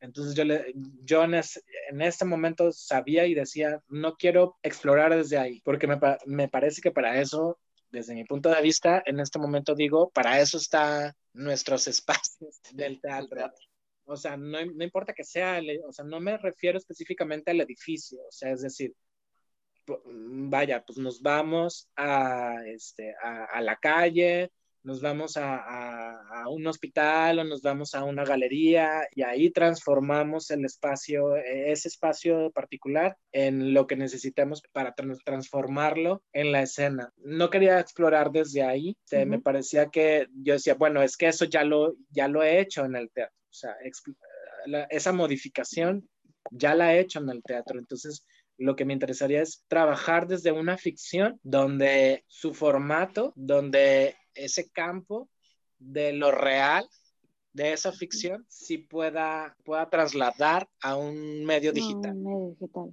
Entonces 0.00 0.34
yo, 0.34 0.44
le, 0.44 0.72
yo 1.04 1.22
en, 1.24 1.34
en, 1.34 2.00
este 2.00 2.24
momento 2.24 2.72
sabía 2.72 3.26
y 3.26 3.34
decía, 3.34 3.82
no 3.88 4.14
quiero 4.14 4.56
explorar 4.62 5.14
desde 5.14 5.36
ahí, 5.36 5.60
porque 5.62 5.86
me, 5.86 5.98
me 6.24 6.48
parece 6.48 6.80
que 6.80 6.90
para 6.90 7.20
eso 7.20 7.58
desde 7.90 8.14
mi 8.14 8.24
punto 8.24 8.48
de 8.48 8.62
vista, 8.62 9.02
en 9.04 9.20
este 9.20 9.38
momento 9.38 9.74
digo, 9.74 10.10
para 10.10 10.40
eso 10.40 10.56
están 10.58 11.12
nuestros 11.32 11.86
espacios 11.88 12.60
del 12.72 13.00
teatro. 13.00 13.50
O 14.04 14.16
sea, 14.16 14.36
no, 14.36 14.64
no 14.64 14.84
importa 14.84 15.12
que 15.12 15.24
sea, 15.24 15.60
o 15.86 15.92
sea, 15.92 16.04
no 16.04 16.20
me 16.20 16.36
refiero 16.38 16.78
específicamente 16.78 17.50
al 17.50 17.60
edificio, 17.60 18.20
o 18.26 18.32
sea, 18.32 18.50
es 18.52 18.62
decir, 18.62 18.94
vaya, 20.06 20.82
pues 20.84 20.98
nos 20.98 21.22
vamos 21.22 21.88
a, 21.96 22.56
este, 22.66 23.14
a, 23.22 23.44
a 23.44 23.60
la 23.60 23.76
calle, 23.76 24.50
nos 24.82 25.00
vamos 25.00 25.36
a, 25.36 26.46
un 26.48 26.66
hospital 26.66 27.38
o 27.38 27.44
nos 27.44 27.62
vamos 27.62 27.94
a 27.94 28.04
una 28.04 28.24
galería 28.24 29.06
y 29.14 29.22
ahí 29.22 29.50
transformamos 29.50 30.50
el 30.50 30.64
espacio, 30.64 31.36
e, 31.36 31.70
ese 31.70 31.88
espacio 31.88 32.50
particular 32.50 33.16
en 33.32 33.74
lo 33.74 33.86
que 33.86 33.96
necesitamos 33.96 34.62
para 34.72 34.94
transformarlo 35.24 36.22
en 36.32 36.52
la 36.52 36.62
escena. 36.62 37.12
No 37.18 37.50
quería 37.50 37.78
explorar 37.78 38.30
desde 38.30 38.62
ahí, 38.62 38.96
me 39.26 39.40
parecía 39.40 39.90
que 39.90 40.28
yo 40.34 40.54
decía, 40.54 40.74
bueno, 40.74 41.02
es 41.02 41.16
que 41.16 41.28
eso 41.28 41.44
ya 41.44 41.62
lo, 41.62 41.94
ya 42.10 42.28
lo 42.28 42.42
he 42.42 42.60
hecho 42.60 42.84
en 42.84 42.96
el 42.96 43.10
teatro, 43.10 43.36
o 43.50 43.52
sea, 43.52 43.76
esa 44.90 45.12
modificación 45.12 46.08
ya 46.50 46.74
la 46.74 46.94
he 46.94 47.00
hecho 47.00 47.20
en 47.20 47.28
el 47.28 47.42
teatro, 47.42 47.78
entonces 47.78 48.24
lo 48.60 48.76
que 48.76 48.84
me 48.84 48.92
interesaría 48.92 49.40
es 49.40 49.64
trabajar 49.68 50.26
desde 50.26 50.52
una 50.52 50.76
ficción 50.76 51.40
donde 51.42 52.24
su 52.28 52.52
formato, 52.52 53.32
donde 53.34 54.14
ese 54.34 54.70
campo 54.70 55.30
de 55.78 56.12
lo 56.12 56.30
real 56.30 56.86
de 57.52 57.72
esa 57.72 57.90
ficción 57.90 58.44
si 58.48 58.78
pueda, 58.78 59.56
pueda 59.64 59.88
trasladar 59.88 60.68
a 60.82 60.96
un 60.96 61.44
medio 61.44 61.72
digital. 61.72 62.14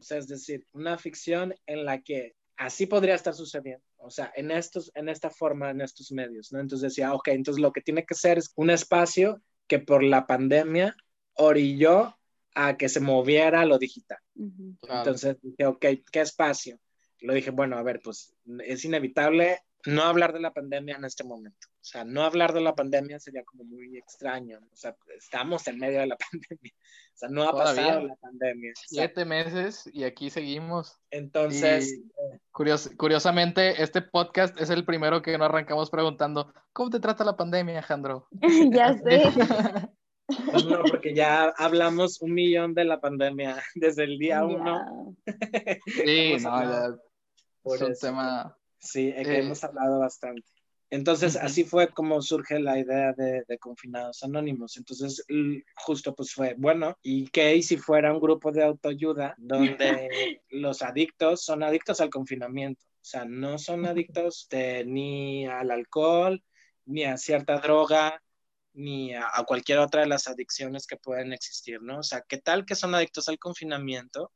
es 0.09 0.28
decir, 0.28 0.65
una 0.72 0.97
ficción 0.97 1.53
en 1.65 1.86
la 1.86 2.01
que 2.01 2.36
así 2.55 2.88
podría 2.88 3.15
estar 3.15 3.34
sucediendo. 3.34 3.86
O 3.97 4.09
sea, 4.09 4.32
en, 4.36 4.51
estos, 4.51 4.89
en 4.95 5.09
esta 5.09 5.30
forma, 5.30 5.70
en 5.70 5.82
estos 5.82 6.11
medios, 6.11 6.51
¿no? 6.51 6.59
Entonces 6.59 6.89
decía, 6.89 7.13
ok, 7.13 7.28
entonces 7.30 7.61
lo 7.61 7.74
que 7.74 7.82
tiene 7.82 8.05
que 8.05 8.15
ser 8.15 8.38
es 8.38 8.51
un 8.55 8.70
espacio 8.70 9.41
que 9.68 9.80
por 9.80 10.01
la 10.01 10.26
pandemia 10.26 10.95
orilló 11.34 12.16
a 12.60 12.76
que 12.76 12.89
se 12.89 12.99
moviera 12.99 13.66
lo 13.66 13.78
digital. 13.78 14.18
Entonces 14.36 15.38
dije, 15.43 15.68
ok, 15.68 15.86
¿qué 16.12 16.22
espacio? 16.22 16.80
Lo 17.22 17.34
dije, 17.34 17.51
bueno, 17.51 17.78
a 17.78 17.84
ver, 17.84 18.01
pues 18.03 18.36
es 18.66 18.84
inevitable 18.84 19.60
no 19.86 20.01
hablar 20.01 20.34
de 20.34 20.39
la 20.39 20.53
pandemia 20.53 20.95
en 20.95 21.05
este 21.05 21.24
momento. 21.24 21.68
O 21.70 21.86
sea, 21.86 22.03
no 22.03 22.24
hablar 22.24 22.53
de 22.53 22.62
la 22.62 22.74
pandemia 22.74 23.20
sería 23.20 23.43
como 23.43 23.64
muy 23.64 23.95
extraño. 23.95 24.60
O 24.74 24.76
sea, 24.76 24.95
estamos 25.16 25.68
en 25.68 25.78
medio 25.78 25.99
de 25.99 26.08
la 26.08 26.18
pandemia. 26.32 26.74
O 26.74 27.18
sea, 27.18 27.30
no 27.30 27.43
ha 27.43 27.53
pasado 27.53 28.08
la 28.08 28.16
pandemia. 28.16 28.74
Siete 28.88 29.24
meses 29.24 29.88
y 29.93 30.03
aquí 30.03 30.32
seguimos. 30.32 30.99
Entonces. 31.12 32.01
curiosamente, 32.51 33.82
este 33.82 34.01
podcast 34.01 34.60
es 34.60 34.72
el 34.72 34.84
primero 34.84 35.22
que 35.22 35.38
no 35.38 35.45
arrancamos 35.45 35.91
preguntando: 35.91 36.53
¿Cómo 36.74 36.89
te 36.89 36.99
trata 36.99 37.24
la 37.24 37.38
pandemia, 37.38 37.78
Alejandro? 37.78 38.28
ya 38.72 38.97
sé. 38.97 39.22
No, 40.28 40.84
porque 40.89 41.13
ya 41.13 41.53
hablamos 41.57 42.21
un 42.21 42.34
millón 42.34 42.73
de 42.73 42.84
la 42.84 42.99
pandemia 42.99 43.63
desde 43.75 44.03
el 44.03 44.17
día 44.17 44.43
uno. 44.43 45.15
Sí, 45.86 46.38
no, 46.43 46.63
ya. 46.63 46.95
Es 47.63 47.82
un 47.82 47.93
tema 47.99 48.57
Sí, 48.80 49.11
que 49.11 49.21
eh, 49.21 49.39
hemos 49.39 49.63
hablado 49.63 49.99
bastante. 49.99 50.43
Entonces, 50.89 51.36
así 51.36 51.65
fue 51.65 51.89
como 51.89 52.21
surge 52.21 52.59
la 52.59 52.80
idea 52.80 53.11
de, 53.11 53.57
Confinados 53.59 54.23
Anónimos. 54.23 54.78
Entonces, 54.78 55.25
justo 55.75 56.15
pues 56.15 56.34
fue, 56.34 56.55
bueno, 56.57 56.97
¿y 57.03 57.28
qué 57.28 57.61
si 57.61 57.75
fuera 57.75 58.13
un 58.13 58.21
grupo 58.21 58.53
de 58.53 58.63
autoayuda 58.63 59.36
donde 59.38 60.09
los 60.49 60.82
adictos 60.82 61.43
son 61.43 61.63
adictos 61.63 61.99
al 61.99 62.09
confinamiento? 62.09 62.86
O 62.86 63.09
sea, 63.09 63.25
no 63.25 63.57
son 63.57 63.86
adictos 63.86 64.47
ni 64.86 65.45
al 65.45 65.71
alcohol, 65.71 66.41
ni 66.86 67.03
a 67.03 67.17
cierta 67.17 67.59
droga, 67.59 68.21
ni 68.78 69.13
a, 69.13 69.43
cualquier 69.45 69.80
otra 69.80 70.01
de 70.01 70.07
las 70.07 70.28
adicciones 70.28 70.88
que 70.88 70.97
pueden 70.97 71.34
existir, 71.34 71.82
¿no? 71.82 71.99
O 71.99 72.03
sea, 72.03 72.23
¿qué 72.28 72.38
tal 72.38 72.65
que 72.65 72.75
son 72.75 72.95
adictos 72.95 73.28
al 73.30 73.39
confinamiento? 73.39 74.32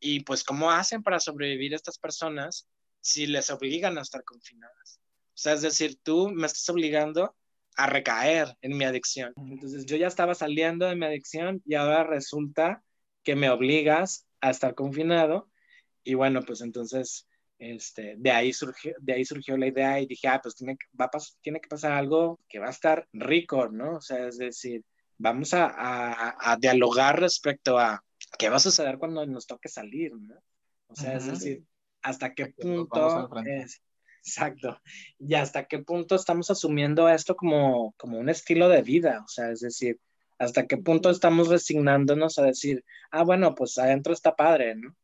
Y 0.00 0.20
pues, 0.20 0.44
¿cómo 0.44 0.70
hacen 0.70 1.02
para 1.02 1.20
sobrevivir 1.20 1.74
estas 1.74 1.98
personas 1.98 2.68
si 3.00 3.26
les 3.26 3.50
obligan 3.50 3.98
a 3.98 4.02
estar 4.02 4.24
confinadas. 4.24 5.00
O 5.28 5.42
sea, 5.42 5.54
es 5.54 5.62
decir, 5.62 5.98
tú 6.02 6.30
me 6.30 6.46
estás 6.46 6.68
obligando 6.68 7.34
a 7.76 7.86
recaer 7.86 8.56
en 8.60 8.76
mi 8.76 8.84
adicción. 8.84 9.32
Entonces 9.36 9.86
yo 9.86 9.96
ya 9.96 10.06
estaba 10.06 10.34
saliendo 10.34 10.86
de 10.86 10.96
mi 10.96 11.06
adicción 11.06 11.62
y 11.64 11.74
ahora 11.74 12.04
resulta 12.04 12.82
que 13.22 13.36
me 13.36 13.48
obligas 13.48 14.26
a 14.40 14.50
estar 14.50 14.74
confinado 14.74 15.50
y 16.04 16.14
bueno, 16.14 16.42
pues 16.42 16.60
entonces 16.60 17.26
este, 17.60 18.14
de, 18.16 18.30
ahí 18.30 18.52
surgió, 18.54 18.94
de 19.00 19.12
ahí 19.12 19.24
surgió 19.24 19.56
la 19.56 19.66
idea 19.66 20.00
y 20.00 20.06
dije, 20.06 20.28
ah, 20.28 20.40
pues 20.42 20.56
tiene, 20.56 20.78
va 20.98 21.10
tiene 21.42 21.60
que 21.60 21.68
pasar 21.68 21.92
algo 21.92 22.40
que 22.48 22.58
va 22.58 22.68
a 22.68 22.70
estar 22.70 23.06
rico, 23.12 23.68
¿no? 23.68 23.96
O 23.96 24.00
sea, 24.00 24.26
es 24.28 24.38
decir, 24.38 24.82
vamos 25.18 25.50
a, 25.52 26.56
dialogar 26.58 27.20
respecto 27.20 27.78
a 27.78 28.02
qué 28.38 28.48
va 28.48 28.56
a 28.56 28.60
suceder 28.60 28.96
cuando 28.98 29.26
nos 29.26 29.46
toque 29.46 29.68
salir, 29.68 30.12
¿no? 30.14 30.36
O 30.88 30.96
sea, 30.96 31.14
es 31.16 31.26
decir, 31.26 31.62
hasta 32.02 32.34
qué 32.34 32.46
punto 32.46 33.28
es, 33.44 33.82
exacto, 34.24 34.80
y 35.18 35.34
hasta 35.34 35.66
qué 35.66 35.80
punto 35.80 36.14
estamos 36.14 36.50
asumiendo 36.50 37.08
esto 37.10 37.36
como, 37.36 37.92
como 37.98 38.18
un 38.18 38.30
estilo 38.30 38.70
de 38.70 38.82
vida, 38.82 39.22
o 39.22 39.28
sea, 39.28 39.50
es 39.50 39.60
decir, 39.60 40.00
hasta 40.38 40.66
qué 40.66 40.78
punto 40.78 41.10
estamos 41.10 41.48
resignándonos 41.48 42.38
a 42.38 42.44
decir, 42.44 42.82
ah, 43.10 43.22
bueno, 43.22 43.54
pues 43.54 43.76
adentro 43.76 44.14
está 44.14 44.34
padre, 44.34 44.74
¿no? 44.74 44.96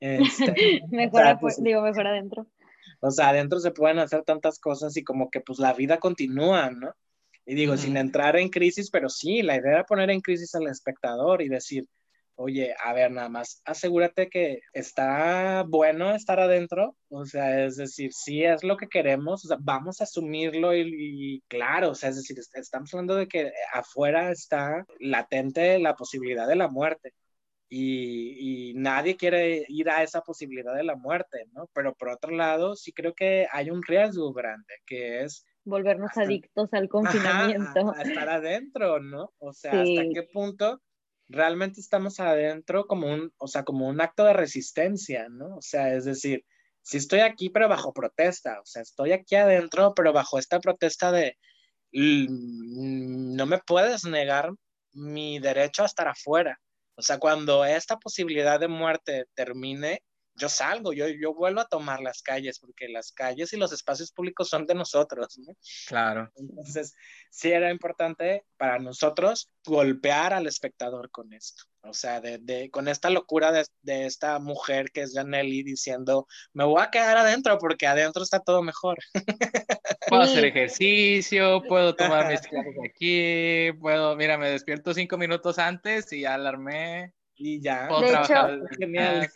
Este, 0.00 0.82
mejor, 0.90 1.38
pues, 1.40 1.62
digo, 1.62 1.82
mejor 1.82 2.06
adentro. 2.06 2.46
O 3.00 3.10
sea, 3.10 3.28
adentro 3.30 3.60
se 3.60 3.70
pueden 3.70 3.98
hacer 3.98 4.22
tantas 4.24 4.58
cosas 4.58 4.96
y 4.96 5.04
como 5.04 5.30
que 5.30 5.40
pues 5.40 5.58
la 5.58 5.72
vida 5.72 5.98
continúa, 5.98 6.70
¿no? 6.70 6.92
Y 7.46 7.54
digo, 7.54 7.76
sin 7.76 7.96
entrar 7.96 8.36
en 8.36 8.50
crisis, 8.50 8.90
pero 8.90 9.08
sí, 9.08 9.42
la 9.42 9.56
idea 9.56 9.72
era 9.72 9.84
poner 9.84 10.10
en 10.10 10.20
crisis 10.20 10.54
al 10.54 10.66
espectador 10.66 11.40
y 11.40 11.48
decir, 11.48 11.86
oye, 12.38 12.74
a 12.84 12.92
ver, 12.92 13.10
nada 13.10 13.28
más, 13.28 13.62
asegúrate 13.64 14.28
que 14.28 14.60
está 14.72 15.64
bueno 15.66 16.14
estar 16.14 16.38
adentro, 16.38 16.94
o 17.08 17.24
sea, 17.24 17.64
es 17.64 17.76
decir, 17.76 18.12
sí 18.12 18.44
es 18.44 18.62
lo 18.62 18.76
que 18.76 18.88
queremos, 18.88 19.44
o 19.44 19.48
sea, 19.48 19.56
vamos 19.60 20.00
a 20.00 20.04
asumirlo 20.04 20.72
y, 20.76 21.42
claro, 21.48 21.90
o 21.90 21.94
sea, 21.94 22.10
es 22.10 22.16
decir, 22.16 22.36
estamos 22.54 22.94
hablando 22.94 23.16
de 23.16 23.26
que 23.26 23.50
afuera 23.72 24.30
está 24.30 24.86
latente 25.00 25.78
la 25.80 25.96
posibilidad 25.96 26.46
de 26.46 26.56
la 26.56 26.68
muerte. 26.68 27.12
Y, 27.70 28.70
y, 28.70 28.74
nadie 28.74 29.16
quiere 29.16 29.66
ir 29.68 29.90
a 29.90 30.02
esa 30.02 30.22
posibilidad 30.22 30.74
de 30.74 30.84
la 30.84 30.96
muerte, 30.96 31.44
¿no? 31.52 31.68
Pero 31.74 31.94
por 31.94 32.08
otro 32.08 32.30
lado, 32.30 32.76
sí 32.76 32.92
creo 32.92 33.12
que 33.14 33.46
hay 33.52 33.70
un 33.70 33.82
riesgo 33.82 34.32
grande, 34.32 34.72
que 34.86 35.22
es 35.22 35.44
volvernos 35.64 36.16
adictos 36.16 36.72
al 36.72 36.88
confinamiento. 36.88 37.92
a, 37.94 38.02
estar 38.02 38.28
adentro, 38.28 39.00
¿no? 39.00 39.32
O 39.38 39.52
sea, 39.52 39.72
hasta 39.72 40.02
qué 40.14 40.22
punto 40.32 40.80
realmente 41.28 41.80
estamos 41.80 42.20
adentro 42.20 42.86
como 42.86 43.12
un, 43.12 43.32
o 43.36 43.46
sea, 43.46 43.64
como 43.64 43.86
un 43.86 44.00
acto 44.00 44.24
de 44.24 44.32
resistencia, 44.32 45.28
¿no? 45.28 45.56
O 45.56 45.62
sea, 45.62 45.94
es 45.94 46.04
decir, 46.04 46.44
si 46.82 46.96
estoy 46.96 47.20
aquí 47.20 47.50
pero 47.50 47.68
bajo 47.68 47.92
protesta, 47.92 48.60
o 48.60 48.64
sea, 48.64 48.82
estoy 48.82 49.12
aquí 49.12 49.34
adentro 49.34 49.92
pero 49.94 50.12
bajo 50.12 50.38
esta 50.38 50.58
protesta 50.58 51.12
de 51.12 51.36
no 51.92 53.46
me 53.46 53.58
puedes 53.58 54.04
negar 54.04 54.50
mi 54.92 55.38
derecho 55.38 55.82
a 55.82 55.86
estar 55.86 56.08
afuera. 56.08 56.58
O 56.98 57.02
sea, 57.02 57.18
cuando 57.18 57.64
esta 57.64 57.96
posibilidad 57.96 58.58
de 58.58 58.66
muerte 58.66 59.26
termine, 59.34 60.02
yo 60.38 60.48
salgo, 60.48 60.92
yo, 60.92 61.08
yo 61.08 61.34
vuelvo 61.34 61.60
a 61.60 61.68
tomar 61.68 62.00
las 62.00 62.22
calles, 62.22 62.58
porque 62.58 62.88
las 62.88 63.12
calles 63.12 63.52
y 63.52 63.56
los 63.56 63.72
espacios 63.72 64.12
públicos 64.12 64.48
son 64.48 64.66
de 64.66 64.74
nosotros, 64.74 65.38
¿no? 65.38 65.54
Claro. 65.86 66.30
Entonces, 66.36 66.94
sí 67.30 67.50
era 67.50 67.70
importante 67.70 68.44
para 68.56 68.78
nosotros 68.78 69.50
golpear 69.64 70.32
al 70.32 70.46
espectador 70.46 71.10
con 71.10 71.32
esto. 71.32 71.64
O 71.82 71.94
sea, 71.94 72.20
de, 72.20 72.38
de, 72.38 72.70
con 72.70 72.88
esta 72.88 73.08
locura 73.08 73.52
de, 73.52 73.64
de, 73.82 74.06
esta 74.06 74.38
mujer 74.38 74.90
que 74.90 75.02
es 75.02 75.14
Janelli 75.14 75.62
diciendo, 75.62 76.26
me 76.52 76.64
voy 76.64 76.82
a 76.82 76.90
quedar 76.90 77.16
adentro 77.16 77.56
porque 77.58 77.86
adentro 77.86 78.22
está 78.22 78.40
todo 78.40 78.62
mejor. 78.62 78.98
Puedo 80.08 80.22
hacer 80.22 80.44
ejercicio, 80.44 81.62
puedo 81.68 81.94
tomar 81.94 82.28
mis 82.28 82.40
clases 82.40 82.74
aquí, 82.88 83.70
puedo, 83.78 84.16
mira, 84.16 84.38
me 84.38 84.48
despierto 84.48 84.94
cinco 84.94 85.18
minutos 85.18 85.58
antes 85.58 86.10
y 86.14 86.22
ya 86.22 86.32
alarmé 86.32 87.12
y 87.38 87.60
ya. 87.60 87.88
De 88.00 88.12
hecho, 88.12 88.34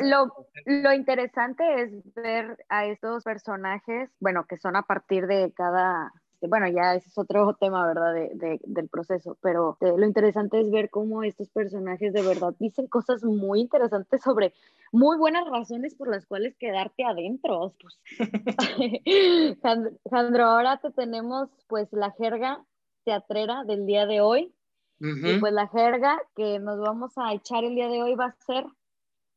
lo, 0.00 0.32
lo, 0.66 0.92
interesante 0.92 1.82
es 1.82 2.14
ver 2.14 2.59
a 2.68 2.86
estos 2.86 3.24
personajes, 3.24 4.11
bueno, 4.20 4.44
que 4.48 4.57
son 4.59 4.76
a 4.76 4.82
partir 4.82 5.26
de 5.26 5.53
cada, 5.55 6.12
bueno, 6.48 6.68
ya 6.68 6.94
ese 6.94 7.09
es 7.09 7.18
otro 7.18 7.55
tema, 7.61 7.86
¿verdad? 7.86 8.12
De, 8.12 8.30
de, 8.34 8.61
del 8.64 8.88
proceso, 8.88 9.38
pero 9.40 9.78
eh, 9.80 9.92
lo 9.96 10.05
interesante 10.05 10.61
es 10.61 10.70
ver 10.70 10.90
cómo 10.90 11.22
estos 11.22 11.48
personajes 11.50 12.12
de 12.12 12.22
verdad 12.22 12.55
dicen 12.59 12.86
cosas 12.88 13.22
muy 13.22 13.61
interesantes 13.61 14.22
sobre 14.22 14.53
muy 14.90 15.16
buenas 15.16 15.48
razones 15.48 15.94
por 15.94 16.09
las 16.09 16.26
cuales 16.26 16.57
quedarte 16.57 17.05
adentro. 17.05 17.74
Pues. 17.82 17.98
Sandro, 20.11 20.44
ahora 20.44 20.78
te 20.78 20.90
tenemos 20.90 21.48
pues 21.68 21.88
la 21.92 22.11
jerga 22.12 22.64
teatrera 23.05 23.64
del 23.64 23.86
día 23.86 24.07
de 24.07 24.20
hoy. 24.20 24.53
Y 25.05 25.40
pues 25.40 25.53
la 25.53 25.66
jerga 25.66 26.16
que 26.36 26.61
nos 26.61 26.78
vamos 26.78 27.12
a 27.16 27.32
echar 27.34 27.64
el 27.64 27.74
día 27.74 27.88
de 27.88 28.00
hoy 28.00 28.14
va 28.14 28.26
a 28.26 28.36
ser 28.46 28.64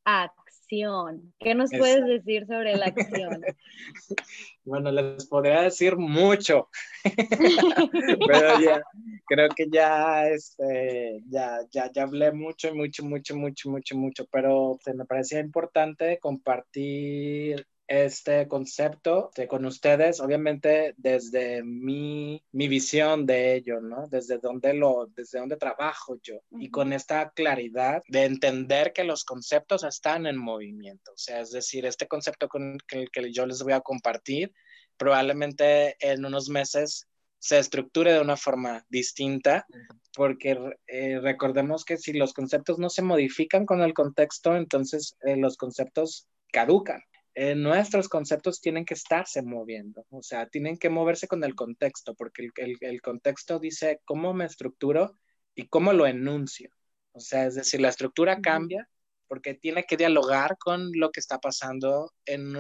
acción. 0.04 1.34
¿Qué 1.40 1.56
nos 1.56 1.72
puedes 1.72 2.06
decir 2.06 2.46
sobre 2.46 2.76
la 2.78 2.86
acción? 2.86 3.42
bueno, 4.64 4.92
les 4.92 5.26
podría 5.26 5.64
decir 5.64 5.98
mucho, 5.98 6.70
pero 8.28 8.60
ya, 8.60 8.84
creo 9.26 9.50
que 9.56 9.68
ya, 9.72 10.28
este, 10.28 11.24
ya, 11.30 11.62
ya, 11.72 11.92
ya 11.92 12.04
hablé 12.04 12.32
mucho, 12.32 12.76
mucho, 12.76 13.04
mucho, 13.04 13.36
mucho, 13.36 13.70
mucho, 13.70 13.96
mucho, 13.98 14.26
pero 14.32 14.78
me 14.94 15.06
parecía 15.06 15.40
importante 15.40 16.20
compartir 16.20 17.66
este 17.88 18.48
concepto 18.48 19.32
con 19.48 19.66
ustedes, 19.66 20.20
obviamente 20.20 20.94
desde 20.98 21.64
mi, 21.64 22.44
mi, 22.52 22.68
visión 22.68 23.26
de 23.26 23.56
ello, 23.56 23.80
¿no? 23.80 24.08
Desde 24.08 24.40
donde 24.40 24.74
lo, 24.74 25.08
desde 25.16 25.40
donde 25.40 25.58
trabajo 25.58 26.18
yo 26.22 26.40
y 26.52 26.70
con 26.70 26.94
esta 26.94 27.30
claridad 27.32 28.02
de 28.08 28.26
entender 28.26 28.92
que 28.94 29.04
los 29.04 29.24
conceptos 29.24 29.84
están 29.84 30.26
en 30.26 30.38
movimiento, 30.38 31.12
o 31.12 31.18
sea, 31.18 31.42
es 31.42 31.52
decir, 31.52 31.86
este 31.86 32.08
concepto 32.08 32.48
con 32.48 32.78
que, 32.88 33.06
que 33.12 33.32
yo 33.32 33.46
les 33.46 33.62
voy 33.62 33.74
a 33.74 33.82
compartir 33.82 34.52
probablemente 34.98 35.96
en 36.00 36.26
unos 36.26 36.50
meses 36.50 37.08
se 37.46 37.60
estructure 37.60 38.12
de 38.12 38.22
una 38.22 38.38
forma 38.38 38.84
distinta, 38.90 39.68
porque 40.16 40.58
eh, 40.88 41.20
recordemos 41.20 41.86
que 41.86 41.98
si 41.98 42.14
los 42.14 42.34
conceptos 42.34 42.80
no 42.80 42.90
se 42.90 43.04
modifican 43.04 43.68
con 43.68 43.82
el 43.82 43.94
contexto, 43.94 44.56
entonces 44.56 45.16
eh, 45.22 45.38
los 45.38 45.56
conceptos 45.56 46.28
caducan. 46.52 47.02
Eh, 47.38 47.54
nuestros 47.54 48.08
conceptos 48.08 48.62
tienen 48.62 48.86
que 48.86 48.94
estarse 48.94 49.42
moviendo, 49.42 50.06
o 50.10 50.24
sea, 50.24 50.48
tienen 50.48 50.78
que 50.78 50.90
moverse 50.90 51.28
con 51.28 51.44
el 51.44 51.54
contexto, 51.54 52.16
porque 52.16 52.50
el, 52.56 53.02
contexto 53.02 53.60
dice 53.60 54.00
cómo 54.06 54.34
me 54.34 54.46
estructuro 54.46 55.18
y 55.54 55.68
cómo 55.68 55.92
lo 55.92 56.08
enuncio. 56.08 56.70
O 57.12 57.20
sea, 57.20 57.46
es 57.46 57.56
decir, 57.56 57.82
la 57.82 57.90
estructura 57.90 58.40
cambia 58.42 58.88
porque 59.28 59.54
tiene 59.54 59.84
que 59.84 59.98
dialogar 59.98 60.58
con 60.58 60.92
lo 60.94 61.12
que 61.12 61.20
está 61.20 61.40
pasando 61.40 62.14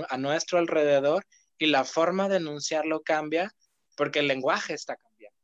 a 0.10 0.18
nuestro 0.18 0.60
alrededor 0.60 1.26
y 1.58 1.68
la 1.68 1.86
forma 1.86 2.28
de 2.28 2.38
enunciarlo 2.38 3.02
cambia 3.02 3.52
porque 3.96 4.20
el 4.20 4.28
lenguaje 4.28 4.74
está 4.74 4.98
cambiando. 4.98 5.40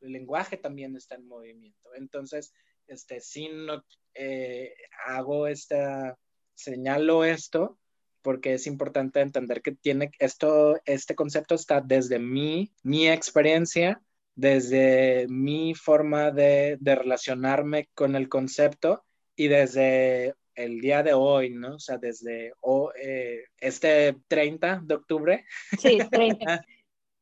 El 0.00 0.12
lenguaje 0.12 0.56
también 0.56 0.96
está 0.96 1.14
en 1.14 1.28
movimiento. 1.28 1.94
Entonces, 1.94 2.52
este, 2.88 3.20
si 3.20 3.48
no 3.50 3.84
eh, 4.14 4.74
hago 5.06 5.46
esta, 5.46 6.18
señalo 6.54 7.24
esto, 7.24 7.78
porque 8.22 8.54
es 8.54 8.66
importante 8.66 9.20
entender 9.20 9.62
que 9.62 9.72
tiene 9.72 10.10
esto, 10.18 10.80
este 10.84 11.14
concepto 11.14 11.54
está 11.54 11.80
desde 11.80 12.18
mi, 12.18 12.72
mi 12.82 13.08
experiencia, 13.08 14.00
desde 14.34 15.26
mi 15.28 15.74
forma 15.74 16.30
de, 16.30 16.76
de 16.80 16.94
relacionarme 16.94 17.88
con 17.94 18.14
el 18.14 18.28
concepto 18.28 19.04
y 19.34 19.48
desde 19.48 20.34
el 20.58 20.80
día 20.80 21.02
de 21.02 21.12
hoy, 21.14 21.50
¿no? 21.50 21.76
O 21.76 21.78
sea, 21.78 21.98
desde 21.98 22.52
eh, 23.00 23.44
este 23.60 24.16
30 24.26 24.80
de 24.84 24.94
octubre. 24.94 25.44
Sí, 25.78 25.98
30. 26.10 26.64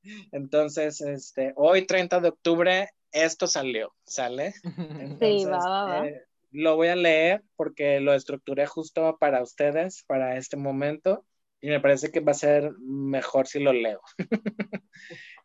Entonces, 0.33 1.01
este, 1.03 1.53
hoy 1.57 1.87
30 1.87 2.21
de 2.21 2.29
octubre, 2.29 2.91
esto 3.13 3.47
salió, 3.47 3.95
¿sale? 4.05 4.55
sí, 5.21 5.45
va, 5.45 5.59
va, 5.59 5.85
va. 5.85 6.07
Eh, 6.09 6.26
lo 6.51 6.77
voy 6.77 6.89
a 6.89 6.97
leer 6.97 7.43
porque 7.57 8.01
lo 8.01 8.15
estructuré 8.15 8.67
justo 8.67 9.17
para 9.19 9.43
ustedes, 9.43 10.05
para 10.07 10.37
este 10.37 10.57
momento, 10.57 11.25
y 11.61 11.69
me 11.69 11.81
parece 11.81 12.11
que 12.11 12.21
va 12.21 12.33
a 12.33 12.35
ser 12.35 12.73
mejor 12.79 13.47
si 13.47 13.61
lo 13.61 13.73
leo. 13.73 14.01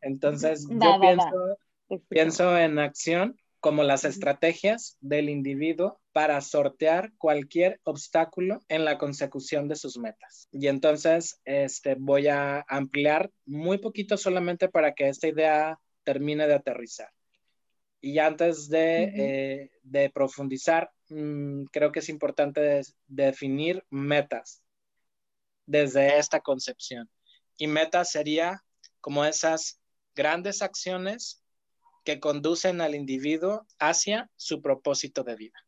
Entonces, 0.01 0.67
yo 0.69 0.99
pienso, 0.99 1.57
pienso 2.09 2.57
en 2.57 2.79
acción 2.79 3.37
como 3.61 3.83
las 3.83 4.05
estrategias 4.05 4.97
del 5.01 5.29
individuo 5.29 6.01
para 6.11 6.41
sortear 6.41 7.11
cualquier 7.17 7.79
obstáculo 7.83 8.59
en 8.67 8.85
la 8.85 8.97
consecución 8.97 9.67
de 9.67 9.75
sus 9.75 9.97
metas. 9.97 10.49
Y 10.51 10.67
entonces 10.67 11.39
este, 11.45 11.95
voy 11.97 12.27
a 12.27 12.65
ampliar 12.67 13.29
muy 13.45 13.77
poquito 13.77 14.17
solamente 14.17 14.67
para 14.67 14.93
que 14.93 15.07
esta 15.07 15.27
idea 15.27 15.79
termine 16.03 16.47
de 16.47 16.55
aterrizar. 16.55 17.09
Y 18.01 18.17
antes 18.17 18.67
de, 18.67 19.69
eh, 19.93 20.09
profundizar, 20.13 20.91
mm, 21.09 21.65
creo 21.65 21.91
que 21.91 21.99
es 21.99 22.09
importante 22.09 22.81
definir 23.07 23.85
metas 23.89 24.63
desde 25.67 26.17
esta 26.17 26.39
concepción. 26.39 27.09
Y 27.57 27.67
meta 27.67 28.03
sería 28.03 28.63
como 28.99 29.23
esas 29.23 29.79
grandes 30.15 30.61
acciones 30.61 31.43
que 32.03 32.19
conducen 32.19 32.81
al 32.81 32.95
individuo 32.95 33.67
hacia 33.79 34.29
su 34.35 34.61
propósito 34.61 35.23
de 35.23 35.35
vida. 35.35 35.59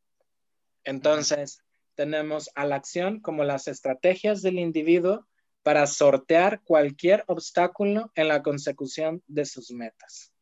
Entonces, 0.83 1.59
tenemos 1.95 2.49
a 2.55 2.65
la 2.65 2.75
acción 2.75 3.19
como 3.19 3.43
las 3.43 3.67
estrategias 3.67 4.41
del 4.41 4.57
individuo 4.57 5.27
para 5.61 5.87
sortear 5.87 6.61
cualquier 6.63 7.23
obstáculo 7.27 8.11
en 8.15 8.27
la 8.27 8.41
consecución 8.41 9.23
de 9.27 9.45
sus 9.45 9.71
metas. 9.71 10.32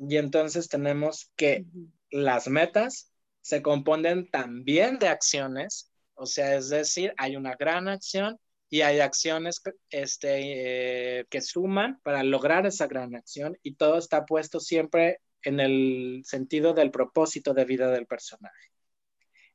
Y 0.00 0.16
entonces 0.16 0.68
tenemos 0.68 1.30
que 1.36 1.66
las 2.10 2.48
metas 2.48 3.12
se 3.42 3.62
componen 3.62 4.30
también 4.30 4.98
de 4.98 5.08
acciones, 5.08 5.90
o 6.14 6.26
sea, 6.26 6.56
es 6.56 6.68
decir, 6.70 7.12
hay 7.18 7.36
una 7.36 7.54
gran 7.54 7.88
acción 7.88 8.38
y 8.70 8.80
hay 8.82 9.00
acciones 9.00 9.60
este, 9.90 11.18
eh, 11.20 11.26
que 11.28 11.40
suman 11.40 12.00
para 12.02 12.22
lograr 12.22 12.66
esa 12.66 12.86
gran 12.86 13.14
acción 13.14 13.58
y 13.62 13.74
todo 13.74 13.98
está 13.98 14.24
puesto 14.24 14.60
siempre 14.60 15.20
en 15.42 15.60
el 15.60 16.22
sentido 16.24 16.72
del 16.72 16.90
propósito 16.90 17.52
de 17.52 17.64
vida 17.64 17.90
del 17.90 18.06
personaje. 18.06 18.70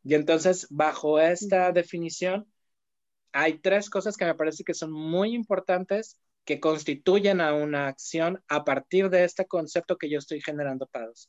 Y 0.04 0.14
entonces, 0.14 0.68
bajo 0.70 1.20
esta 1.20 1.72
definición, 1.72 2.52
hay 3.32 3.60
tres 3.60 3.90
cosas 3.90 4.16
que 4.18 4.26
me 4.26 4.36
parece 4.36 4.64
que 4.64 4.74
son 4.74 4.92
muy 4.92 5.34
importantes 5.34 6.20
que 6.46 6.60
constituyen 6.60 7.42
a 7.42 7.54
una 7.54 7.88
acción 7.88 8.42
a 8.48 8.64
partir 8.64 9.10
de 9.10 9.24
este 9.24 9.46
concepto 9.48 9.98
que 9.98 10.10
yo 10.10 10.20
estoy 10.20 10.42
generando 10.42 10.88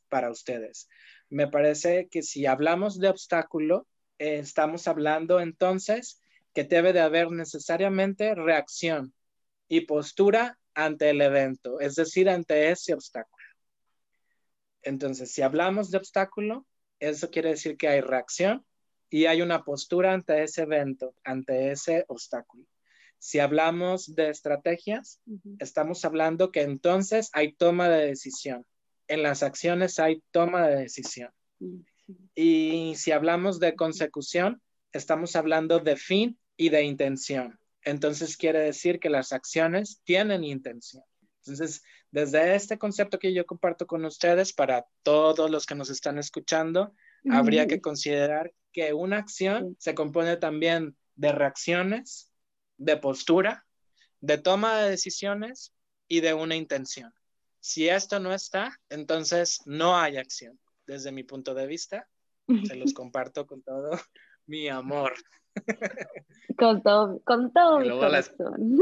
para, 0.08 0.30
ustedes. 0.30 0.88
Me 1.30 1.48
parece 1.48 2.08
que 2.10 2.22
si 2.22 2.44
hablamos 2.44 3.00
de 3.00 3.08
obstáculo, 3.08 3.86
eh, 4.18 4.38
estamos 4.38 4.86
hablando 4.86 5.40
entonces 5.40 6.20
que 6.54 6.64
debe 6.64 6.92
de 6.92 7.00
haber 7.00 7.30
necesariamente 7.30 8.34
reacción 8.34 9.14
y 9.68 9.82
postura 9.82 10.58
ante 10.74 11.10
el 11.10 11.20
evento, 11.22 11.80
es 11.80 11.94
decir, 11.94 12.28
ante 12.28 12.70
ese 12.70 12.92
obstáculo. 12.92 13.44
Entonces, 14.82 15.32
si 15.32 15.42
hablamos 15.42 15.90
de 15.90 15.98
obstáculo, 15.98 16.66
eso 17.00 17.30
quiere 17.30 17.50
decir 17.50 17.76
que 17.76 17.88
hay 17.88 18.02
reacción 18.02 18.64
y 19.08 19.24
hay 19.26 19.40
una 19.40 19.64
postura 19.64 20.12
ante 20.12 20.42
ese 20.42 20.62
evento, 20.62 21.14
ante 21.24 21.72
ese 21.72 22.04
obstáculo. 22.08 22.64
Si 23.18 23.38
hablamos 23.38 24.14
de 24.14 24.30
estrategias, 24.30 25.20
estamos 25.58 26.04
hablando 26.04 26.52
que 26.52 26.62
entonces 26.62 27.30
hay 27.32 27.52
toma 27.52 27.88
de 27.88 28.06
decisión. 28.06 28.64
En 29.08 29.22
las 29.22 29.42
acciones 29.42 29.98
hay 29.98 30.22
toma 30.30 30.66
de 30.68 30.76
decisión. 30.76 31.30
Y 32.34 32.94
si 32.96 33.12
hablamos 33.12 33.58
de 33.58 33.74
consecución, 33.74 34.60
estamos 34.92 35.36
hablando 35.36 35.80
de 35.80 35.96
fin 35.96 36.38
y 36.56 36.68
de 36.68 36.82
intención. 36.82 37.58
Entonces 37.82 38.36
quiere 38.36 38.60
decir 38.60 38.98
que 38.98 39.10
las 39.10 39.32
acciones 39.32 40.00
tienen 40.04 40.44
intención. 40.44 41.04
Entonces, 41.44 41.82
desde 42.10 42.56
este 42.56 42.78
concepto 42.78 43.18
que 43.18 43.32
yo 43.32 43.46
comparto 43.46 43.86
con 43.86 44.04
ustedes, 44.04 44.52
para 44.52 44.86
todos 45.02 45.50
los 45.50 45.66
que 45.66 45.76
nos 45.76 45.90
están 45.90 46.18
escuchando, 46.18 46.92
habría 47.30 47.66
que 47.66 47.80
considerar 47.80 48.52
que 48.72 48.92
una 48.92 49.18
acción 49.18 49.76
se 49.78 49.94
compone 49.94 50.36
también 50.36 50.96
de 51.14 51.32
reacciones, 51.32 52.32
de 52.78 52.96
postura, 52.96 53.64
de 54.20 54.38
toma 54.38 54.78
de 54.78 54.90
decisiones 54.90 55.72
y 56.08 56.20
de 56.20 56.34
una 56.34 56.56
intención. 56.56 57.12
Si 57.60 57.88
esto 57.88 58.20
no 58.20 58.32
está, 58.32 58.78
entonces 58.88 59.60
no 59.66 59.96
hay 59.98 60.18
acción. 60.18 60.58
Desde 60.86 61.10
mi 61.10 61.24
punto 61.24 61.52
de 61.54 61.66
vista, 61.66 62.08
se 62.64 62.76
los 62.76 62.94
comparto 62.94 63.46
con 63.46 63.62
todo 63.62 63.90
mi 64.46 64.68
amor. 64.68 65.14
Con 66.58 66.82
todo, 66.82 67.20
con 67.24 67.52
todo 67.52 67.80
mi 67.80 67.90
corazón. 67.90 68.78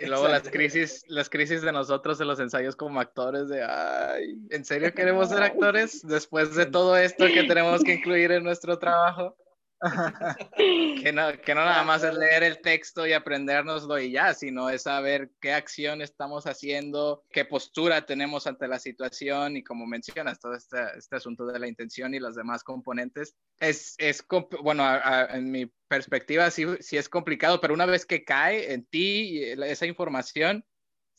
y 0.00 0.06
luego 0.06 0.26
las 0.26 0.48
crisis, 0.48 1.04
las 1.06 1.30
crisis 1.30 1.62
de 1.62 1.70
nosotros 1.70 2.20
en 2.20 2.26
los 2.26 2.40
ensayos 2.40 2.74
como 2.74 2.98
actores 2.98 3.48
de, 3.48 3.62
ay, 3.62 4.36
¿en 4.50 4.64
serio 4.64 4.92
queremos 4.92 5.28
ser 5.28 5.44
actores 5.44 6.02
después 6.02 6.56
de 6.56 6.66
todo 6.66 6.96
esto 6.96 7.26
que 7.26 7.44
tenemos 7.44 7.84
que 7.84 7.94
incluir 7.94 8.32
en 8.32 8.42
nuestro 8.42 8.80
trabajo? 8.80 9.36
que, 10.56 11.12
no, 11.12 11.32
que 11.40 11.54
no 11.54 11.64
nada 11.64 11.82
más 11.84 12.02
es 12.04 12.14
leer 12.14 12.42
el 12.42 12.60
texto 12.60 13.06
y 13.06 13.12
aprendérnoslo 13.12 13.98
y 13.98 14.12
ya, 14.12 14.34
sino 14.34 14.68
es 14.68 14.82
saber 14.82 15.30
qué 15.40 15.52
acción 15.52 16.02
estamos 16.02 16.46
haciendo, 16.46 17.24
qué 17.30 17.44
postura 17.44 18.04
tenemos 18.04 18.46
ante 18.46 18.68
la 18.68 18.78
situación 18.78 19.56
y 19.56 19.62
como 19.62 19.86
mencionas, 19.86 20.38
todo 20.38 20.54
este, 20.54 20.78
este 20.96 21.16
asunto 21.16 21.46
de 21.46 21.58
la 21.58 21.68
intención 21.68 22.14
y 22.14 22.20
los 22.20 22.34
demás 22.34 22.62
componentes. 22.62 23.34
Es, 23.58 23.94
es 23.98 24.24
bueno, 24.62 24.84
en 25.30 25.50
mi 25.50 25.66
perspectiva 25.88 26.50
sí, 26.50 26.66
sí 26.80 26.96
es 26.96 27.08
complicado, 27.08 27.60
pero 27.60 27.74
una 27.74 27.86
vez 27.86 28.06
que 28.06 28.24
cae 28.24 28.72
en 28.72 28.84
ti 28.84 29.42
esa 29.42 29.86
información, 29.86 30.64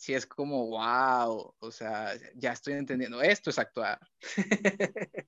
si 0.02 0.16
es 0.16 0.26
como, 0.26 0.66
wow, 0.66 1.54
o 1.60 1.70
sea, 1.70 2.14
ya 2.34 2.54
estoy 2.54 2.74
entendiendo, 2.74 3.22
esto 3.22 3.52
es 3.52 3.60
actuar. 3.60 4.00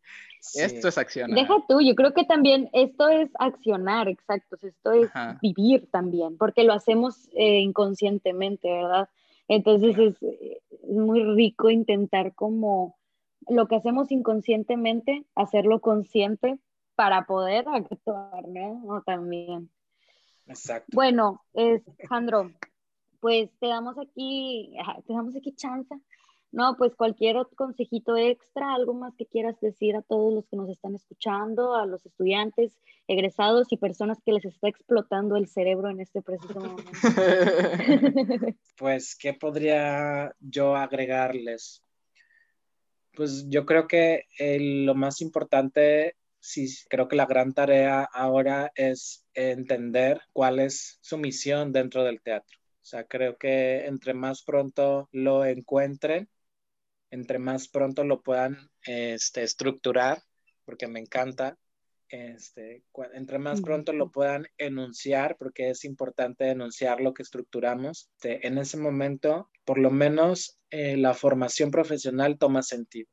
Esto 0.55 0.87
es 0.87 0.97
accionar. 0.97 1.39
Deja 1.39 1.53
tú, 1.69 1.79
yo 1.79 1.93
creo 1.95 2.13
que 2.13 2.25
también 2.25 2.69
esto 2.73 3.07
es 3.07 3.29
accionar, 3.39 4.09
exacto, 4.09 4.57
esto 4.61 4.91
es 4.91 5.09
vivir 5.41 5.89
también, 5.89 6.37
porque 6.37 6.65
lo 6.65 6.73
hacemos 6.73 7.29
eh, 7.33 7.59
inconscientemente, 7.59 8.67
¿verdad? 8.69 9.07
Entonces 9.47 9.97
es, 9.97 10.21
es 10.21 10.89
muy 10.89 11.23
rico 11.23 11.69
intentar 11.69 12.33
como 12.33 12.97
lo 13.47 13.67
que 13.67 13.75
hacemos 13.75 14.11
inconscientemente, 14.11 15.23
hacerlo 15.35 15.79
consciente 15.79 16.59
para 16.95 17.25
poder 17.25 17.65
actuar, 17.69 18.47
¿no? 18.47 19.01
también. 19.05 19.69
Exacto. 20.47 20.89
Bueno, 20.93 21.41
Alejandro, 21.55 22.51
pues 23.23 23.49
te 23.57 23.67
damos 23.67 23.95
aquí, 23.97 24.75
te 25.07 25.13
damos 25.13 25.33
aquí 25.33 25.53
chance. 25.55 25.95
No, 26.51 26.75
pues 26.77 26.93
cualquier 26.93 27.37
consejito 27.55 28.17
extra, 28.17 28.75
algo 28.75 28.93
más 28.93 29.15
que 29.15 29.25
quieras 29.25 29.55
decir 29.61 29.95
a 29.95 30.01
todos 30.01 30.33
los 30.33 30.45
que 30.47 30.57
nos 30.57 30.69
están 30.69 30.93
escuchando, 30.93 31.73
a 31.73 31.85
los 31.85 32.05
estudiantes, 32.05 32.77
egresados 33.07 33.71
y 33.71 33.77
personas 33.77 34.17
que 34.25 34.33
les 34.33 34.43
está 34.43 34.67
explotando 34.67 35.37
el 35.37 35.47
cerebro 35.47 35.89
en 35.89 36.01
este 36.01 36.21
preciso 36.21 36.59
momento. 36.59 36.83
pues, 38.77 39.15
¿qué 39.15 39.33
podría 39.33 40.35
yo 40.41 40.75
agregarles? 40.75 41.81
Pues 43.15 43.47
yo 43.47 43.65
creo 43.65 43.87
que 43.87 44.25
lo 44.59 44.95
más 44.95 45.21
importante, 45.21 46.17
sí, 46.41 46.67
creo 46.89 47.07
que 47.07 47.15
la 47.15 47.25
gran 47.25 47.53
tarea 47.53 48.03
ahora 48.03 48.73
es 48.75 49.25
entender 49.33 50.19
cuál 50.33 50.59
es 50.59 50.99
su 50.99 51.17
misión 51.17 51.71
dentro 51.71 52.03
del 52.03 52.21
teatro 52.21 52.62
o 52.83 52.85
sea, 52.85 53.05
creo 53.05 53.37
que 53.37 53.85
entre 53.85 54.13
más 54.13 54.43
pronto 54.43 55.07
lo 55.13 55.45
encuentren, 55.45 56.29
entre 57.11 57.39
más 57.39 57.69
pronto 57.69 58.03
lo 58.03 58.21
puedan 58.21 58.69
este, 58.85 59.43
estructurar, 59.43 60.21
porque 60.65 60.87
me 60.87 60.99
encanta, 60.99 61.57
este, 62.09 62.83
entre 63.13 63.39
más 63.39 63.61
pronto 63.61 63.93
lo 63.93 64.11
puedan 64.11 64.47
enunciar, 64.57 65.37
porque 65.37 65.69
es 65.69 65.85
importante 65.85 66.49
enunciar 66.49 66.99
lo 66.99 67.13
que 67.13 67.23
estructuramos, 67.23 68.09
este, 68.15 68.45
en 68.45 68.57
ese 68.57 68.75
momento, 68.75 69.49
por 69.63 69.77
lo 69.77 69.89
menos 69.89 70.59
eh, 70.69 70.97
la 70.97 71.13
formación 71.13 71.71
profesional 71.71 72.37
toma 72.37 72.63
sentido. 72.63 73.07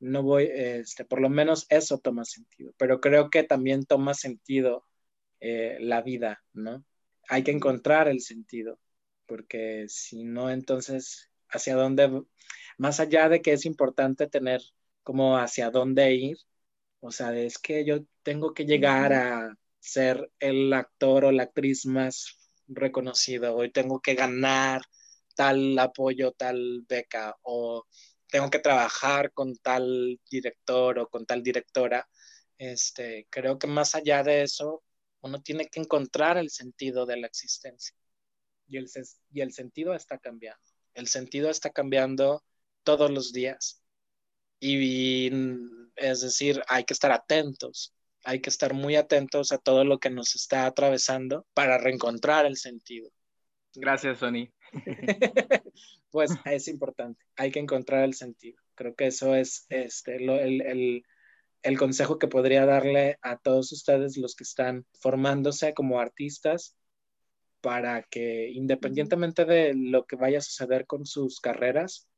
No 0.00 0.22
voy, 0.22 0.48
este, 0.50 1.04
por 1.04 1.20
lo 1.20 1.28
menos 1.28 1.66
eso 1.68 1.98
toma 1.98 2.24
sentido, 2.24 2.72
pero 2.78 2.98
creo 2.98 3.28
que 3.28 3.42
también 3.42 3.84
toma 3.84 4.14
sentido 4.14 4.86
eh, 5.40 5.76
la 5.80 6.00
vida, 6.00 6.42
¿no? 6.54 6.82
Hay 7.28 7.42
que 7.44 7.50
encontrar 7.50 8.08
el 8.08 8.22
sentido 8.22 8.78
porque 9.26 9.86
si 9.88 10.24
no, 10.24 10.50
entonces, 10.50 11.30
¿hacia 11.48 11.76
dónde? 11.76 12.22
Más 12.78 13.00
allá 13.00 13.28
de 13.28 13.42
que 13.42 13.52
es 13.52 13.66
importante 13.66 14.26
tener 14.26 14.62
como 15.02 15.36
hacia 15.38 15.70
dónde 15.70 16.14
ir, 16.14 16.38
o 17.00 17.10
sea, 17.10 17.36
es 17.36 17.58
que 17.58 17.84
yo 17.84 18.00
tengo 18.22 18.54
que 18.54 18.64
llegar 18.66 19.12
a 19.12 19.56
ser 19.80 20.30
el 20.38 20.72
actor 20.72 21.24
o 21.26 21.32
la 21.32 21.44
actriz 21.44 21.86
más 21.86 22.38
reconocido, 22.68 23.56
hoy 23.56 23.72
tengo 23.72 24.00
que 24.00 24.14
ganar 24.14 24.82
tal 25.34 25.78
apoyo, 25.78 26.32
tal 26.32 26.84
beca, 26.88 27.36
o 27.42 27.86
tengo 28.28 28.50
que 28.50 28.60
trabajar 28.60 29.32
con 29.32 29.56
tal 29.56 30.20
director 30.30 30.98
o 31.00 31.08
con 31.08 31.26
tal 31.26 31.42
directora. 31.42 32.08
Este, 32.58 33.26
creo 33.30 33.58
que 33.58 33.66
más 33.66 33.94
allá 33.94 34.22
de 34.22 34.42
eso, 34.42 34.82
uno 35.22 35.42
tiene 35.42 35.68
que 35.68 35.80
encontrar 35.80 36.38
el 36.38 36.50
sentido 36.50 37.06
de 37.06 37.18
la 37.18 37.26
existencia 37.26 37.96
y 38.68 38.78
el, 38.78 38.88
y 39.32 39.40
el 39.40 39.52
sentido 39.52 39.94
está 39.94 40.18
cambiando. 40.18 40.62
El 40.94 41.08
sentido 41.08 41.50
está 41.50 41.70
cambiando 41.70 42.42
todos 42.82 43.10
los 43.10 43.32
días. 43.32 43.82
Y, 44.60 45.30
es 45.96 46.20
decir, 46.20 46.62
hay 46.68 46.84
que 46.84 46.94
estar 46.94 47.10
atentos, 47.10 47.94
hay 48.24 48.40
que 48.40 48.50
estar 48.50 48.74
muy 48.74 48.94
atentos 48.94 49.50
a 49.50 49.58
todo 49.58 49.84
lo 49.84 49.98
que 49.98 50.10
nos 50.10 50.36
está 50.36 50.66
atravesando 50.66 51.46
para 51.54 51.78
reencontrar 51.78 52.46
el 52.46 52.56
sentido. 52.56 53.10
Gracias, 53.74 54.18
Sony. 54.18 54.52
pues 56.10 56.30
es 56.44 56.68
importante, 56.68 57.24
hay 57.36 57.50
que 57.50 57.58
encontrar 57.58 58.04
el 58.04 58.14
sentido. 58.14 58.60
Creo 58.74 58.94
que 58.94 59.06
eso 59.06 59.34
es 59.34 59.66
este, 59.68 60.16
el, 60.16 60.30
el, 60.30 61.02
el 61.62 61.78
consejo 61.78 62.18
que 62.18 62.28
podría 62.28 62.66
darle 62.66 63.18
a 63.22 63.38
todos 63.38 63.72
ustedes 63.72 64.16
los 64.16 64.34
que 64.34 64.44
están 64.44 64.86
formándose 65.00 65.74
como 65.74 66.00
artistas 66.00 66.76
para 67.62 68.02
que 68.02 68.50
independientemente 68.50 69.46
de 69.46 69.74
lo 69.74 70.04
que 70.04 70.16
vaya 70.16 70.38
a 70.38 70.42
suceder 70.42 70.86
con 70.86 71.06
sus 71.06 71.40
carreras, 71.40 72.08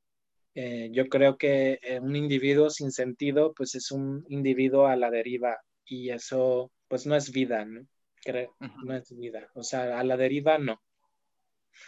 eh, 0.54 0.88
yo 0.92 1.08
creo 1.08 1.36
que 1.36 1.78
eh, 1.82 2.00
un 2.00 2.16
individuo 2.16 2.70
sin 2.70 2.90
sentido, 2.90 3.52
pues 3.54 3.74
es 3.74 3.90
un 3.90 4.24
individuo 4.28 4.86
a 4.86 4.96
la 4.96 5.10
deriva 5.10 5.58
y 5.84 6.10
eso, 6.10 6.72
pues 6.88 7.06
no 7.06 7.14
es 7.14 7.30
vida, 7.30 7.64
¿no? 7.64 7.86
Creo, 8.24 8.56
no 8.84 8.96
es 8.96 9.14
vida. 9.16 9.50
O 9.54 9.62
sea, 9.62 9.98
a 9.98 10.04
la 10.04 10.16
deriva 10.16 10.58
no. 10.58 10.80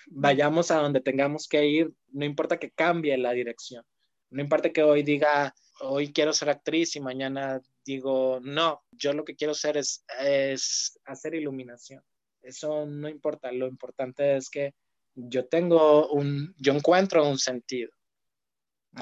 Vayamos 0.08 0.70
a 0.70 0.76
donde 0.76 1.00
tengamos 1.00 1.48
que 1.48 1.66
ir, 1.66 1.92
no 2.12 2.24
importa 2.24 2.58
que 2.58 2.70
cambie 2.70 3.16
la 3.16 3.32
dirección. 3.32 3.84
No 4.30 4.42
importa 4.42 4.70
que 4.70 4.82
hoy 4.82 5.02
diga, 5.02 5.54
hoy 5.80 6.12
quiero 6.12 6.32
ser 6.32 6.50
actriz 6.50 6.96
y 6.96 7.00
mañana 7.00 7.60
digo, 7.84 8.40
no, 8.42 8.82
yo 8.90 9.12
lo 9.12 9.24
que 9.24 9.36
quiero 9.36 9.52
es, 9.52 10.04
es 10.20 10.98
hacer 11.04 11.34
iluminación. 11.34 12.02
Eso 12.46 12.86
no 12.86 13.08
importa, 13.08 13.50
lo 13.50 13.66
importante 13.66 14.36
es 14.36 14.48
que 14.48 14.72
yo 15.16 15.46
tengo 15.46 16.08
un, 16.10 16.54
yo 16.58 16.74
encuentro 16.74 17.28
un 17.28 17.38
sentido. 17.38 17.90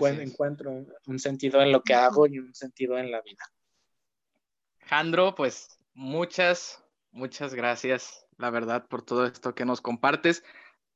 encuentro 0.00 0.86
un, 1.06 1.18
sentido 1.18 1.60
en 1.60 1.70
lo 1.70 1.82
que 1.82 1.92
hago 1.92 2.26
y 2.26 2.38
un 2.38 2.54
sentido 2.54 2.96
en 2.96 3.10
la 3.10 3.20
vida. 3.20 3.44
Jandro, 4.86 5.34
pues 5.34 5.78
muchas, 5.92 6.82
muchas 7.10 7.54
gracias, 7.54 8.26
la 8.38 8.48
verdad, 8.48 8.86
por 8.88 9.02
todo 9.02 9.26
esto 9.26 9.54
que 9.54 9.66
nos 9.66 9.82
compartes. 9.82 10.42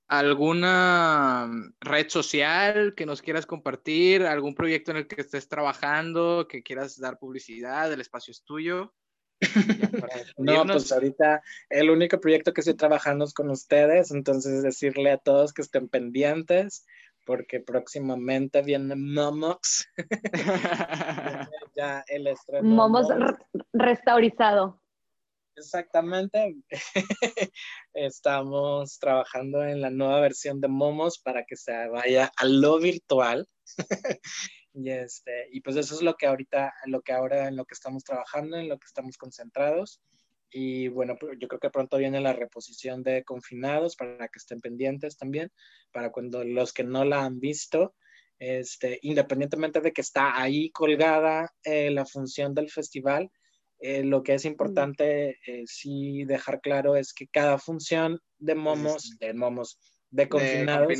¿Alguna 0.07 1.51
red 1.81 2.09
social 2.09 2.95
que 2.95 3.05
nos 3.05 3.21
quieras 3.21 3.45
compartir? 3.45 4.25
¿Algún 4.25 4.55
proyecto 4.55 4.91
en 4.93 4.97
el 4.97 5.07
que 5.07 5.21
estés 5.21 5.49
trabajando, 5.49 6.49
que 6.49 6.63
quieras 6.63 6.99
dar 6.99 7.19
publicidad? 7.19 7.93
El 7.93 8.01
espacio 8.01 8.31
es 8.31 8.43
tuyo. 8.43 8.95
no, 10.39 10.67
pues 10.67 10.91
ahorita 10.91 11.43
el 11.71 11.91
único 11.91 12.21
proyecto 12.21 12.53
que 12.53 12.61
estoy 12.61 12.75
trabajando 12.75 13.25
es 13.25 13.33
con 13.33 13.51
ustedes, 13.51 14.11
entonces 14.11 14.63
decirle 14.63 15.13
a 15.13 15.19
todos 15.19 15.53
que 15.53 15.63
estén 15.63 15.89
pendientes, 15.89 16.85
porque 17.25 17.61
próximamente 17.61 18.63
viene 18.63 18.97
Momox. 18.97 19.87
ya 21.77 22.03
el 22.09 22.27
estreno. 22.27 22.69
Momos 22.69 23.07
restaurizado. 23.73 24.81
Exactamente. 25.59 26.57
Estamos 27.93 28.99
trabajando 28.99 29.65
en 29.65 29.81
la 29.81 29.91
nueva 29.91 30.21
versión 30.21 30.61
de 30.61 30.69
Momos 30.69 31.19
para 31.19 31.45
que 31.45 31.57
se 31.57 31.89
vaya 31.89 32.31
a 32.37 32.47
lo 32.47 32.79
virtual. 32.79 33.47
Y 34.79 34.91
este, 34.91 35.49
y 35.51 35.61
pues 35.61 35.75
eso 35.75 35.97
es 35.97 36.03
lo 36.03 36.15
que 36.15 36.27
ahorita, 36.27 36.73
lo 36.87 37.01
que 37.03 37.13
ahora 37.13 37.49
en 37.49 37.57
lo 37.57 37.65
que 37.65 37.75
estamos 37.75 38.05
trabajando, 38.05 38.57
en 38.57 38.69
lo 38.69 38.79
que 38.79 38.87
estamos 38.87 39.17
concentrados. 39.17 40.01
Y 40.51 40.87
bueno, 40.87 41.17
pues 41.19 41.37
yo 41.41 41.49
creo 41.49 41.59
que 41.59 41.71
pronto 41.71 41.99
viene 41.99 42.21
la 42.21 42.33
reposición 42.33 43.03
de 43.03 43.25
confinados 43.25 43.97
para 43.97 44.29
que 44.29 44.39
estén 44.39 44.61
pendientes 44.61 45.17
también, 45.17 45.51
para 45.93 46.13
cuando 46.13 46.45
los 46.45 46.73
que 46.73 46.85
no 46.85 47.05
la 47.05 47.25
han 47.25 47.41
visto, 47.41 47.97
este, 48.39 49.01
independientemente 49.03 49.81
de 49.81 49.93
que 49.93 50.01
está 50.01 50.41
ahí 50.41 50.71
colgada 50.71 51.53
eh, 51.65 51.91
la 51.91 52.07
función 52.07 52.55
del 52.55 52.71
festival, 52.71 53.31
eh, 53.81 54.05
lo 54.05 54.23
que 54.23 54.35
es 54.35 54.45
importante 54.45 55.39
eh, 55.45 55.65
sí 55.67 56.25
dejar 56.25 56.61
claro 56.61 56.95
es 56.95 57.13
que 57.13 57.27
cada 57.27 57.59
función 57.59 58.21
de 58.39 58.55
momos, 58.55 59.17
de 59.19 59.35
momos, 59.35 59.79
de 60.11 60.29
confinados, 60.29 60.99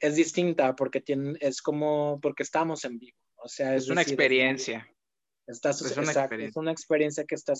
es 0.00 0.16
distinta 0.16 0.74
porque 0.74 1.00
tienen, 1.00 1.36
es 1.40 1.62
como, 1.62 2.18
porque 2.20 2.42
estamos 2.42 2.84
en 2.84 2.98
vivo. 2.98 3.16
O 3.36 3.48
sea, 3.48 3.74
es, 3.74 3.88
una 3.88 4.02
experiencia. 4.02 4.88
Está, 5.46 5.70
es, 5.70 5.82
una 5.96 6.12
experiencia. 6.12 6.48
es 6.48 6.56
una 6.56 6.72
experiencia 6.72 7.24
que 7.24 7.34
está, 7.34 7.54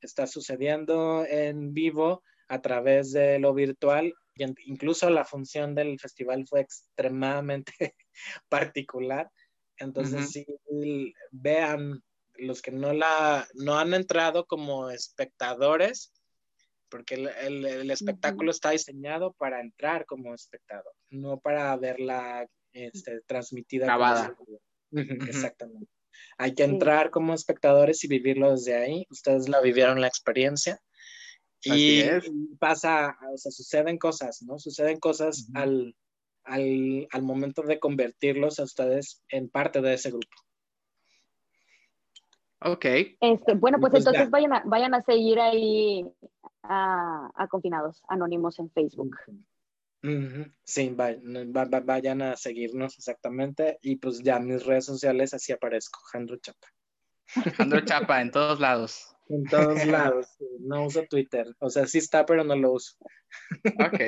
está 0.00 0.26
sucediendo 0.26 1.24
en 1.26 1.74
vivo 1.74 2.22
a 2.48 2.60
través 2.60 3.12
de 3.12 3.38
lo 3.38 3.54
virtual. 3.54 4.14
Y 4.34 4.44
incluso 4.70 5.10
la 5.10 5.24
función 5.24 5.74
del 5.74 5.98
festival 5.98 6.46
fue 6.48 6.60
extremadamente 6.60 7.72
particular. 8.48 9.30
Entonces, 9.78 10.30
sí, 10.30 11.14
vean 11.30 12.02
los 12.38 12.62
que 12.62 12.70
no 12.70 12.92
la 12.92 13.46
no 13.54 13.78
han 13.78 13.94
entrado 13.94 14.46
como 14.46 14.90
espectadores, 14.90 16.12
porque 16.88 17.14
el, 17.14 17.90
espectáculo 17.90 18.50
está 18.50 18.70
diseñado 18.70 19.32
para 19.32 19.60
entrar 19.60 20.06
como 20.06 20.34
espectador, 20.34 20.92
no 21.10 21.38
para 21.38 21.76
verla 21.76 22.48
este, 22.72 23.20
transmitida. 23.22 23.86
Grabada. 23.86 24.36
Exactamente. 24.92 25.90
Hay 26.36 26.54
que 26.54 26.64
entrar 26.64 27.10
como 27.10 27.34
espectadores 27.34 28.02
y 28.04 28.08
vivirlo 28.08 28.52
desde 28.52 28.76
ahí. 28.76 29.06
Ustedes 29.10 29.48
la 29.48 29.60
vivieron 29.60 30.00
la 30.00 30.08
experiencia. 30.08 30.80
Y 31.64 32.02
pasa, 32.58 33.16
o 33.32 33.36
sea, 33.36 33.50
suceden 33.50 33.98
cosas, 33.98 34.42
¿no? 34.42 34.58
Suceden 34.58 35.00
cosas 35.00 35.48
al, 35.54 35.94
al, 36.44 37.08
al 37.10 37.22
momento 37.22 37.62
de 37.62 37.80
convertirlos 37.80 38.60
a 38.60 38.64
ustedes 38.64 39.22
en 39.28 39.48
parte 39.48 39.80
de 39.80 39.94
ese 39.94 40.10
grupo. 40.10 40.36
Ok. 42.60 42.84
Este, 43.20 43.54
bueno, 43.54 43.78
pues, 43.80 43.92
pues 43.92 44.06
entonces 44.06 44.30
vayan 44.30 44.52
a, 44.52 44.62
vayan 44.64 44.94
a 44.94 45.02
seguir 45.02 45.38
ahí 45.38 46.04
a, 46.62 47.46
Confinados 47.50 48.02
Anónimos 48.08 48.58
en 48.58 48.70
Facebook. 48.70 49.16
Sí, 50.64 50.94
vayan 50.94 52.22
a 52.22 52.36
seguirnos 52.36 52.96
exactamente. 52.98 53.78
Y 53.82 53.96
pues 53.96 54.22
ya 54.22 54.36
en 54.36 54.46
mis 54.46 54.64
redes 54.64 54.84
sociales 54.84 55.34
así 55.34 55.52
aparezco, 55.52 56.00
Jandro 56.12 56.36
Chapa. 56.36 56.68
Jandro 57.56 57.80
Chapa, 57.80 58.20
en 58.20 58.30
todos 58.30 58.60
lados. 58.60 59.14
En 59.30 59.44
todos 59.44 59.84
lados. 59.84 60.26
No 60.60 60.86
uso 60.86 61.02
Twitter. 61.02 61.46
O 61.58 61.68
sea, 61.68 61.86
sí 61.86 61.98
está, 61.98 62.24
pero 62.24 62.44
no 62.44 62.56
lo 62.56 62.72
uso. 62.72 62.96
Ok. 63.78 64.00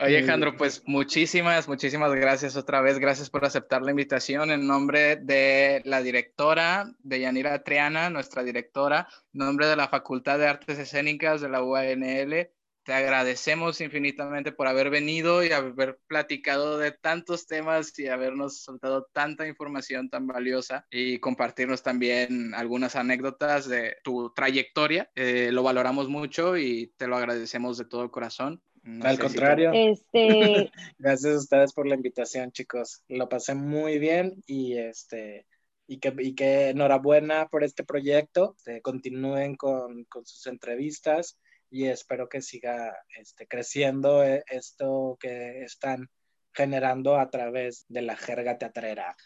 Oye, 0.00 0.18
Alejandro, 0.18 0.56
pues 0.56 0.82
muchísimas, 0.86 1.68
muchísimas 1.68 2.12
gracias 2.14 2.56
otra 2.56 2.80
vez. 2.80 2.98
Gracias 2.98 3.30
por 3.30 3.44
aceptar 3.44 3.82
la 3.82 3.90
invitación 3.90 4.50
en 4.50 4.66
nombre 4.66 5.16
de 5.16 5.82
la 5.84 6.02
directora, 6.02 6.92
de 6.98 7.20
Yanira 7.20 7.62
Triana, 7.62 8.10
nuestra 8.10 8.42
directora, 8.42 9.08
en 9.32 9.38
nombre 9.38 9.66
de 9.66 9.76
la 9.76 9.88
Facultad 9.88 10.38
de 10.38 10.46
Artes 10.46 10.78
Escénicas 10.78 11.40
de 11.40 11.48
la 11.48 11.62
UANL. 11.62 12.50
Te 12.84 12.92
agradecemos 12.92 13.80
infinitamente 13.80 14.52
por 14.52 14.66
haber 14.66 14.90
venido 14.90 15.42
y 15.42 15.50
haber 15.52 15.98
platicado 16.06 16.76
de 16.76 16.92
tantos 16.92 17.46
temas 17.46 17.98
y 17.98 18.08
habernos 18.08 18.60
soltado 18.60 19.08
tanta 19.12 19.48
información 19.48 20.10
tan 20.10 20.26
valiosa 20.26 20.86
y 20.90 21.18
compartirnos 21.18 21.82
también 21.82 22.52
algunas 22.54 22.94
anécdotas 22.94 23.66
de 23.66 23.96
tu 24.04 24.34
trayectoria. 24.34 25.10
Eh, 25.14 25.48
lo 25.50 25.62
valoramos 25.62 26.10
mucho 26.10 26.58
y 26.58 26.92
te 26.98 27.06
lo 27.06 27.16
agradecemos 27.16 27.78
de 27.78 27.86
todo 27.86 28.10
corazón. 28.10 28.62
Al 29.00 29.18
contrario. 29.18 29.70
Este... 29.72 30.70
Gracias 30.98 31.34
a 31.34 31.38
ustedes 31.38 31.72
por 31.72 31.86
la 31.86 31.94
invitación, 31.94 32.52
chicos. 32.52 33.02
Lo 33.08 33.30
pasé 33.30 33.54
muy 33.54 33.98
bien 33.98 34.42
y 34.46 34.76
este 34.76 35.46
y 35.86 35.98
que, 36.00 36.14
y 36.18 36.34
que 36.34 36.68
enhorabuena 36.68 37.48
por 37.48 37.64
este 37.64 37.82
proyecto. 37.82 38.54
Este, 38.58 38.82
continúen 38.82 39.54
con, 39.56 40.04
con, 40.04 40.26
sus 40.26 40.46
entrevistas 40.46 41.38
y 41.74 41.88
espero 41.88 42.28
que 42.28 42.40
siga 42.40 42.96
este, 43.18 43.48
creciendo 43.48 44.22
eh, 44.22 44.44
esto 44.46 45.16
que 45.18 45.64
están 45.64 46.08
generando 46.52 47.16
a 47.16 47.30
través 47.30 47.84
de 47.88 48.02
la 48.02 48.14
jerga 48.14 48.58
teatrera. 48.58 49.16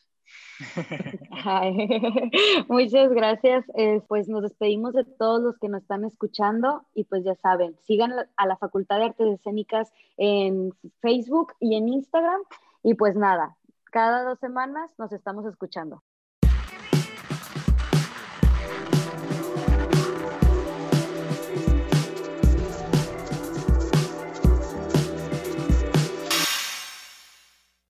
muchas 2.68 3.10
gracias. 3.10 3.66
Pues 4.08 4.30
nos 4.30 4.42
despedimos 4.42 4.94
de 4.94 5.04
todos 5.04 5.42
los 5.42 5.58
que 5.58 5.68
nos 5.68 5.82
están 5.82 6.06
escuchando 6.06 6.86
y 6.94 7.04
pues 7.04 7.22
ya 7.22 7.34
saben, 7.34 7.76
sigan 7.86 8.14
a 8.34 8.46
la 8.46 8.56
Facultad 8.56 8.96
de 8.96 9.04
Artes 9.04 9.40
Escénicas 9.40 9.92
en 10.16 10.72
Facebook 11.02 11.52
y 11.60 11.76
en 11.76 11.88
Instagram. 11.88 12.40
Y 12.82 12.94
pues 12.94 13.14
nada, 13.14 13.58
cada 13.92 14.24
dos 14.24 14.38
semanas 14.38 14.90
nos 14.96 15.12
estamos 15.12 15.44
escuchando. 15.44 16.02